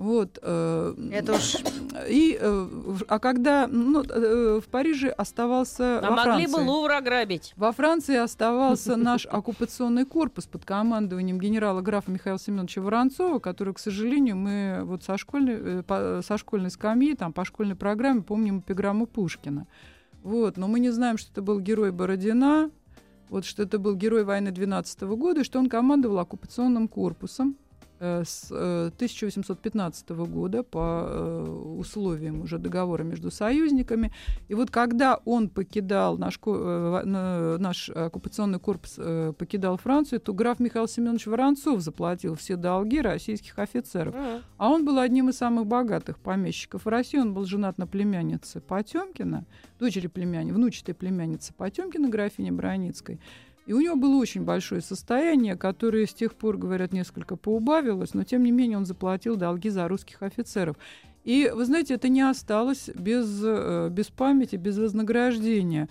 вот, 0.00 0.38
э, 0.40 0.94
Это 1.12 1.34
уж 1.34 1.56
и, 2.08 2.38
э, 2.40 2.68
а 3.06 3.18
когда 3.18 3.66
ну, 3.66 4.02
э, 4.02 4.58
в 4.64 4.66
Париже 4.70 5.10
оставался 5.10 5.98
А 5.98 6.08
во 6.08 6.16
могли 6.16 6.46
Франции. 6.46 6.64
бы 6.64 6.70
Лувр 6.70 6.90
ограбить. 6.92 7.52
Во 7.56 7.70
Франции 7.70 8.16
оставался 8.16 8.96
наш 8.96 9.26
оккупационный 9.26 10.06
корпус 10.06 10.46
под 10.46 10.64
командованием 10.64 11.38
генерала 11.38 11.82
графа 11.82 12.10
Михаила 12.10 12.38
Семеновича 12.38 12.80
Воронцова, 12.80 13.40
который, 13.40 13.74
к 13.74 13.78
сожалению, 13.78 14.36
мы 14.36 14.80
вот 14.84 15.04
со 15.04 15.18
школьной, 15.18 15.80
э, 15.80 15.82
по- 15.82 16.22
со 16.26 16.38
школьной 16.38 16.70
скамьи, 16.70 17.14
там, 17.14 17.34
по 17.34 17.44
школьной 17.44 17.76
программе 17.76 18.22
помним 18.22 18.60
эпиграмму 18.60 19.06
Пушкина. 19.06 19.66
Вот, 20.22 20.56
но 20.56 20.66
мы 20.66 20.80
не 20.80 20.88
знаем, 20.88 21.18
что 21.18 21.30
это 21.30 21.42
был 21.42 21.60
герой 21.60 21.92
Бородина, 21.92 22.70
вот 23.28 23.44
что 23.44 23.62
это 23.64 23.78
был 23.78 23.96
герой 23.96 24.24
войны 24.24 24.50
12 24.50 25.02
года, 25.02 25.42
и 25.42 25.44
что 25.44 25.58
он 25.58 25.68
командовал 25.68 26.20
оккупационным 26.20 26.88
корпусом 26.88 27.56
с 28.00 28.48
э, 28.50 28.90
1815 28.96 30.08
года 30.10 30.62
по 30.62 31.04
э, 31.06 31.44
условиям 31.78 32.42
уже 32.42 32.58
договора 32.58 33.02
между 33.02 33.30
союзниками. 33.30 34.10
И 34.48 34.54
вот 34.54 34.70
когда 34.70 35.20
он 35.24 35.50
покидал 35.50 36.16
наш, 36.16 36.40
э, 36.46 37.56
наш 37.58 37.90
оккупационный 37.90 38.58
корпус, 38.58 38.94
э, 38.96 39.34
покидал 39.36 39.76
Францию, 39.76 40.20
то 40.20 40.32
граф 40.32 40.60
Михаил 40.60 40.88
Семенович 40.88 41.26
Воронцов 41.26 41.80
заплатил 41.80 42.36
все 42.36 42.56
долги 42.56 43.00
российских 43.02 43.58
офицеров. 43.58 44.14
А 44.56 44.68
он 44.70 44.84
был 44.84 44.98
одним 44.98 45.28
из 45.28 45.36
самых 45.36 45.66
богатых 45.66 46.18
помещиков 46.18 46.86
в 46.86 46.88
России. 46.88 47.18
Он 47.18 47.34
был 47.34 47.44
женат 47.44 47.76
на 47.76 47.86
племяннице 47.86 48.60
Потемкина, 48.60 49.44
дочери 49.78 50.06
племянницы, 50.06 50.54
внучатой 50.54 50.94
племянницы 50.94 51.52
Потемкина, 51.52 52.08
графини 52.08 52.50
Броницкой. 52.50 53.20
И 53.70 53.72
у 53.72 53.80
него 53.80 53.94
было 53.94 54.16
очень 54.16 54.42
большое 54.42 54.80
состояние, 54.80 55.54
которое 55.54 56.04
с 56.04 56.12
тех 56.12 56.34
пор, 56.34 56.56
говорят, 56.56 56.92
несколько 56.92 57.36
поубавилось, 57.36 58.14
но 58.14 58.24
тем 58.24 58.42
не 58.42 58.50
менее 58.50 58.78
он 58.78 58.84
заплатил 58.84 59.36
долги 59.36 59.68
за 59.68 59.86
русских 59.86 60.24
офицеров. 60.24 60.76
И, 61.22 61.48
вы 61.54 61.64
знаете, 61.64 61.94
это 61.94 62.08
не 62.08 62.22
осталось 62.22 62.90
без, 62.92 63.40
э, 63.44 63.88
без 63.92 64.08
памяти, 64.08 64.56
без 64.56 64.76
вознаграждения. 64.76 65.88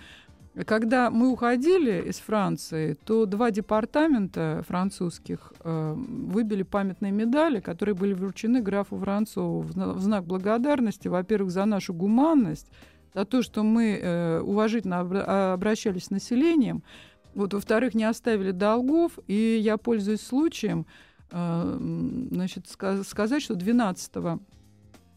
Когда 0.66 1.10
мы 1.10 1.30
уходили 1.30 2.10
из 2.10 2.18
Франции, 2.18 2.98
то 3.06 3.26
два 3.26 3.50
департамента 3.50 4.62
французских 4.68 5.54
э, 5.64 5.94
выбили 5.96 6.64
памятные 6.64 7.14
медали, 7.14 7.62
которые 7.62 7.96
были 7.96 8.12
вручены 8.12 8.62
графу 8.62 8.98
Воронцову 8.98 9.62
в, 9.62 9.72
зна- 9.72 9.94
в 9.94 10.02
знак 10.02 10.26
благодарности, 10.26 11.08
во-первых, 11.08 11.52
за 11.52 11.64
нашу 11.64 11.94
гуманность, 11.94 12.70
за 13.16 13.24
то, 13.24 13.42
что 13.42 13.64
мы 13.64 13.98
э, 14.02 14.42
уважительно 14.42 14.96
обра- 14.96 15.54
обращались 15.54 16.08
с 16.08 16.10
населением, 16.10 16.84
вот, 17.40 17.54
во-вторых, 17.54 17.96
не 17.96 18.04
оставили 18.04 18.52
долгов, 18.52 19.14
и 19.28 19.60
я 19.62 19.78
пользуюсь 19.78 20.22
случаем 20.22 20.86
м, 21.32 22.28
значит, 22.32 22.66
ска- 22.66 23.04
сказать, 23.04 23.42
что 23.42 23.56
12 23.56 24.12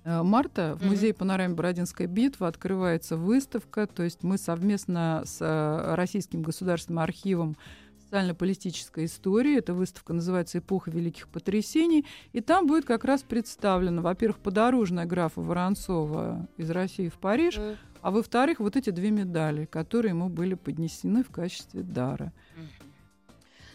э, 0.04 0.22
марта 0.22 0.76
в 0.80 0.84
музее 0.86 1.14
панораме 1.14 1.54
Бородинской 1.54 2.06
битвы 2.06 2.46
открывается 2.46 3.16
выставка, 3.16 3.86
то 3.86 4.02
есть 4.02 4.22
мы 4.22 4.36
совместно 4.38 5.22
с 5.24 5.38
э, 5.40 5.94
Российским 5.94 6.42
государственным 6.42 6.98
архивом 7.02 7.56
социально-политической 8.04 9.06
истории. 9.06 9.56
Эта 9.56 9.72
выставка 9.72 10.12
называется 10.12 10.58
«Эпоха 10.58 10.90
великих 10.90 11.28
потрясений». 11.28 12.04
И 12.32 12.40
там 12.42 12.66
будет 12.66 12.84
как 12.84 13.04
раз 13.04 13.22
представлено, 13.22 14.02
во-первых, 14.02 14.38
подорожная 14.38 15.06
графа 15.06 15.40
Воронцова 15.40 16.46
из 16.58 16.70
России 16.70 17.08
в 17.08 17.14
Париж, 17.14 17.56
Мгм. 17.56 17.76
А 18.02 18.10
во-вторых, 18.10 18.58
вот 18.58 18.76
эти 18.76 18.90
две 18.90 19.10
медали, 19.10 19.64
которые 19.64 20.10
ему 20.10 20.28
были 20.28 20.54
поднесены 20.54 21.22
в 21.22 21.30
качестве 21.30 21.82
дара. 21.82 22.32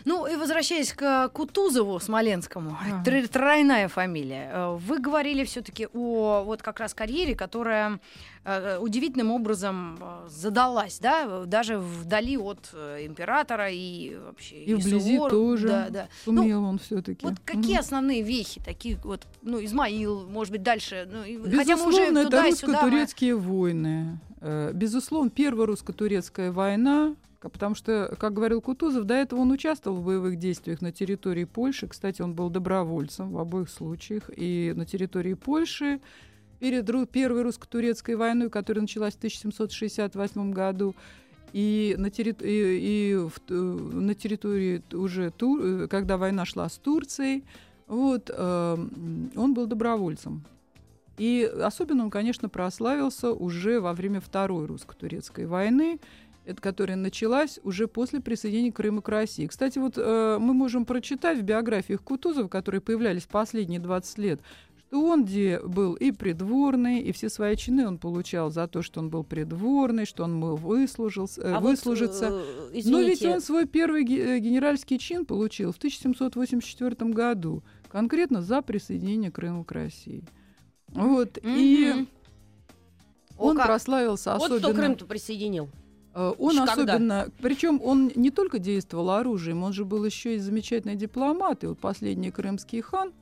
Ну 0.07 0.25
и 0.25 0.37
возвращаясь 0.37 0.93
к 0.93 1.27
Кутузову 1.33 1.99
Смоленскому, 1.99 2.77
тр- 3.03 3.27
тройная 3.27 3.89
фамилия. 3.89 4.49
Э, 4.53 4.77
Вы 4.79 4.99
говорили 4.99 5.43
все-таки 5.43 5.87
о 5.93 6.43
вот 6.45 6.61
как 6.61 6.79
раз 6.79 6.93
карьере, 6.93 7.35
которая 7.35 7.99
э, 8.45 8.77
удивительным 8.79 9.31
образом 9.31 9.97
э, 9.99 10.29
задалась, 10.29 10.99
да, 10.99 11.43
даже 11.45 11.77
вдали 11.77 12.37
от 12.37 12.69
э, 12.71 13.05
императора 13.05 13.69
и 13.69 14.15
вообще 14.15 14.63
И 14.63 14.73
вблизи 14.75 15.15
Суворова. 15.17 15.29
тоже. 15.29 15.67
Да, 15.67 15.87
да. 15.89 16.07
Сумел 16.23 16.63
он 16.63 16.79
все-таки. 16.79 17.25
Вот 17.25 17.35
какие 17.43 17.77
основные 17.77 18.21
вехи 18.21 18.61
такие 18.63 18.97
вот, 19.03 19.27
ну 19.41 19.61
Измаил, 19.61 20.25
может 20.29 20.53
быть 20.53 20.63
дальше, 20.63 21.05
ну 21.11 21.23
и- 21.25 21.35
хотя 21.37 21.75
мы 21.75 21.83
Безусловно, 21.83 21.87
уже 21.89 22.01
это 22.03 22.23
туда-сюда. 22.23 22.67
мы- 22.67 22.73
русско-турецкие 22.79 23.35
войны. 23.35 24.19
Э, 24.39 24.71
Безусловно, 24.73 25.29
первая 25.29 25.67
русско-турецкая 25.67 26.53
война, 26.53 27.13
потому 27.39 27.75
что, 27.75 28.15
как 28.19 28.33
говорил 28.33 28.61
Кутузов, 28.61 29.05
до 29.05 29.13
этого 29.13 29.41
он 29.41 29.51
участвовал 29.51 29.97
в 29.97 30.05
боевых 30.05 30.37
действиях 30.37 30.81
на 30.81 30.91
территории 30.91 31.43
Польши. 31.43 31.87
Кстати, 31.87 32.21
он 32.21 32.33
был 32.33 32.49
добровольцем 32.49 33.31
в 33.31 33.37
обоих 33.37 33.69
случаях. 33.69 34.29
И 34.35 34.73
на 34.75 34.85
территории 34.85 35.33
Польши 35.33 35.99
перед 36.59 37.11
первой 37.11 37.43
русско-турецкой 37.43 38.15
войной, 38.15 38.49
которая 38.49 38.81
началась 38.81 39.13
в 39.13 39.17
1768 39.17 40.51
году, 40.51 40.95
и 41.53 41.95
на, 41.97 42.07
терри- 42.07 42.43
и, 42.43 43.13
и 43.13 43.15
в 43.15 43.51
на 43.51 44.13
территории 44.15 44.81
уже, 44.93 45.31
Тур- 45.31 45.87
когда 45.87 46.17
война 46.17 46.45
шла 46.45 46.67
с 46.67 46.77
Турцией, 46.77 47.45
вот, 47.87 48.29
э, 48.33 48.77
он 49.35 49.53
был 49.53 49.65
добровольцем. 49.65 50.43
И 51.17 51.49
особенно 51.63 52.03
он, 52.03 52.11
конечно, 52.11 52.47
прославился 52.47 53.31
уже 53.31 53.79
во 53.79 53.93
время 53.93 54.21
Второй 54.21 54.67
русско-турецкой 54.67 55.47
войны, 55.47 55.99
которая 56.59 56.97
началась 56.97 57.59
уже 57.63 57.87
после 57.87 58.19
присоединения 58.21 58.71
Крыма 58.71 59.01
к 59.01 59.09
России. 59.09 59.47
Кстати, 59.47 59.79
вот 59.79 59.93
э, 59.97 60.37
мы 60.39 60.53
можем 60.53 60.85
прочитать 60.85 61.39
в 61.39 61.43
биографиях 61.43 62.01
Кутузова, 62.01 62.47
которые 62.47 62.81
появлялись 62.81 63.23
последние 63.25 63.79
20 63.79 64.17
лет, 64.19 64.41
что 64.89 65.01
он 65.03 65.25
где 65.25 65.59
был 65.59 65.95
и 65.95 66.11
придворный, 66.11 66.99
и 67.01 67.11
все 67.11 67.29
свои 67.29 67.55
чины 67.57 67.85
он 67.87 67.97
получал 67.97 68.49
за 68.51 68.67
то, 68.67 68.81
что 68.81 69.01
он 69.01 69.09
был 69.09 69.23
придворный, 69.25 70.05
что 70.05 70.23
он 70.23 70.33
мог 70.35 70.59
выслужился, 70.59 71.41
э, 71.41 71.53
А 71.53 71.59
вот, 71.59 71.71
выслужиться. 71.71 72.27
э, 72.73 72.81
Но 72.85 72.99
ведь 73.01 73.25
он 73.25 73.41
свой 73.41 73.65
первый 73.65 74.03
э, 74.03 74.39
генеральский 74.39 74.97
чин 74.97 75.25
получил 75.25 75.73
в 75.73 75.77
1784 75.77 77.11
году. 77.11 77.63
конкретно 77.89 78.41
за 78.41 78.61
присоединение 78.61 79.31
Крыма 79.31 79.63
к 79.63 79.71
России. 79.71 80.23
Вот, 80.89 81.37
и 81.43 81.91
Мгм. 81.95 82.07
О, 83.37 83.45
он 83.49 83.57
как. 83.57 83.67
прославился 83.67 84.33
Вот 84.33 84.43
особенно... 84.51 84.59
кто 84.59 84.73
Крым-то 84.73 85.05
присоединил. 85.05 85.69
Э, 86.17 86.33
Он 86.39 86.57
когда? 86.57 86.73
особенно, 86.73 87.27
причем 87.43 87.79
он 87.83 88.11
не 88.15 88.31
только 88.31 88.57
действовал 88.57 89.11
оружием, 89.11 89.63
он 89.63 89.71
же 89.71 89.85
был 89.85 90.03
еще 90.03 90.35
и 90.35 90.39
замечательный 90.39 90.95
дипломат. 90.95 91.63
И 91.63 91.67
вот 91.67 91.77
последний 91.79 92.31
крымский 92.31 92.81
хан 92.81 93.13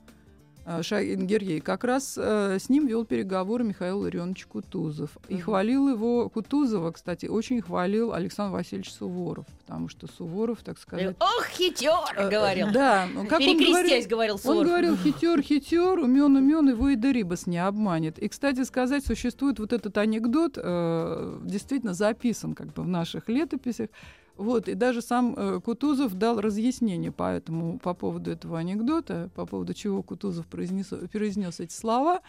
э, 0.66 0.84
Шагин 0.84 1.28
Герей 1.28 1.60
как 1.60 1.84
раз 1.84 2.18
э, 2.18 2.58
с 2.60 2.70
ним 2.70 2.88
вел 2.88 3.06
переговоры 3.06 3.64
Михаил 3.64 4.00
Ларионович 4.00 4.46
Кутузов. 4.46 5.18
И 5.28 5.38
хвалил 5.38 5.90
его, 5.90 6.30
Кутузова, 6.30 6.92
кстати, 6.92 7.28
очень 7.28 7.62
хвалил 7.62 8.14
Александр 8.14 8.54
Васильевич 8.54 8.92
Суворов, 8.92 9.46
потому 9.66 9.90
что 9.90 10.08
Суворов, 10.08 10.64
так 10.64 10.80
сказать... 10.80 11.16
Ох, 11.20 11.46
хитер, 11.48 11.92
э, 12.16 12.30
говорил. 12.30 12.68
Да, 12.72 13.08
ну, 13.14 13.26
как 13.26 13.40
он 13.40 13.46
Перекрестясь, 13.46 14.08
говорил, 14.08 14.10
говорил 14.10 14.34
он 14.36 14.40
Суворов. 14.40 14.68
говорил, 14.68 14.98
хитер, 14.98 15.42
хитер, 15.42 16.00
умен, 16.00 16.36
умен, 16.36 16.70
его 16.70 16.90
и 16.90 16.96
Дерибас 16.96 17.48
не 17.48 17.58
обманет. 17.58 18.20
И, 18.20 18.28
кстати 18.28 18.64
сказать, 18.64 19.06
существует 19.06 19.60
вот 19.60 19.74
этот 19.74 19.98
анекдот, 19.98 20.58
э, 20.62 21.40
действительно 21.44 21.94
записан 21.94 22.54
как 22.54 22.74
бы 22.74 22.84
в 22.84 22.88
наших 22.88 23.30
летописях. 23.30 23.90
Вот, 24.38 24.68
и 24.68 24.74
даже 24.74 25.02
сам 25.02 25.34
э, 25.38 25.62
Кутузов 25.64 26.14
дал 26.16 26.42
разъяснение 26.42 27.12
по, 27.12 27.32
этому, 27.32 27.80
по 27.80 27.94
поводу 27.94 28.32
этого 28.32 28.60
анекдота, 28.60 29.30
по 29.34 29.46
поводу 29.46 29.74
чего 29.74 30.04
Кутузов 30.04 30.46
произнес, 30.48 30.88
произнес 31.12 31.60
эти 31.62 31.74
слова. 31.74 32.22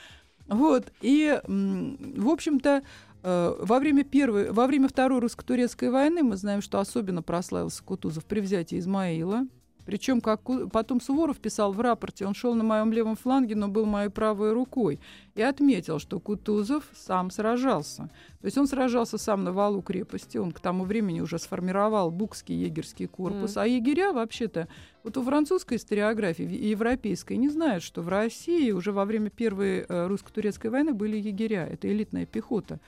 Вот, 0.47 0.92
и, 1.01 1.40
в 1.45 2.29
общем-то, 2.29 2.83
э, 3.25 3.57
во 3.59 3.79
время, 3.81 4.05
первой, 4.05 4.53
во 4.53 4.69
время 4.69 4.88
Второй 4.88 5.19
русско-турецкой 5.19 5.90
войны 5.90 6.23
мы 6.23 6.37
знаем, 6.37 6.62
что 6.62 6.79
особенно 6.79 7.23
прославился 7.23 7.83
Кутузов 7.83 8.25
при 8.25 8.38
взятии 8.38 8.79
Измаила. 8.79 9.47
Причем, 9.87 10.20
как 10.20 10.40
потом 10.72 11.01
Суворов 11.01 11.38
писал 11.38 11.72
в 11.72 11.81
рапорте, 11.81 12.27
он 12.27 12.35
шел 12.35 12.55
на 12.55 12.64
моем 12.64 12.92
левом 12.92 13.14
фланге, 13.14 13.55
но 13.55 13.68
был 13.68 13.87
моей 13.87 14.11
правой 14.11 14.53
рукой. 14.53 14.99
И 15.37 15.42
отметил, 15.42 16.01
что 16.01 16.18
Кутузов 16.18 16.85
сам 16.92 17.31
сражался. 17.31 18.11
То 18.40 18.46
есть 18.46 18.59
он 18.59 18.66
сражался 18.66 19.16
сам 19.16 19.44
на 19.44 19.53
валу 19.53 19.83
крепости. 19.83 20.38
Он 20.38 20.51
к 20.51 20.59
тому 20.59 20.85
времени 20.85 21.20
уже 21.20 21.38
сформировал 21.38 22.11
Букский 22.11 22.57
егерский 22.57 23.07
корпус. 23.07 23.53
Мгм. 23.53 23.61
А 23.62 23.66
егеря 23.66 24.12
вообще-то, 24.12 24.66
вот 25.05 25.16
у 25.16 25.22
французской 25.22 25.77
историографии 25.77 26.44
и 26.44 26.68
европейской 26.68 27.35
не 27.35 27.49
знают, 27.49 27.85
что 27.85 28.03
в 28.03 28.09
России 28.09 28.72
уже 28.72 28.90
во 28.90 29.05
время 29.05 29.31
Первой 29.31 29.87
э, 29.88 30.07
русско-турецкой 30.09 30.68
войны 30.68 30.94
были 30.94 31.16
егеря. 31.16 31.64
Это 31.64 31.88
элитная 31.88 32.27
пехота 32.27 32.81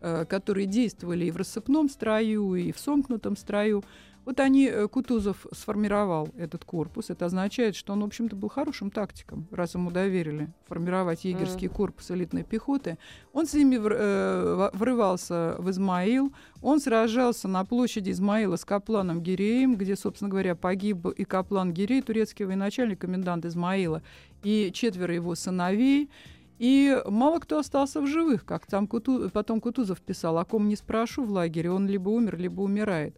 э, 0.00 0.24
которые 0.24 0.66
действовали 0.66 1.26
и 1.26 1.30
в 1.30 1.36
рассыпном 1.36 1.88
строю, 1.88 2.56
и 2.56 2.72
в 2.72 2.78
сомкнутом 2.80 3.36
строю. 3.36 3.84
Вот 4.24 4.38
они, 4.40 4.66
э, 4.66 4.86
Кутузов 4.88 5.46
сформировал 5.52 6.28
этот 6.36 6.64
корпус. 6.64 7.10
Это 7.10 7.26
означает, 7.26 7.74
что 7.74 7.92
он, 7.92 8.02
в 8.02 8.04
общем-то, 8.04 8.36
был 8.36 8.48
хорошим 8.48 8.90
тактиком, 8.90 9.46
раз 9.50 9.74
ему 9.74 9.90
доверили 9.90 10.52
формировать 10.68 11.24
егерский 11.24 11.68
корпус 11.68 12.10
элитной 12.10 12.42
пехоты. 12.42 12.98
Он 13.32 13.46
с 13.46 13.54
ними 13.54 13.78
э, 13.80 14.70
врывался 14.72 15.56
в 15.58 15.70
Измаил. 15.70 16.32
Он 16.62 16.80
сражался 16.80 17.48
на 17.48 17.64
площади 17.64 18.10
Измаила 18.10 18.56
с 18.56 18.64
Капланом 18.64 19.22
Гиреем, 19.22 19.76
где, 19.76 19.96
собственно 19.96 20.30
говоря, 20.30 20.54
погиб 20.54 21.06
и 21.06 21.24
Каплан 21.24 21.72
Гирей, 21.72 22.02
турецкий 22.02 22.44
военачальник, 22.44 23.00
комендант 23.00 23.46
Измаила, 23.46 24.02
и 24.42 24.70
четверо 24.72 25.14
его 25.14 25.34
сыновей. 25.34 26.10
И 26.60 27.02
мало 27.06 27.38
кто 27.38 27.58
остался 27.58 28.02
в 28.02 28.06
живых, 28.06 28.44
как 28.44 28.66
там 28.66 28.86
Куту- 28.86 29.30
потом 29.30 29.60
Кутузов 29.60 29.98
писал, 30.02 30.36
о 30.36 30.44
ком 30.44 30.68
не 30.68 30.76
спрошу 30.76 31.24
в 31.24 31.30
лагере, 31.30 31.70
он 31.70 31.88
либо 31.88 32.10
умер, 32.10 32.36
либо 32.36 32.60
умирает. 32.60 33.14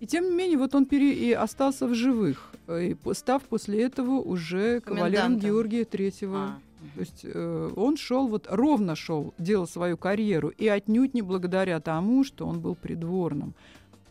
И 0.00 0.06
тем 0.06 0.24
не 0.30 0.34
менее, 0.34 0.56
вот 0.56 0.74
он 0.74 0.86
пере... 0.86 1.12
и 1.12 1.32
остался 1.32 1.86
в 1.86 1.94
живых, 1.94 2.50
э, 2.66 2.92
и 2.92 2.96
став 3.12 3.42
после 3.42 3.82
этого 3.82 4.12
уже 4.12 4.80
кавалером. 4.80 5.38
Георгия 5.38 5.84
Третьего. 5.84 6.38
А, 6.38 6.58
То 6.94 7.00
есть 7.00 7.20
э, 7.24 7.70
он 7.76 7.98
шел, 7.98 8.26
вот 8.26 8.46
ровно 8.48 8.96
шел, 8.96 9.34
делал 9.38 9.66
свою 9.66 9.98
карьеру, 9.98 10.48
и 10.48 10.66
отнюдь 10.66 11.12
не 11.12 11.20
благодаря 11.20 11.80
тому, 11.80 12.24
что 12.24 12.46
он 12.46 12.60
был 12.60 12.74
придворным. 12.74 13.52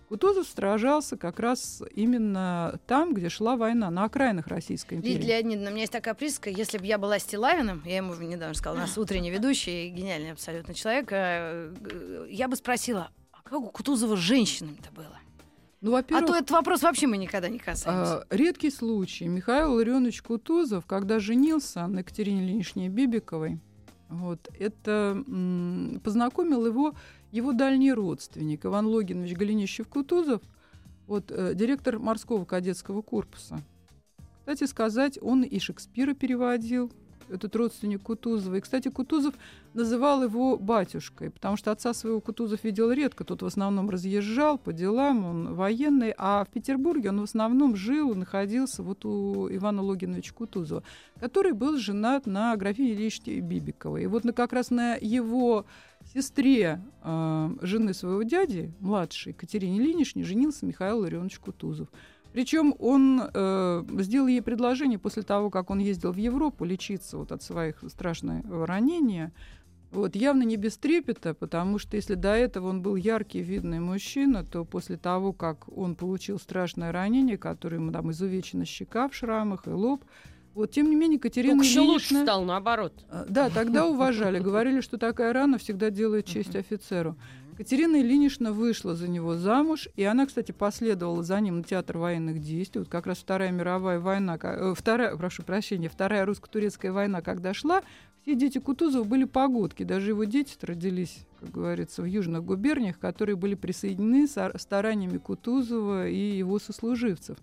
Кутузов 0.07 0.47
сражался 0.47 1.17
как 1.17 1.39
раз 1.39 1.83
именно 1.93 2.79
там, 2.87 3.13
где 3.13 3.27
шла 3.27 3.57
война, 3.57 3.89
на 3.91 4.05
окраинах 4.05 4.47
Российской 4.47 4.95
империи. 4.95 5.15
Лидия 5.15 5.41
Леонидовна, 5.41 5.69
у 5.69 5.71
меня 5.73 5.81
есть 5.81 5.91
такая 5.91 6.13
присказка. 6.13 6.49
Если 6.49 6.77
бы 6.77 6.85
я 6.85 6.97
была 6.97 7.19
Стилавиным, 7.19 7.81
я 7.85 7.97
ему 7.97 8.13
недавно 8.15 8.53
сказала, 8.55 8.77
у 8.77 8.81
нас 8.81 8.97
утренний 8.97 9.29
ведущий, 9.31 9.89
гениальный 9.89 10.31
абсолютно 10.31 10.73
человек, 10.73 11.07
э, 11.11 11.73
г- 11.81 12.27
я 12.29 12.47
бы 12.47 12.55
спросила, 12.55 13.09
а 13.33 13.41
как 13.43 13.59
у 13.59 13.69
Кутузова 13.69 14.15
с 14.15 14.19
женщинами-то 14.19 14.91
было? 14.95 15.17
Ну, 15.81 15.91
А 15.91 15.97
во-первых, 15.97 16.25
то 16.27 16.35
этот 16.35 16.51
вопрос 16.51 16.81
вообще 16.83 17.05
мы 17.07 17.17
никогда 17.17 17.49
не 17.49 17.59
касаемся. 17.59 18.19
А, 18.21 18.25
редкий 18.29 18.71
случай. 18.71 19.25
Михаил 19.27 19.73
Ларионович 19.73 20.21
Кутузов, 20.21 20.85
когда 20.85 21.19
женился 21.19 21.85
на 21.85 21.99
Екатерине 21.99 22.43
Ильиничне 22.45 22.87
Бибиковой, 22.89 23.59
вот, 24.09 24.39
это 24.57 25.21
познакомил 26.03 26.65
его 26.65 26.95
его 27.37 27.53
дальний 27.53 27.93
родственник 27.93 28.65
Иван 28.65 28.87
Логинович 28.87 29.33
Голенищев-Кутузов, 29.33 30.41
вот, 31.05 31.31
э, 31.31 31.53
директор 31.55 31.99
морского 31.99 32.43
кадетского 32.43 33.01
корпуса. 33.01 33.61
Кстати 34.39 34.65
сказать, 34.65 35.17
он 35.21 35.43
и 35.43 35.59
Шекспира 35.59 36.13
переводил, 36.13 36.91
этот 37.29 37.55
родственник 37.55 38.01
Кутузова. 38.03 38.55
И, 38.55 38.61
кстати, 38.61 38.89
Кутузов 38.89 39.35
называл 39.73 40.23
его 40.23 40.57
батюшкой, 40.57 41.29
потому 41.29 41.57
что 41.57 41.71
отца 41.71 41.93
своего 41.93 42.19
Кутузов 42.19 42.63
видел 42.63 42.91
редко. 42.91 43.23
Тот 43.23 43.41
в 43.41 43.45
основном 43.45 43.89
разъезжал 43.89 44.57
по 44.57 44.73
делам, 44.73 45.25
он 45.25 45.53
военный, 45.55 46.13
а 46.17 46.43
в 46.45 46.49
Петербурге 46.49 47.09
он 47.09 47.21
в 47.21 47.23
основном 47.23 47.75
жил 47.75 48.15
находился 48.15 48.83
вот 48.83 49.05
у 49.05 49.47
Ивана 49.49 49.81
Логиновича 49.81 50.33
Кутузова, 50.33 50.83
который 51.19 51.53
был 51.53 51.77
женат 51.77 52.25
на 52.25 52.55
графине 52.55 52.93
Ильичне 52.93 53.39
Бибиковой. 53.39 54.03
И 54.03 54.07
вот 54.07 54.23
на, 54.23 54.33
как 54.33 54.53
раз 54.53 54.69
на 54.69 54.95
его 54.95 55.65
сестре 56.13 56.81
э, 57.03 57.49
жены 57.61 57.93
своего 57.93 58.23
дяди, 58.23 58.73
младшей 58.79 59.33
Катерине 59.33 59.79
Ильиничне, 59.79 60.23
женился 60.23 60.65
Михаил 60.65 60.99
Ларионович 60.99 61.39
Кутузов. 61.39 61.89
Причем 62.37 62.75
он 62.77 63.19
э, 63.33 63.83
сделал 64.01 64.27
ей 64.27 64.43
предложение 64.43 64.99
после 64.99 65.23
того, 65.23 65.49
как 65.49 65.71
он 65.71 65.79
ездил 65.79 66.11
в 66.11 66.17
Европу 66.17 66.65
лечиться 66.65 67.17
вот 67.17 67.31
от 67.31 67.41
своих 67.41 67.77
страшного 67.89 68.67
ранения. 68.67 69.31
Вот, 69.89 70.15
явно 70.15 70.43
не 70.43 70.55
без 70.55 70.77
трепета, 70.77 71.33
потому 71.33 71.79
что 71.79 71.95
если 71.97 72.13
до 72.13 72.35
этого 72.35 72.67
он 72.67 72.83
был 72.83 72.95
яркий, 72.95 73.41
видный 73.41 73.79
мужчина, 73.79 74.43
то 74.45 74.65
после 74.65 74.97
того, 74.97 75.33
как 75.33 75.67
он 75.75 75.95
получил 75.95 76.37
страшное 76.37 76.91
ранение, 76.91 77.39
которое 77.39 77.77
ему 77.77 77.91
там 77.91 78.11
изувечена 78.11 78.65
щека 78.65 79.09
в 79.09 79.15
шрамах 79.15 79.65
и 79.65 79.71
лоб, 79.71 80.05
вот, 80.53 80.69
тем 80.71 80.91
не 80.91 80.95
менее, 80.95 81.19
Катерина 81.19 81.53
Только 81.55 81.67
еще 81.67 81.79
лучше 81.79 82.13
Ильинична- 82.13 82.23
стал, 82.23 82.43
наоборот. 82.43 82.93
а, 83.09 83.25
Да, 83.29 83.49
тогда 83.49 83.87
уважали. 83.87 84.37
Говорили, 84.39 84.81
что 84.81 84.99
такая 84.99 85.33
рана 85.33 85.57
всегда 85.57 85.89
делает 85.89 86.25
честь 86.25 86.55
офицеру. 86.55 87.15
Катерина 87.57 87.99
Ильинична 87.99 88.51
вышла 88.53 88.93
за 88.93 89.07
него 89.07 89.35
замуж, 89.35 89.87
и 89.95 90.03
она, 90.03 90.27
кстати, 90.27 90.51
последовала 90.51 91.23
за 91.23 91.39
ним 91.41 91.57
на 91.57 91.63
театр 91.63 91.97
военных 91.97 92.39
действий. 92.39 92.79
Вот 92.79 92.87
как 92.89 93.07
раз 93.07 93.17
Вторая 93.17 93.51
мировая 93.51 93.99
война, 93.99 94.37
э, 94.41 94.73
вторая, 94.77 95.15
прошу 95.17 95.41
прощения, 95.41 95.89
Вторая 95.89 96.23
русско-турецкая 96.25 96.91
война, 96.91 97.21
когда 97.21 97.55
шла, 97.55 97.81
все 98.21 98.35
дети 98.35 98.59
Кутузова 98.59 99.03
были 99.03 99.23
погодки. 99.23 99.81
Даже 99.81 100.09
его 100.11 100.25
дети 100.25 100.55
родились, 100.61 101.17
как 101.39 101.49
говорится, 101.49 102.03
в 102.03 102.05
южных 102.05 102.43
губерниях, 102.43 102.99
которые 102.99 103.35
были 103.35 103.55
присоединены 103.55 104.27
со- 104.27 104.55
стараниями 104.59 105.17
Кутузова 105.17 106.07
и 106.07 106.37
его 106.37 106.59
сослуживцев. 106.59 107.37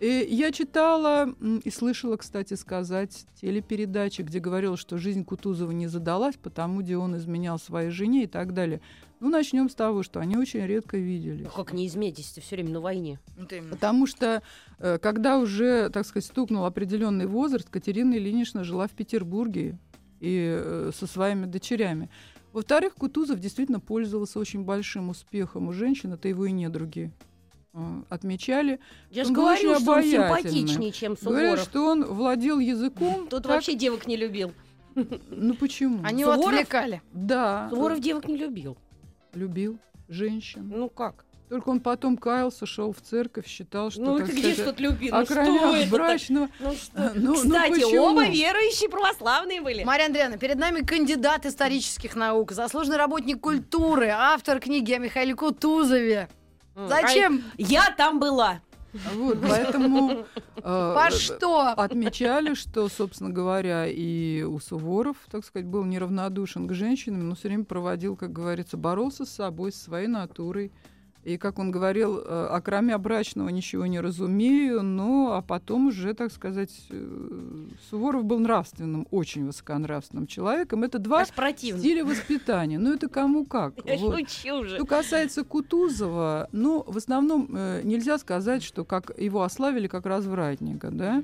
И 0.00 0.28
я 0.30 0.52
читала 0.52 1.34
и 1.64 1.70
слышала, 1.70 2.16
кстати 2.16 2.54
сказать, 2.54 3.26
телепередачи, 3.40 4.22
где 4.22 4.38
говорилось, 4.38 4.78
что 4.78 4.96
жизнь 4.96 5.24
Кутузова 5.24 5.72
не 5.72 5.88
задалась, 5.88 6.36
потому 6.36 6.82
где 6.82 6.96
он 6.96 7.16
изменял 7.16 7.58
своей 7.58 7.90
жене 7.90 8.24
и 8.24 8.26
так 8.28 8.54
далее. 8.54 8.80
Ну, 9.18 9.28
начнем 9.28 9.68
с 9.68 9.74
того, 9.74 10.04
что 10.04 10.20
они 10.20 10.36
очень 10.36 10.64
редко 10.64 10.96
виделись. 10.96 11.46
Ну, 11.46 11.50
Как 11.50 11.72
не 11.72 11.88
изменитесь, 11.88 12.30
ты 12.30 12.40
все 12.40 12.54
время 12.54 12.70
на 12.70 12.80
войне. 12.80 13.18
Вот 13.36 13.52
именно. 13.52 13.70
Потому 13.70 14.06
что, 14.06 14.42
э, 14.78 14.98
когда 14.98 15.38
уже, 15.38 15.90
так 15.90 16.06
сказать, 16.06 16.26
стукнул 16.26 16.64
определенный 16.64 17.26
возраст, 17.26 17.68
Катерина 17.68 18.14
Ильинична 18.14 18.62
жила 18.62 18.86
в 18.86 18.92
Петербурге 18.92 19.76
и 20.20 20.56
э, 20.56 20.92
со 20.94 21.08
своими 21.08 21.46
дочерями. 21.46 22.10
Во-вторых, 22.52 22.94
Кутузов 22.94 23.40
действительно 23.40 23.80
пользовался 23.80 24.38
очень 24.38 24.62
большим 24.62 25.08
успехом 25.08 25.66
у 25.66 25.72
женщин, 25.72 26.12
это 26.12 26.28
его 26.28 26.46
и 26.46 26.52
недруги 26.52 27.12
отмечали. 28.08 28.80
Я 29.10 29.24
же 29.24 29.32
говорю, 29.32 29.78
что 29.78 29.92
он 29.92 30.02
симпатичнее, 30.02 30.92
чем 30.92 31.14
Говорят, 31.20 31.46
Суворов. 31.58 31.64
что 31.64 31.84
он 31.86 32.04
владел 32.04 32.58
языком. 32.58 33.26
Тут 33.28 33.42
так- 33.44 33.52
вообще 33.52 33.74
девок 33.74 34.06
не 34.06 34.16
любил. 34.16 34.52
Ну 34.94 35.54
почему? 35.54 36.00
Они 36.04 36.22
его 36.22 36.34
Суворов? 36.34 36.54
отвлекали. 36.54 37.02
Да, 37.12 37.68
Суворов 37.70 38.00
девок 38.00 38.26
не 38.28 38.36
любил. 38.36 38.76
любил 39.34 39.78
женщин. 40.08 40.72
Ну 40.74 40.88
как? 40.88 41.24
Только 41.48 41.70
он 41.70 41.80
потом 41.80 42.18
каялся, 42.18 42.66
шел 42.66 42.92
в 42.92 43.00
церковь, 43.00 43.46
считал, 43.46 43.90
что, 43.90 44.02
Ну 44.02 44.18
так 44.18 44.28
где 44.28 44.52
сказать, 44.52 44.64
тут 44.66 44.80
любил? 44.80 45.14
Ну 45.14 45.24
что 45.24 45.34
это? 45.34 45.90
брачного. 45.90 46.48
Ну 46.60 46.72
что? 46.74 47.12
Ну, 47.14 47.20
ну 47.22 47.34
Кстати, 47.36 47.72
почему? 47.80 48.02
оба 48.02 48.26
верующие 48.26 48.90
православные 48.90 49.62
были. 49.62 49.82
Мария 49.84 50.06
Андреевна, 50.08 50.36
перед 50.36 50.56
нами 50.58 50.80
кандидат 50.80 51.46
исторических 51.46 52.16
наук, 52.16 52.52
заслуженный 52.52 52.98
работник 52.98 53.40
культуры, 53.40 54.08
автор 54.08 54.60
книги 54.60 54.92
о 54.92 54.98
Михаиле 54.98 55.34
Кутузове. 55.34 56.28
Зачем? 56.86 57.42
а 57.50 57.54
Я 57.56 57.90
там 57.96 58.20
была. 58.20 58.60
Вот, 59.14 59.38
поэтому 59.42 60.24
э, 60.56 60.62
По 60.62 61.10
что? 61.10 61.68
отмечали, 61.70 62.54
что, 62.54 62.88
собственно 62.88 63.30
говоря, 63.30 63.86
и 63.86 64.42
у 64.42 64.58
Суворов, 64.60 65.16
так 65.30 65.44
сказать, 65.44 65.66
был 65.66 65.84
неравнодушен 65.84 66.66
к 66.66 66.72
женщинам, 66.72 67.28
но 67.28 67.34
все 67.34 67.48
время 67.48 67.64
проводил, 67.64 68.16
как 68.16 68.32
говорится, 68.32 68.76
боролся 68.76 69.26
с 69.26 69.30
собой, 69.30 69.72
со 69.72 69.84
своей 69.84 70.06
натурой. 70.08 70.72
И, 71.24 71.36
как 71.36 71.58
он 71.58 71.70
говорил, 71.70 72.18
э, 72.18 72.46
окромя 72.50 72.96
брачного 72.96 73.48
ничего 73.48 73.86
не 73.86 74.00
разумею, 74.00 74.82
но 74.82 75.34
а 75.34 75.42
потом 75.42 75.88
уже, 75.88 76.14
так 76.14 76.32
сказать, 76.32 76.70
э, 76.90 77.66
Суворов 77.90 78.24
был 78.24 78.38
нравственным, 78.38 79.06
очень 79.10 79.46
высоконравственным 79.46 80.26
человеком. 80.26 80.84
Это 80.84 80.98
два 80.98 81.24
стиля 81.24 82.04
воспитания. 82.04 82.78
Ну, 82.78 82.94
это 82.94 83.08
кому 83.08 83.44
как. 83.44 83.74
Я 83.84 83.96
Вот. 83.98 84.18
шучу 84.18 84.64
же. 84.64 84.76
Что 84.76 84.86
касается 84.86 85.44
Кутузова, 85.44 86.48
ну, 86.52 86.84
в 86.86 86.96
основном 86.96 87.48
э, 87.54 87.82
нельзя 87.84 88.16
сказать, 88.18 88.62
что 88.62 88.84
как 88.84 89.10
его 89.18 89.42
ославили 89.42 89.88
как 89.88 90.06
развратника, 90.06 90.90
да. 90.90 91.22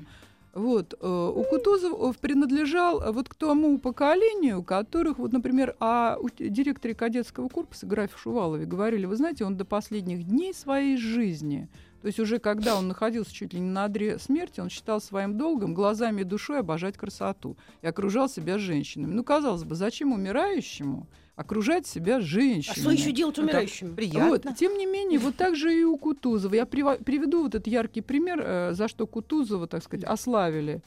Вот, 0.55 0.93
э, 0.93 1.31
у 1.35 1.43
Кутузова 1.43 2.13
принадлежал 2.13 3.01
э, 3.01 3.11
вот 3.11 3.27
к 3.27 3.35
тому 3.35 3.77
поколению, 3.77 4.63
которых, 4.63 5.19
вот, 5.19 5.33
например, 5.33 5.75
о 5.81 6.15
директоре 6.39 6.95
кадетского 6.95 7.49
корпуса 7.49 7.85
графе 7.85 8.13
Шувалове 8.17 8.65
говорили, 8.65 9.05
вы 9.05 9.17
знаете, 9.17 9.43
он 9.43 9.57
до 9.57 9.65
последних 9.65 10.23
дней 10.23 10.53
своей 10.53 10.95
жизни, 10.95 11.67
то 12.01 12.07
есть 12.07 12.21
уже 12.21 12.39
когда 12.39 12.77
он 12.77 12.87
находился 12.87 13.33
чуть 13.33 13.53
ли 13.53 13.59
не 13.59 13.69
на 13.69 13.83
одре 13.83 14.17
смерти, 14.17 14.61
он 14.61 14.69
считал 14.69 15.01
своим 15.01 15.37
долгом 15.37 15.73
глазами 15.73 16.21
и 16.21 16.23
душой 16.23 16.59
обожать 16.59 16.95
красоту 16.95 17.57
и 17.81 17.87
окружал 17.87 18.29
себя 18.29 18.57
женщинами. 18.57 19.11
Ну, 19.11 19.25
казалось 19.25 19.65
бы, 19.65 19.75
зачем 19.75 20.13
умирающему 20.13 21.05
окружать 21.35 21.85
себя 21.85 22.17
А 22.17 22.21
женщиной? 22.21 22.75
что 22.81 22.91
еще 22.91 23.11
делать 23.11 23.37
умирающим? 23.39 23.95
Приятно. 23.95 24.29
Вот, 24.29 24.45
тем 24.57 24.77
не 24.77 24.85
менее, 24.85 25.19
вот 25.19 25.35
так 25.35 25.55
же 25.55 25.73
и 25.77 25.83
у 25.83 25.97
Кутузова. 25.97 26.53
Я 26.53 26.65
приведу 26.65 27.43
вот 27.43 27.55
этот 27.55 27.67
яркий 27.67 28.01
пример, 28.01 28.41
э, 28.43 28.73
за 28.73 28.87
что 28.87 29.05
Кутузова, 29.05 29.67
так 29.67 29.83
сказать, 29.83 30.05
ославили. 30.05 30.81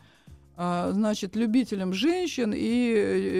а, 0.60 0.90
значит, 0.90 1.36
любителям 1.36 1.92
женщин, 1.92 2.52
и 2.52 2.92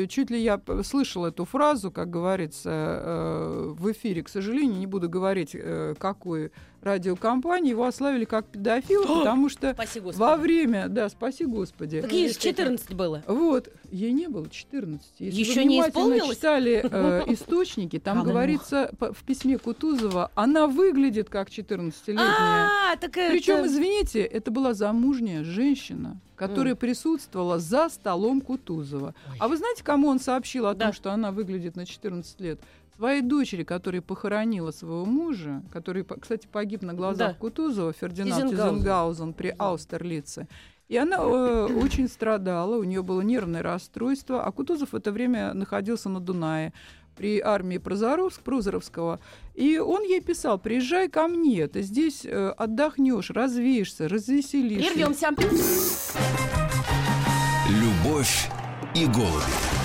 э, 0.04 0.06
чуть 0.06 0.30
ли 0.30 0.40
я 0.40 0.60
слышала 0.84 1.26
эту 1.28 1.44
фразу, 1.44 1.90
как 1.90 2.10
говорится, 2.10 2.70
э, 2.70 3.74
в 3.76 3.90
эфире, 3.90 4.22
к 4.22 4.28
сожалению, 4.28 4.78
не 4.78 4.86
буду 4.86 5.08
говорить, 5.08 5.56
какой 5.98 6.52
радиокомпании, 6.82 7.70
его 7.70 7.84
ославили 7.86 8.24
как 8.24 8.46
педофила, 8.46 9.02
потому 9.20 9.48
что 9.48 9.72
Спаси 9.72 10.00
во 10.00 10.36
время, 10.36 10.88
да, 10.88 11.08
спаси 11.08 11.44
Господи, 11.44 12.00
Так 12.00 12.12
ей 12.12 12.28
же 12.28 12.38
14 12.38 12.94
было. 12.94 13.22
вот, 13.26 13.68
ей 13.90 14.12
не 14.12 14.28
было 14.28 14.48
14. 14.48 15.06
Если 15.18 15.58
вы 15.58 15.64
не 15.64 15.80
исполнилось? 15.80 16.36
читали 16.36 16.84
э, 16.88 17.24
источники, 17.32 17.98
там 17.98 18.22
говорится 18.24 18.90
в 18.98 19.24
письме 19.24 19.58
Кутузова, 19.58 20.30
она 20.34 20.66
выглядит 20.66 21.28
как 21.28 21.48
14-летняя. 21.48 22.68
А. 22.92 22.96
Причем, 22.96 23.66
извините, 23.66 24.20
это 24.22 24.50
была 24.50 24.74
замужняя 24.74 25.44
женщина, 25.44 26.20
которая 26.36 26.74
присутствовала 26.74 27.58
за 27.58 27.88
столом 27.88 28.40
Кутузова. 28.40 29.14
А 29.38 29.48
вы 29.48 29.56
знаете, 29.56 29.82
кому 29.82 30.08
он 30.08 30.20
сообщил 30.20 30.66
о 30.66 30.74
Да. 30.74 30.86
том, 30.86 30.92
что 30.94 31.12
она 31.12 31.32
выглядит 31.32 31.76
на 31.76 31.84
14 31.86 32.40
лет? 32.40 32.60
Своей 32.98 33.22
дочери, 33.22 33.62
которая 33.62 34.02
похоронила 34.02 34.72
своего 34.72 35.04
мужа, 35.04 35.62
который, 35.70 36.04
кстати, 36.04 36.48
погиб 36.50 36.82
на 36.82 36.94
глазах 36.94 37.34
Да. 37.34 37.34
Кутузова, 37.34 37.92
Фердинанд 37.92 38.50
Тизенгаузен. 38.50 38.74
Тизенгаузен 38.74 39.32
при 39.34 39.54
Аустерлице. 39.56 40.48
И 40.88 40.96
она 40.96 41.18
э, 41.18 41.68
очень 41.80 42.08
страдала, 42.08 42.76
у 42.76 42.82
нее 42.82 43.04
было 43.04 43.20
нервное 43.20 43.62
расстройство, 43.62 44.44
а 44.44 44.50
Кутузов 44.50 44.90
в 44.90 44.96
это 44.96 45.12
время 45.12 45.54
находился 45.54 46.08
на 46.08 46.18
Дунае 46.18 46.72
при 47.14 47.38
армии 47.38 47.78
Прозоровск, 47.78 48.42
Прозоровского. 48.42 49.20
И 49.54 49.78
он 49.78 50.02
ей 50.02 50.20
писал, 50.20 50.58
приезжай 50.58 51.08
ко 51.08 51.28
мне, 51.28 51.68
ты 51.68 51.82
здесь 51.82 52.24
э, 52.24 52.48
отдохнешь, 52.56 53.30
развеешься, 53.30 54.08
развеселишься. 54.08 54.92
Прервемся. 54.92 55.28
Любовь 57.70 58.50
и 58.96 59.06
голуби. 59.06 59.77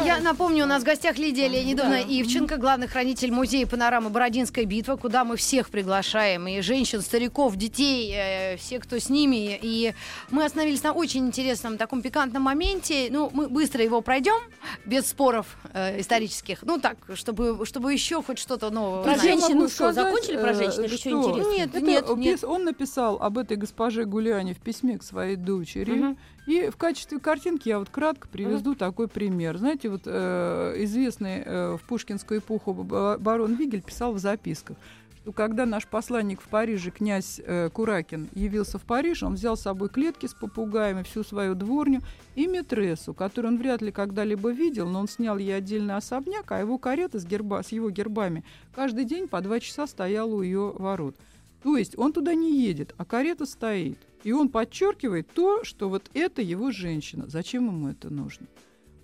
Я 0.00 0.20
напомню, 0.20 0.64
у 0.64 0.66
нас 0.66 0.82
в 0.82 0.86
гостях 0.86 1.18
Лидия 1.18 1.48
Леонидовна 1.48 2.02
Ивченко, 2.02 2.56
главный 2.56 2.88
хранитель 2.88 3.30
музея 3.30 3.66
панорамы 3.66 4.08
«Бородинская 4.08 4.64
битва», 4.64 4.96
куда 4.96 5.24
мы 5.24 5.36
всех 5.36 5.68
приглашаем, 5.68 6.48
и 6.48 6.60
женщин, 6.62 7.02
стариков, 7.02 7.56
детей, 7.56 8.10
э, 8.14 8.56
все, 8.56 8.80
кто 8.80 8.98
с 8.98 9.10
ними. 9.10 9.58
И 9.60 9.92
мы 10.30 10.44
остановились 10.44 10.82
на 10.82 10.92
очень 10.92 11.26
интересном 11.26 11.76
таком 11.76 12.00
пикантном 12.00 12.42
моменте. 12.42 13.08
Ну, 13.10 13.30
мы 13.34 13.48
быстро 13.48 13.84
его 13.84 14.00
пройдем, 14.00 14.40
без 14.86 15.06
споров 15.08 15.58
э, 15.74 16.00
исторических. 16.00 16.62
Ну, 16.62 16.80
так, 16.80 16.96
чтобы, 17.14 17.64
чтобы 17.66 17.92
еще 17.92 18.22
хоть 18.22 18.38
что-то 18.38 18.70
новое 18.70 19.02
Про 19.02 19.12
узнать. 19.12 19.24
Я 19.26 19.32
женщин, 19.32 19.48
могу 19.50 19.60
ну 19.62 19.68
что, 19.68 19.76
сказать, 19.92 19.94
закончили 20.06 20.36
про 20.38 20.50
э, 20.50 20.54
женщин 20.54 20.84
или 20.84 20.96
что? 20.96 21.08
еще 21.08 21.10
интересно? 21.10 21.50
Нет, 21.52 21.68
Это 21.74 21.80
нет, 21.80 22.04
пис- 22.06 22.16
нет. 22.16 22.44
Он 22.44 22.64
написал 22.64 23.18
об 23.20 23.36
этой 23.36 23.58
госпоже 23.58 24.06
Гуляне 24.06 24.54
в 24.54 24.58
письме 24.58 24.98
к 24.98 25.02
своей 25.02 25.36
дочери. 25.36 26.16
И 26.46 26.70
в 26.70 26.76
качестве 26.76 27.20
картинки 27.20 27.68
я 27.68 27.78
вот 27.78 27.88
кратко 27.88 28.26
приведу 28.26 28.74
такой 28.74 29.06
пример. 29.06 29.58
Знаете, 29.58 29.88
вот 29.88 30.02
э, 30.06 30.74
известный 30.78 31.42
э, 31.44 31.76
в 31.76 31.82
пушкинскую 31.86 32.40
эпоху 32.40 32.74
ба- 32.74 33.16
барон 33.18 33.54
Вигель 33.54 33.82
писал 33.82 34.12
в 34.12 34.18
записках, 34.18 34.76
что 35.22 35.30
когда 35.30 35.66
наш 35.66 35.86
посланник 35.86 36.40
в 36.40 36.48
Париже, 36.48 36.90
князь 36.90 37.40
э, 37.44 37.70
Куракин, 37.72 38.28
явился 38.34 38.78
в 38.78 38.82
Париж, 38.82 39.22
он 39.22 39.34
взял 39.34 39.56
с 39.56 39.62
собой 39.62 39.88
клетки 39.88 40.26
с 40.26 40.34
попугаями, 40.34 41.04
всю 41.04 41.22
свою 41.22 41.54
дворню 41.54 42.00
и 42.34 42.48
метрессу, 42.48 43.14
которую 43.14 43.52
он 43.52 43.58
вряд 43.60 43.80
ли 43.80 43.92
когда-либо 43.92 44.50
видел, 44.50 44.88
но 44.88 44.98
он 44.98 45.08
снял 45.08 45.38
ей 45.38 45.56
отдельный 45.56 45.94
особняк, 45.94 46.50
а 46.50 46.58
его 46.58 46.76
карета 46.76 47.20
с, 47.20 47.24
герба, 47.24 47.62
с 47.62 47.68
его 47.68 47.88
гербами 47.90 48.42
каждый 48.74 49.04
день 49.04 49.28
по 49.28 49.40
два 49.40 49.60
часа 49.60 49.86
стояла 49.86 50.34
у 50.34 50.42
ее 50.42 50.72
ворот. 50.76 51.14
То 51.62 51.76
есть 51.76 51.96
он 51.98 52.12
туда 52.12 52.34
не 52.34 52.60
едет, 52.60 52.94
а 52.96 53.04
карета 53.04 53.46
стоит. 53.46 53.98
И 54.24 54.32
он 54.32 54.48
подчеркивает 54.48 55.28
то, 55.32 55.64
что 55.64 55.88
вот 55.88 56.10
это 56.14 56.42
его 56.42 56.70
женщина. 56.70 57.24
Зачем 57.28 57.66
ему 57.66 57.88
это 57.88 58.10
нужно? 58.10 58.46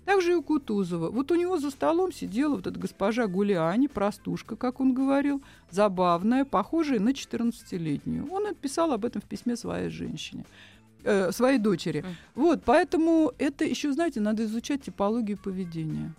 Также 0.05 0.31
и 0.31 0.35
у 0.35 0.41
Кутузова. 0.41 1.11
Вот 1.11 1.31
у 1.31 1.35
него 1.35 1.59
за 1.59 1.69
столом 1.69 2.11
сидела 2.11 2.55
вот 2.55 2.65
эта 2.65 2.79
госпожа 2.79 3.27
Гулиани, 3.27 3.87
простушка, 3.87 4.55
как 4.55 4.79
он 4.79 4.93
говорил, 4.93 5.43
забавная, 5.69 6.45
похожая 6.45 6.99
на 6.99 7.09
14-летнюю. 7.09 8.27
Он 8.31 8.43
написал 8.43 8.91
об 8.91 9.05
этом 9.05 9.21
в 9.21 9.25
письме 9.25 9.55
своей 9.55 9.89
женщине, 9.89 10.45
э, 11.03 11.31
своей 11.31 11.59
дочери. 11.59 12.03
Вот, 12.33 12.63
поэтому 12.65 13.33
это 13.37 13.65
еще, 13.65 13.91
знаете, 13.91 14.19
надо 14.19 14.45
изучать 14.45 14.81
типологию 14.81 15.37
поведения. 15.37 16.15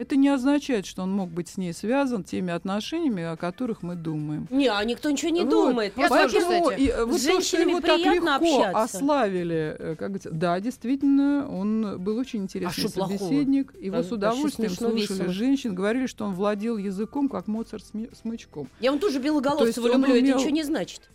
Это 0.00 0.16
не 0.16 0.30
означает, 0.30 0.86
что 0.86 1.02
он 1.02 1.12
мог 1.12 1.28
быть 1.28 1.48
с 1.48 1.58
ней 1.58 1.74
связан 1.74 2.24
теми 2.24 2.54
отношениями, 2.54 3.22
о 3.22 3.36
которых 3.36 3.82
мы 3.82 3.96
думаем. 3.96 4.48
Не, 4.50 4.68
а 4.68 4.82
никто 4.82 5.10
ничего 5.10 5.30
не 5.30 5.42
Вот. 5.42 5.50
думает. 5.50 5.92
Я 5.94 6.08
тоже, 6.08 6.30
Поэтому 6.40 6.62
кстати. 6.64 6.80
и, 6.80 6.88
э, 6.88 7.04
вот 7.04 7.20
С 7.20 7.24
то, 7.24 7.30
что 7.30 7.32
женщинами 7.32 7.70
его 7.72 7.80
так 7.82 7.94
приятно 7.96 8.38
легко 8.40 8.62
общаться. 8.64 8.82
ославили, 8.98 9.76
э, 9.78 9.96
как 9.98 10.08
говорится, 10.08 10.30
да, 10.32 10.58
действительно, 10.58 11.46
он 11.50 11.98
был 12.02 12.16
очень 12.16 12.44
интересный 12.44 12.84
А 12.86 12.88
что 12.88 12.94
плохого? 12.98 13.18
собеседник. 13.18 13.74
Его 13.78 13.96
Да, 13.98 14.02
с 14.02 14.10
удовольствием 14.10 14.70
слушали 14.70 15.00
весело. 15.02 15.28
женщин, 15.34 15.74
говорили, 15.74 16.06
что 16.06 16.24
он 16.24 16.32
владел 16.34 16.78
языком, 16.78 17.28
как 17.28 17.46
Моцарт 17.46 17.84
сме- 17.92 18.08
смычком. 18.16 18.68
Я 18.80 18.92
вам 18.92 19.00
тоже 19.00 19.18
То 19.18 19.24
Белоголовцева 19.24 19.84
он 19.84 19.92
люблю, 20.00 20.14
это 20.14 20.24
умел- 20.24 20.36
ничего 20.38 20.50
не 20.50 20.62
значит. 20.62 21.10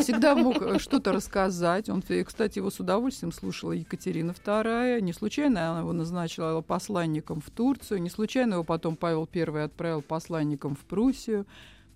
Всегда 0.00 0.34
мог 0.34 0.62
э, 0.62 0.78
что-то 0.78 1.12
рассказать. 1.12 1.90
Он, 1.90 2.02
кстати, 2.24 2.56
его 2.58 2.70
с 2.70 2.80
удовольствием 2.80 3.32
слушала 3.32 3.72
Екатерина 3.72 4.30
II. 4.32 5.02
Не 5.02 5.12
случайно 5.12 5.70
она 5.72 5.80
его 5.80 5.92
назначила 5.92 6.62
посланником 6.62 7.42
в 7.42 7.50
Турцию. 7.50 8.00
Не 8.00 8.13
случайно 8.14 8.54
его 8.54 8.64
потом 8.64 8.96
Павел 8.96 9.28
I 9.34 9.64
отправил 9.64 10.02
посланником 10.02 10.74
в 10.74 10.80
Пруссию. 10.80 11.46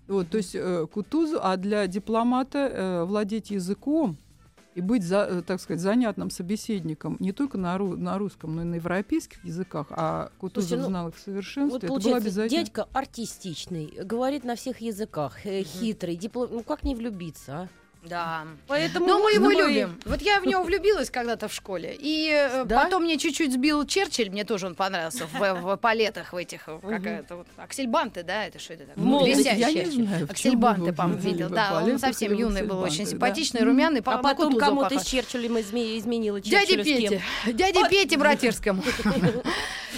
Вот, 0.07 0.29
то 0.29 0.37
есть 0.37 0.55
э, 0.55 0.87
Кутузов, 0.91 1.39
а 1.43 1.55
для 1.57 1.85
дипломата 1.85 2.57
э, 2.57 3.03
владеть 3.03 3.51
языком 3.51 4.17
и 4.73 4.81
быть, 4.81 5.03
за, 5.03 5.27
э, 5.29 5.41
так 5.41 5.61
сказать, 5.61 5.81
занятным 5.81 6.29
собеседником 6.31 7.17
не 7.19 7.31
только 7.31 7.57
на, 7.57 7.75
ру- 7.75 7.95
на 7.95 8.17
русском, 8.17 8.55
но 8.55 8.61
и 8.61 8.65
на 8.65 8.75
европейских 8.75 9.43
языках, 9.45 9.87
а 9.91 10.31
Кутузов 10.39 10.69
Слушайте, 10.69 10.83
ну, 10.83 10.89
знал 10.89 11.07
их 11.09 11.15
в 11.15 11.19
совершенстве, 11.19 11.73
Вот 11.73 11.83
это 11.83 12.07
было 12.09 12.17
обязательно. 12.17 12.63
дядька 12.63 12.87
артистичный, 12.93 13.93
говорит 14.03 14.43
на 14.43 14.55
всех 14.55 14.81
языках, 14.81 15.45
э, 15.45 15.63
хитрый, 15.63 16.15
диплом... 16.15 16.49
ну 16.51 16.63
как 16.63 16.83
не 16.83 16.95
влюбиться, 16.95 17.53
а? 17.53 17.67
Да. 18.03 18.47
Поэтому 18.67 19.05
Но 19.07 19.19
мы 19.19 19.33
его 19.33 19.49
любим. 19.51 19.99
Вот 20.05 20.21
я 20.21 20.39
в 20.39 20.45
него 20.45 20.63
влюбилась 20.63 21.09
когда-то 21.09 21.47
в 21.47 21.53
школе. 21.53 21.95
И 21.99 22.31
э, 22.31 22.63
Да? 22.65 22.83
потом 22.83 23.03
мне 23.03 23.17
чуть-чуть 23.17 23.53
сбил 23.53 23.85
Черчилль, 23.85 24.29
мне 24.29 24.45
тоже 24.45 24.67
он 24.67 24.75
понравился 24.75 25.27
в, 25.27 25.39
в 25.39 25.77
палетах 25.77 26.31
в 26.31 26.37
этих. 26.37 26.63
Какая-то 26.65 27.37
вот, 27.37 27.47
аксельбанты, 27.57 28.23
да? 28.23 28.45
Это 28.45 28.59
что 28.59 28.73
это 28.73 28.85
такое? 28.85 29.25
Я 29.25 29.71
не 29.71 30.05
знаю, 30.05 30.27
Аксельбанты, 30.29 30.93
по-моему, 30.93 31.21
видел. 31.21 31.49
Да, 31.49 31.83
он 31.83 31.99
совсем 31.99 32.33
юный 32.33 32.63
был, 32.63 32.79
очень 32.79 33.05
симпатичный, 33.05 33.61
румяный. 33.61 34.01
А 34.05 34.17
потом 34.17 34.55
кому-то 34.57 35.03
Черчиллем 35.03 35.57
изме- 35.57 35.97
изменила 35.97 36.39
Дяде 36.39 36.75
Черчилля 36.75 37.09
кем? 37.09 37.09
Пете. 37.09 37.53
Дяде 37.53 37.89
Пете 37.89 38.17
Братирскому. 38.17 38.83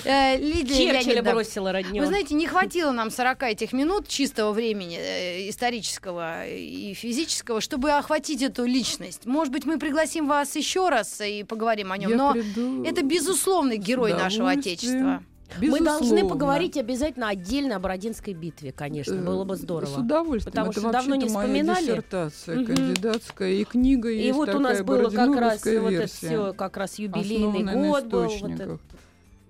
Э, 0.05 0.37
Лидия 0.37 0.75
Черчилля 0.75 0.93
Леонидовна, 1.01 1.31
бросила 1.31 1.71
родню. 1.71 2.01
Вы 2.01 2.07
знаете, 2.07 2.33
не 2.35 2.47
хватило 2.47 2.91
нам 2.91 3.11
40 3.11 3.43
этих 3.43 3.73
минут 3.73 4.07
чистого 4.07 4.51
времени 4.51 4.97
э, 4.99 5.49
исторического 5.49 6.47
и 6.47 6.93
физического, 6.93 7.61
чтобы 7.61 7.91
охватить 7.91 8.41
эту 8.41 8.65
личность. 8.65 9.25
Может 9.25 9.53
быть, 9.53 9.65
мы 9.65 9.77
пригласим 9.79 10.27
вас 10.27 10.55
еще 10.55 10.89
раз 10.89 11.21
и 11.21 11.43
поговорим 11.43 11.91
о 11.91 11.97
нем. 11.97 12.11
Я 12.11 12.17
Но 12.17 12.33
приду 12.33 12.83
это 12.83 13.03
безусловный 13.03 13.77
герой 13.77 14.13
нашего. 14.13 14.49
Отечества. 14.51 15.23
Мы 15.59 15.81
должны 15.81 16.05
Безусловно. 16.05 16.29
поговорить 16.29 16.77
обязательно 16.77 17.27
отдельно 17.27 17.75
о 17.75 17.79
Бородинской 17.79 18.33
битве, 18.33 18.71
конечно, 18.71 19.15
Э, 19.15 19.21
было 19.21 19.43
бы 19.43 19.57
здорово. 19.57 19.89
С 19.89 19.97
удовольствием. 19.97 20.51
Потому 20.53 20.71
это 20.71 20.79
что 20.79 20.91
давно 20.91 21.15
не 21.15 21.21
вообще-то 21.27 21.33
моя 21.39 21.47
вспоминали. 21.47 21.85
диссертация 21.85 22.55
Мгм. 22.55 22.65
кандидатская, 22.67 23.49
и 23.51 23.63
книга 23.65 24.09
И 24.09 24.17
есть 24.17 24.33
вот 24.35 24.47
у 24.55 24.59
нас 24.59 24.77
такая 24.77 24.83
было 24.85 25.09
как 25.09 25.13
раз 25.13 25.25
бородиновская 25.27 25.81
вот 25.81 25.87
это 25.91 25.97
версия, 25.99 26.27
все, 26.27 26.53
как 26.53 26.77
раз 26.77 26.99
юбилейный 26.99 27.47
основанная 27.47 27.75
на 27.75 27.89
год 27.89 28.05
был. 28.05 28.19
Вот 28.21 28.27
источниках. 28.33 28.61
это. 28.61 28.79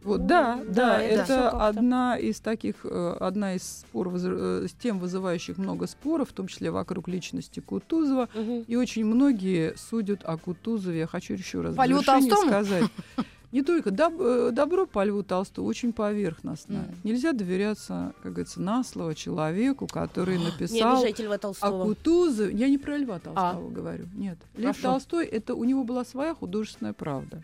Вот, 0.04 0.22
Ну, 0.22 0.28
да, 0.28 0.56
да, 0.68 0.74
да, 0.74 1.02
это 1.02 1.22
это, 1.24 1.49
одна 1.68 2.18
из 2.18 2.39
таких, 2.39 2.78
э, 2.86 3.18
одна 3.20 3.54
из 3.56 3.62
споров, 3.64 4.14
э, 4.18 4.66
с 4.68 4.74
тем 4.74 4.97
вызывающих 4.99 5.58
много 5.60 5.86
споров, 5.88 6.30
в 6.30 6.34
том 6.34 6.47
числе 6.47 6.72
вокруг 6.72 7.08
личности 7.08 7.60
Кутузова. 7.60 8.28
Мгм. 8.34 8.66
И 8.68 8.76
очень 8.76 9.06
многие 9.06 9.76
судят 9.78 10.22
о 10.24 10.38
Кутузове. 10.38 10.99
Я 10.99 11.08
хочу 11.08 11.34
еще 11.34 11.62
раз 11.62 11.74
в 11.74 11.78
По 11.78 11.86
Льву 11.86 11.99
завершение 12.02 12.30
Толстому? 12.32 12.52
сказать. 12.52 12.84
Не 13.52 13.64
только 13.64 13.89
доб- 13.89 14.18
э, 14.20 14.52
добро 14.52 14.86
по 14.86 15.04
Льву 15.04 15.24
Толстому 15.24 15.68
очень 15.68 15.91
поверхностно. 15.91 16.80
Мгм. 16.80 16.95
Нельзя 17.04 17.34
доверяться, 17.34 18.14
как 18.24 18.32
говорится, 18.34 18.62
на 18.62 18.84
слово 18.84 19.14
человеку, 19.14 19.88
который 19.88 20.38
Не 20.39 20.45
написал 20.45 20.93
обижайте 20.95 21.26
Льва 21.26 21.36
о 21.36 21.38
Толстого. 21.38 21.84
Кутузове. 21.84 22.56
Я 22.56 22.70
не 22.70 22.78
про 22.78 22.97
Льва 22.97 23.20
Толстого 23.20 23.70
говорю. 23.70 24.06
Нет. 24.16 24.38
Лев 24.56 24.68
Хорошо. 24.78 24.82
Толстой 24.82 25.26
это 25.26 25.54
у 25.54 25.64
него 25.66 25.84
была 25.84 26.06
своя 26.06 26.34
художественная 26.34 26.93
правда. 26.93 27.43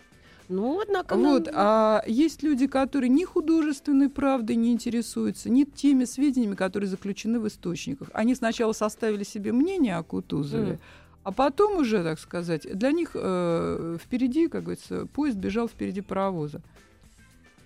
Ну, 0.50 0.80
однако... 0.82 1.16
нам- 1.16 1.24
Вот, 1.34 1.50
а 1.54 2.04
есть 2.08 2.42
люди, 2.44 2.68
которые 2.68 3.10
ни 3.10 3.26
художественной 3.26 4.10
правдой 4.10 4.56
не 4.56 4.72
интересуются, 4.72 5.50
ни 5.50 5.64
теми 5.66 6.06
сведениями, 6.06 6.56
которые 6.56 6.90
заключены 6.90 7.40
в 7.40 7.48
источниках. 7.48 8.10
Они 8.14 8.34
сначала 8.36 8.72
составили 8.74 9.24
себе 9.24 9.52
мнение 9.52 9.98
о 9.98 10.04
Кутузове, 10.04 10.74
Мгм. 10.74 10.80
а 11.24 11.32
потом 11.34 11.78
уже, 11.80 12.02
так 12.04 12.20
сказать, 12.20 12.66
для 12.78 12.92
них 12.92 13.12
э, 13.14 13.98
впереди, 14.02 14.48
как 14.48 14.64
говорится, 14.64 15.06
поезд 15.08 15.38
бежал 15.38 15.68
впереди 15.68 16.02
паровоза. 16.02 16.62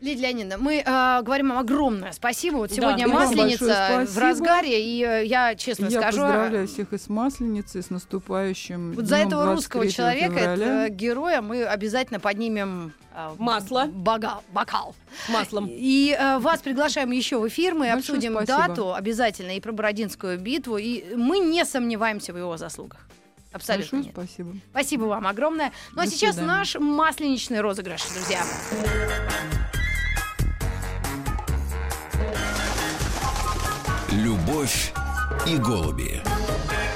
Лидия 0.02 0.24
Леонидовна, 0.30 0.58
мы 0.58 0.84
э, 0.86 1.22
говорим 1.22 1.50
вам 1.50 1.60
огромное 1.60 2.12
спасибо. 2.12 2.58
Вот 2.58 2.70
Да, 2.72 2.76
сегодня 2.76 3.08
вам 3.08 3.24
Масленица 3.28 4.06
в 4.08 4.18
разгаре, 4.18 4.84
и 4.84 5.04
э, 5.04 5.26
я 5.26 5.54
честно 5.56 5.86
Я 5.86 6.02
скажу... 6.02 6.22
поздравляю 6.22 6.68
всех 6.68 6.92
и 6.94 6.98
с 6.98 7.08
Масленицей, 7.08 7.82
и 7.82 7.84
с 7.84 7.90
наступающим 7.92 8.94
Вот 8.94 9.06
за 9.06 9.18
этого 9.18 9.54
русского 9.54 9.84
23 9.84 9.92
человека, 9.96 10.40
февраля. 10.40 10.54
этого 10.86 10.90
героя, 10.90 11.42
мы 11.42 11.64
обязательно 11.64 12.20
поднимем 12.20 12.94
э, 13.16 13.30
Масло. 13.38 13.86
бога- 13.86 14.42
бокал. 14.52 14.96
Маслом. 15.30 15.68
И 15.70 16.18
э, 16.20 16.40
вас 16.40 16.62
приглашаем 16.62 17.12
еще 17.12 17.38
в 17.40 17.48
эфир. 17.48 17.74
Мы 17.76 17.82
Большое 17.82 17.94
обсудим 18.00 18.34
спасибо. 18.34 18.58
дату 18.68 18.94
обязательно 18.96 19.56
и 19.56 19.60
про 19.62 19.72
Бородинскую 19.72 20.40
битву. 20.40 20.78
И 20.78 21.14
мы 21.16 21.38
не 21.38 21.64
сомневаемся 21.64 22.34
в 22.34 22.38
его 22.38 22.58
заслугах. 22.58 23.02
Абсолютно 23.54 24.00
Большое 24.00 24.04
нет. 24.04 24.14
спасибо. 24.14 24.54
Спасибо 24.72 25.04
вам 25.04 25.28
огромное. 25.28 25.72
Ну 25.94 26.02
а 26.02 26.06
До 26.06 26.10
сейчас 26.12 26.36
свидания. 26.36 26.58
наш 26.58 26.76
масленичный 26.76 27.62
розыгрыш, 27.62 28.02
друзья. 28.16 28.42
Любовь 34.12 34.94
и 35.48 35.58
голуби. 35.58 36.22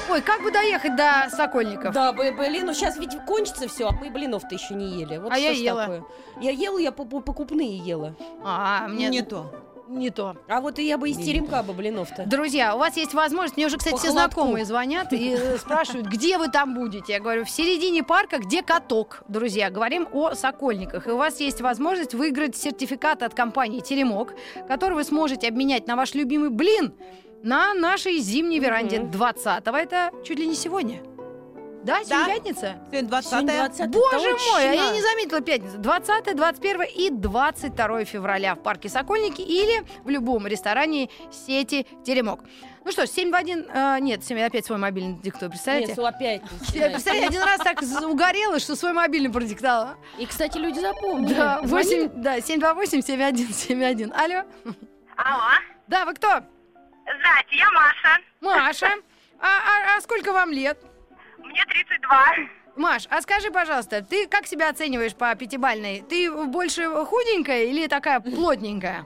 Ой, 0.09 0.21
как 0.21 0.43
бы 0.43 0.51
доехать 0.51 0.95
до 0.95 1.27
Сокольников? 1.29 1.93
Да, 1.93 2.11
блин, 2.13 2.65
ну 2.65 2.73
сейчас 2.73 2.97
ведь 2.97 3.17
кончится 3.25 3.67
все, 3.67 3.87
а 3.87 3.91
мы 3.91 4.09
блинов-то 4.09 4.53
еще 4.53 4.73
не 4.75 4.99
ели. 4.99 5.17
Вот 5.17 5.31
А 5.31 5.35
что 5.35 5.43
я 5.43 5.53
ж 5.53 5.57
ела. 5.57 5.81
такое? 5.81 6.03
Я 6.41 6.51
ела, 6.51 6.77
я 6.77 6.91
по- 6.91 7.05
по- 7.05 7.21
покупные 7.21 7.77
ела. 7.77 8.15
А, 8.43 8.87
мне 8.87 9.07
Не 9.09 9.21
то. 9.21 9.53
Не 9.87 10.09
то. 10.09 10.35
А 10.47 10.61
вот 10.61 10.79
и 10.79 10.83
я 10.85 10.97
бы 10.97 11.09
из 11.09 11.17
теремка 11.17 11.63
бы 11.63 11.73
блинов-то. 11.73 12.25
Друзья, 12.25 12.75
у 12.75 12.79
вас 12.79 12.97
есть 12.97 13.13
возможность. 13.13 13.57
Мне 13.57 13.67
уже, 13.67 13.77
кстати, 13.77 13.93
По 13.93 13.99
все 13.99 14.09
холодку. 14.09 14.31
знакомые 14.41 14.65
звонят 14.65 15.13
и 15.13 15.31
э, 15.37 15.57
спрашивают, 15.57 16.07
где 16.07 16.37
вы 16.37 16.47
там 16.49 16.73
будете. 16.73 17.13
Я 17.13 17.19
говорю, 17.19 17.45
в 17.45 17.49
середине 17.49 18.03
парка, 18.03 18.39
где 18.39 18.61
каток. 18.61 19.23
Друзья, 19.27 19.69
говорим 19.69 20.07
о 20.11 20.33
Сокольниках. 20.33 21.07
И 21.07 21.11
у 21.11 21.17
вас 21.17 21.39
есть 21.39 21.61
возможность 21.61 22.13
выиграть 22.13 22.55
сертификат 22.55 23.23
от 23.23 23.33
компании 23.33 23.79
Теремок, 23.79 24.33
который 24.67 24.93
вы 24.95 25.03
сможете 25.03 25.47
обменять 25.47 25.87
на 25.87 25.95
ваш 25.95 26.13
любимый 26.15 26.49
блин 26.49 26.93
на 27.43 27.73
нашей 27.75 28.17
зимней 28.17 28.59
веранде 28.59 28.99
Мгм. 29.01 29.11
20-го. 29.11 29.77
Это 29.77 30.09
чуть 30.25 30.39
ли 30.39 30.47
не 30.47 30.55
сегодня. 30.55 30.99
Да, 31.85 32.03
сегодня 32.03 32.25
Да. 32.25 32.33
пятница? 32.33 32.75
Сегодня 32.89 33.09
20 33.09 33.29
Сегодня 33.31 33.53
20 33.55 33.89
Боже 33.91 34.31
точно. 34.31 34.51
мой, 34.53 34.69
а 34.69 34.73
я 34.73 34.91
не 34.91 35.01
заметила 35.01 35.41
пятницу. 35.41 35.77
20, 35.77 36.35
21 36.35 36.81
и 36.81 37.09
22 37.11 38.05
февраля 38.05 38.55
в 38.55 38.59
парке 38.63 38.89
Сокольники 38.89 39.41
или 39.41 39.85
в 40.03 40.09
любом 40.09 40.47
ресторане 40.47 41.09
сети 41.31 41.85
Теремок. 42.03 42.39
Ну 42.83 42.91
что 42.91 43.05
ж, 43.05 43.09
7 43.09 43.31
в 43.31 43.35
1... 43.35 43.65
э, 43.71 43.97
нет, 43.99 44.23
7 44.25 44.39
опять 44.41 44.65
свой 44.65 44.79
мобильный 44.79 45.19
диктую, 45.21 45.49
представляете? 45.51 45.89
Нет, 45.95 45.99
опять 45.99 46.41
Я, 46.73 46.89
представляете, 46.89 47.27
один 47.27 47.43
раз 47.43 47.59
так 47.59 47.81
угорела, 48.09 48.59
что 48.59 48.75
свой 48.75 48.93
мобильный 48.93 49.31
продиктовала. 49.31 49.95
И, 50.17 50.25
кстати, 50.25 50.57
люди 50.57 50.79
запомнили. 50.79 51.33
Да, 51.35 51.61
Звонили? 51.63 52.07
8, 52.07 52.21
да, 52.21 52.41
728 52.41 53.01
71 53.01 53.53
71. 53.53 54.13
Алло? 54.13 54.43
Алло. 55.17 55.43
Да, 55.87 56.05
вы 56.05 56.13
кто? 56.15 56.41
Здрасте, 57.03 57.55
я 57.57 57.69
Маша. 57.71 58.17
Маша. 58.41 58.89
А, 59.39 59.47
а- 59.47 59.97
а 59.97 60.01
сколько 60.01 60.33
вам 60.33 60.51
лет? 60.51 60.77
Мне 61.55 61.63
32. 61.67 62.25
Маш, 62.75 63.07
а 63.09 63.21
скажи, 63.21 63.49
пожалуйста, 63.49 64.03
ты 64.03 64.27
как 64.27 64.45
себя 64.45 64.69
оцениваешь 64.69 65.15
по 65.15 65.33
пятибальной? 65.35 66.01
Ты 66.01 66.29
больше 66.29 66.83
худенькая 67.05 67.63
или 67.63 67.87
такая 67.87 68.19
плотненькая? 68.19 69.05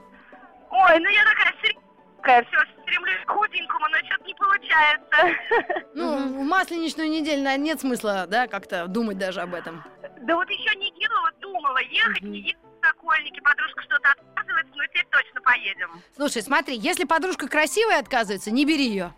Ой, 0.70 0.98
ну 0.98 1.08
я 1.08 1.24
такая 1.24 1.54
средненькая, 1.60 2.44
все 2.44 2.82
стремлюсь 2.82 3.24
к 3.24 3.30
худенькому, 3.30 3.86
но 3.88 3.96
что-то 3.98 4.24
не 4.24 4.34
получается. 4.34 5.86
Ну, 5.94 6.42
в 6.42 6.44
масленичную 6.44 7.08
неделю, 7.08 7.44
наверное, 7.44 7.66
нет 7.66 7.80
смысла, 7.80 8.26
да, 8.26 8.48
как-то 8.48 8.88
думать 8.88 9.18
даже 9.18 9.42
об 9.42 9.54
этом. 9.54 9.84
Да 10.22 10.34
вот 10.34 10.50
еще 10.50 10.74
неделю 10.74 11.14
вот 11.22 11.38
думала, 11.38 11.78
ехать, 11.78 12.22
не 12.22 12.40
ехать 12.40 12.58
в 12.82 12.84
Сокольники, 12.84 13.40
подружка 13.40 13.82
что-то 13.82 14.10
отказывается, 14.10 14.72
но 14.74 14.84
теперь 14.86 15.06
точно 15.10 15.40
поедем. 15.42 16.02
Слушай, 16.16 16.42
смотри, 16.42 16.76
если 16.76 17.04
подружка 17.04 17.46
красивая 17.46 18.00
отказывается, 18.00 18.50
не 18.50 18.64
бери 18.64 18.88
ее. 18.88 19.14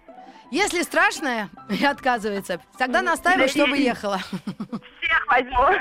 Если 0.53 0.82
страшная 0.82 1.48
и 1.70 1.82
отказывается, 1.82 2.61
тогда 2.76 3.00
настаивай, 3.00 3.48
чтобы 3.48 3.78
ехала. 3.78 4.18
Всех 5.00 5.26
возьму. 5.26 5.80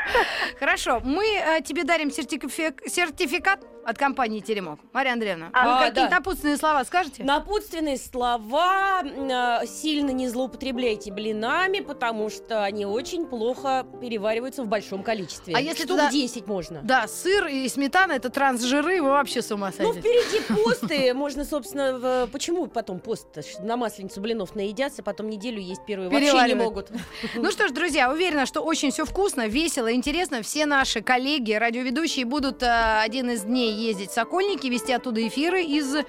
Хорошо, 0.59 1.01
мы 1.03 1.25
э, 1.25 1.61
тебе 1.61 1.83
дарим 1.83 2.07
сертифи- 2.09 2.87
сертификат 2.89 3.59
от 3.85 3.97
компании 3.97 4.39
Теремок. 4.39 4.79
Мария 4.93 5.13
Андреевна, 5.13 5.49
А, 5.53 5.67
вы 5.79 5.87
какие-то 5.87 6.09
да. 6.09 6.15
напутственные 6.17 6.57
слова 6.57 6.83
скажете? 6.85 7.23
Напутственные 7.23 7.97
слова. 7.97 9.01
э, 9.03 9.65
Сильно 9.67 10.11
не 10.11 10.27
злоупотребляйте 10.29 11.11
блинами, 11.11 11.79
потому 11.79 12.29
что 12.29 12.63
они 12.63 12.85
очень 12.85 13.25
плохо 13.25 13.85
перевариваются 14.01 14.63
в 14.63 14.67
большом 14.67 15.03
количестве. 15.03 15.55
А 15.55 15.59
если 15.59 15.83
Штук 15.85 15.97
туда- 15.97 16.11
10 16.11 16.47
можно. 16.47 16.81
Да, 16.83 17.07
сыр 17.07 17.47
и 17.47 17.67
сметана 17.69 18.13
это 18.13 18.29
трансжиры, 18.29 19.01
вы 19.01 19.09
вообще 19.09 19.41
с 19.41 19.51
ума 19.51 19.71
Ну, 19.79 19.93
сойдете. 19.93 19.99
впереди 19.99 20.63
посты. 20.65 21.13
Можно, 21.13 21.45
собственно, 21.45 22.27
почему 22.31 22.67
потом 22.67 22.99
пост 22.99 23.27
на 23.61 23.77
масленицу 23.77 24.21
блинов 24.21 24.55
наедятся, 24.55 25.03
потом 25.03 25.29
неделю 25.29 25.59
есть 25.61 25.85
первые 25.85 26.09
вообще 26.09 26.47
не 26.47 26.55
могут. 26.55 26.89
Ну 27.35 27.51
что 27.51 27.67
ж, 27.67 27.71
друзья, 27.71 28.11
уверена, 28.11 28.45
что 28.45 28.61
очень 28.61 28.91
все 28.91 29.05
вкусно, 29.05 29.47
весело, 29.47 29.91
интересно. 29.93 30.41
Все 30.41 30.65
наши 30.65 31.01
коллеги, 31.01 31.53
радиоведущие 31.53 32.25
будут 32.25 32.61
э, 32.63 32.99
один 33.01 33.29
из 33.31 33.43
дней 33.43 33.70
ездить 33.71 34.11
в 34.11 34.13
Сокольники, 34.13 34.67
вести 34.67 34.93
оттуда 34.93 35.25
эфиры 35.27 35.63
из 35.63 35.95
э, 35.95 36.03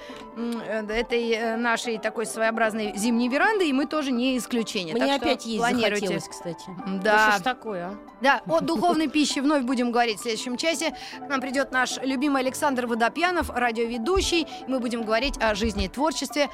этой 0.89 1.31
э, 1.31 1.57
нашей 1.57 1.99
такой 1.99 2.27
своеобразной 2.27 2.93
зимней 2.97 3.29
веранды, 3.29 3.69
и 3.69 3.73
мы 3.73 3.87
тоже 3.87 4.11
не 4.13 4.37
исключение. 4.39 4.95
Мне 4.95 5.07
Так 5.07 5.17
что 5.17 5.27
опять 5.27 5.47
есть 5.47 5.59
планируйте. 5.59 6.07
захотелось, 6.07 6.29
кстати. 6.29 6.65
Да. 7.03 7.27
Ну, 7.27 7.33
что 7.33 7.39
ж 7.39 7.43
такое, 7.43 7.85
а? 7.87 7.95
Да, 8.21 8.43
о 8.47 8.61
духовной 8.61 9.09
пище 9.09 9.41
вновь 9.43 9.65
будем 9.65 9.91
говорить 9.93 10.19
в 10.19 10.23
следующем 10.23 10.57
часе. 10.57 10.95
К 11.19 11.29
нам 11.29 11.41
придет 11.41 11.73
наш 11.73 11.99
любимый 12.03 12.43
Александр 12.43 12.87
Водопьянов, 12.87 13.51
радиоведущий. 13.51 14.47
Мы 14.67 14.81
будем 14.81 15.03
говорить 15.03 15.35
о 15.41 15.55
жизни 15.55 15.85
и 15.87 15.89
творчестве 15.89 16.49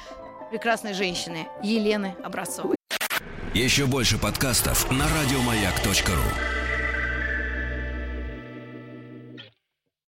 прекрасной 0.49 0.93
женщины 0.93 1.47
Елены 1.61 2.15
Образцовой. 2.23 2.75
Еще 3.53 3.85
больше 3.85 4.17
подкастов 4.17 4.89
на 4.91 5.05
радиомаяк.ру. 5.05 6.58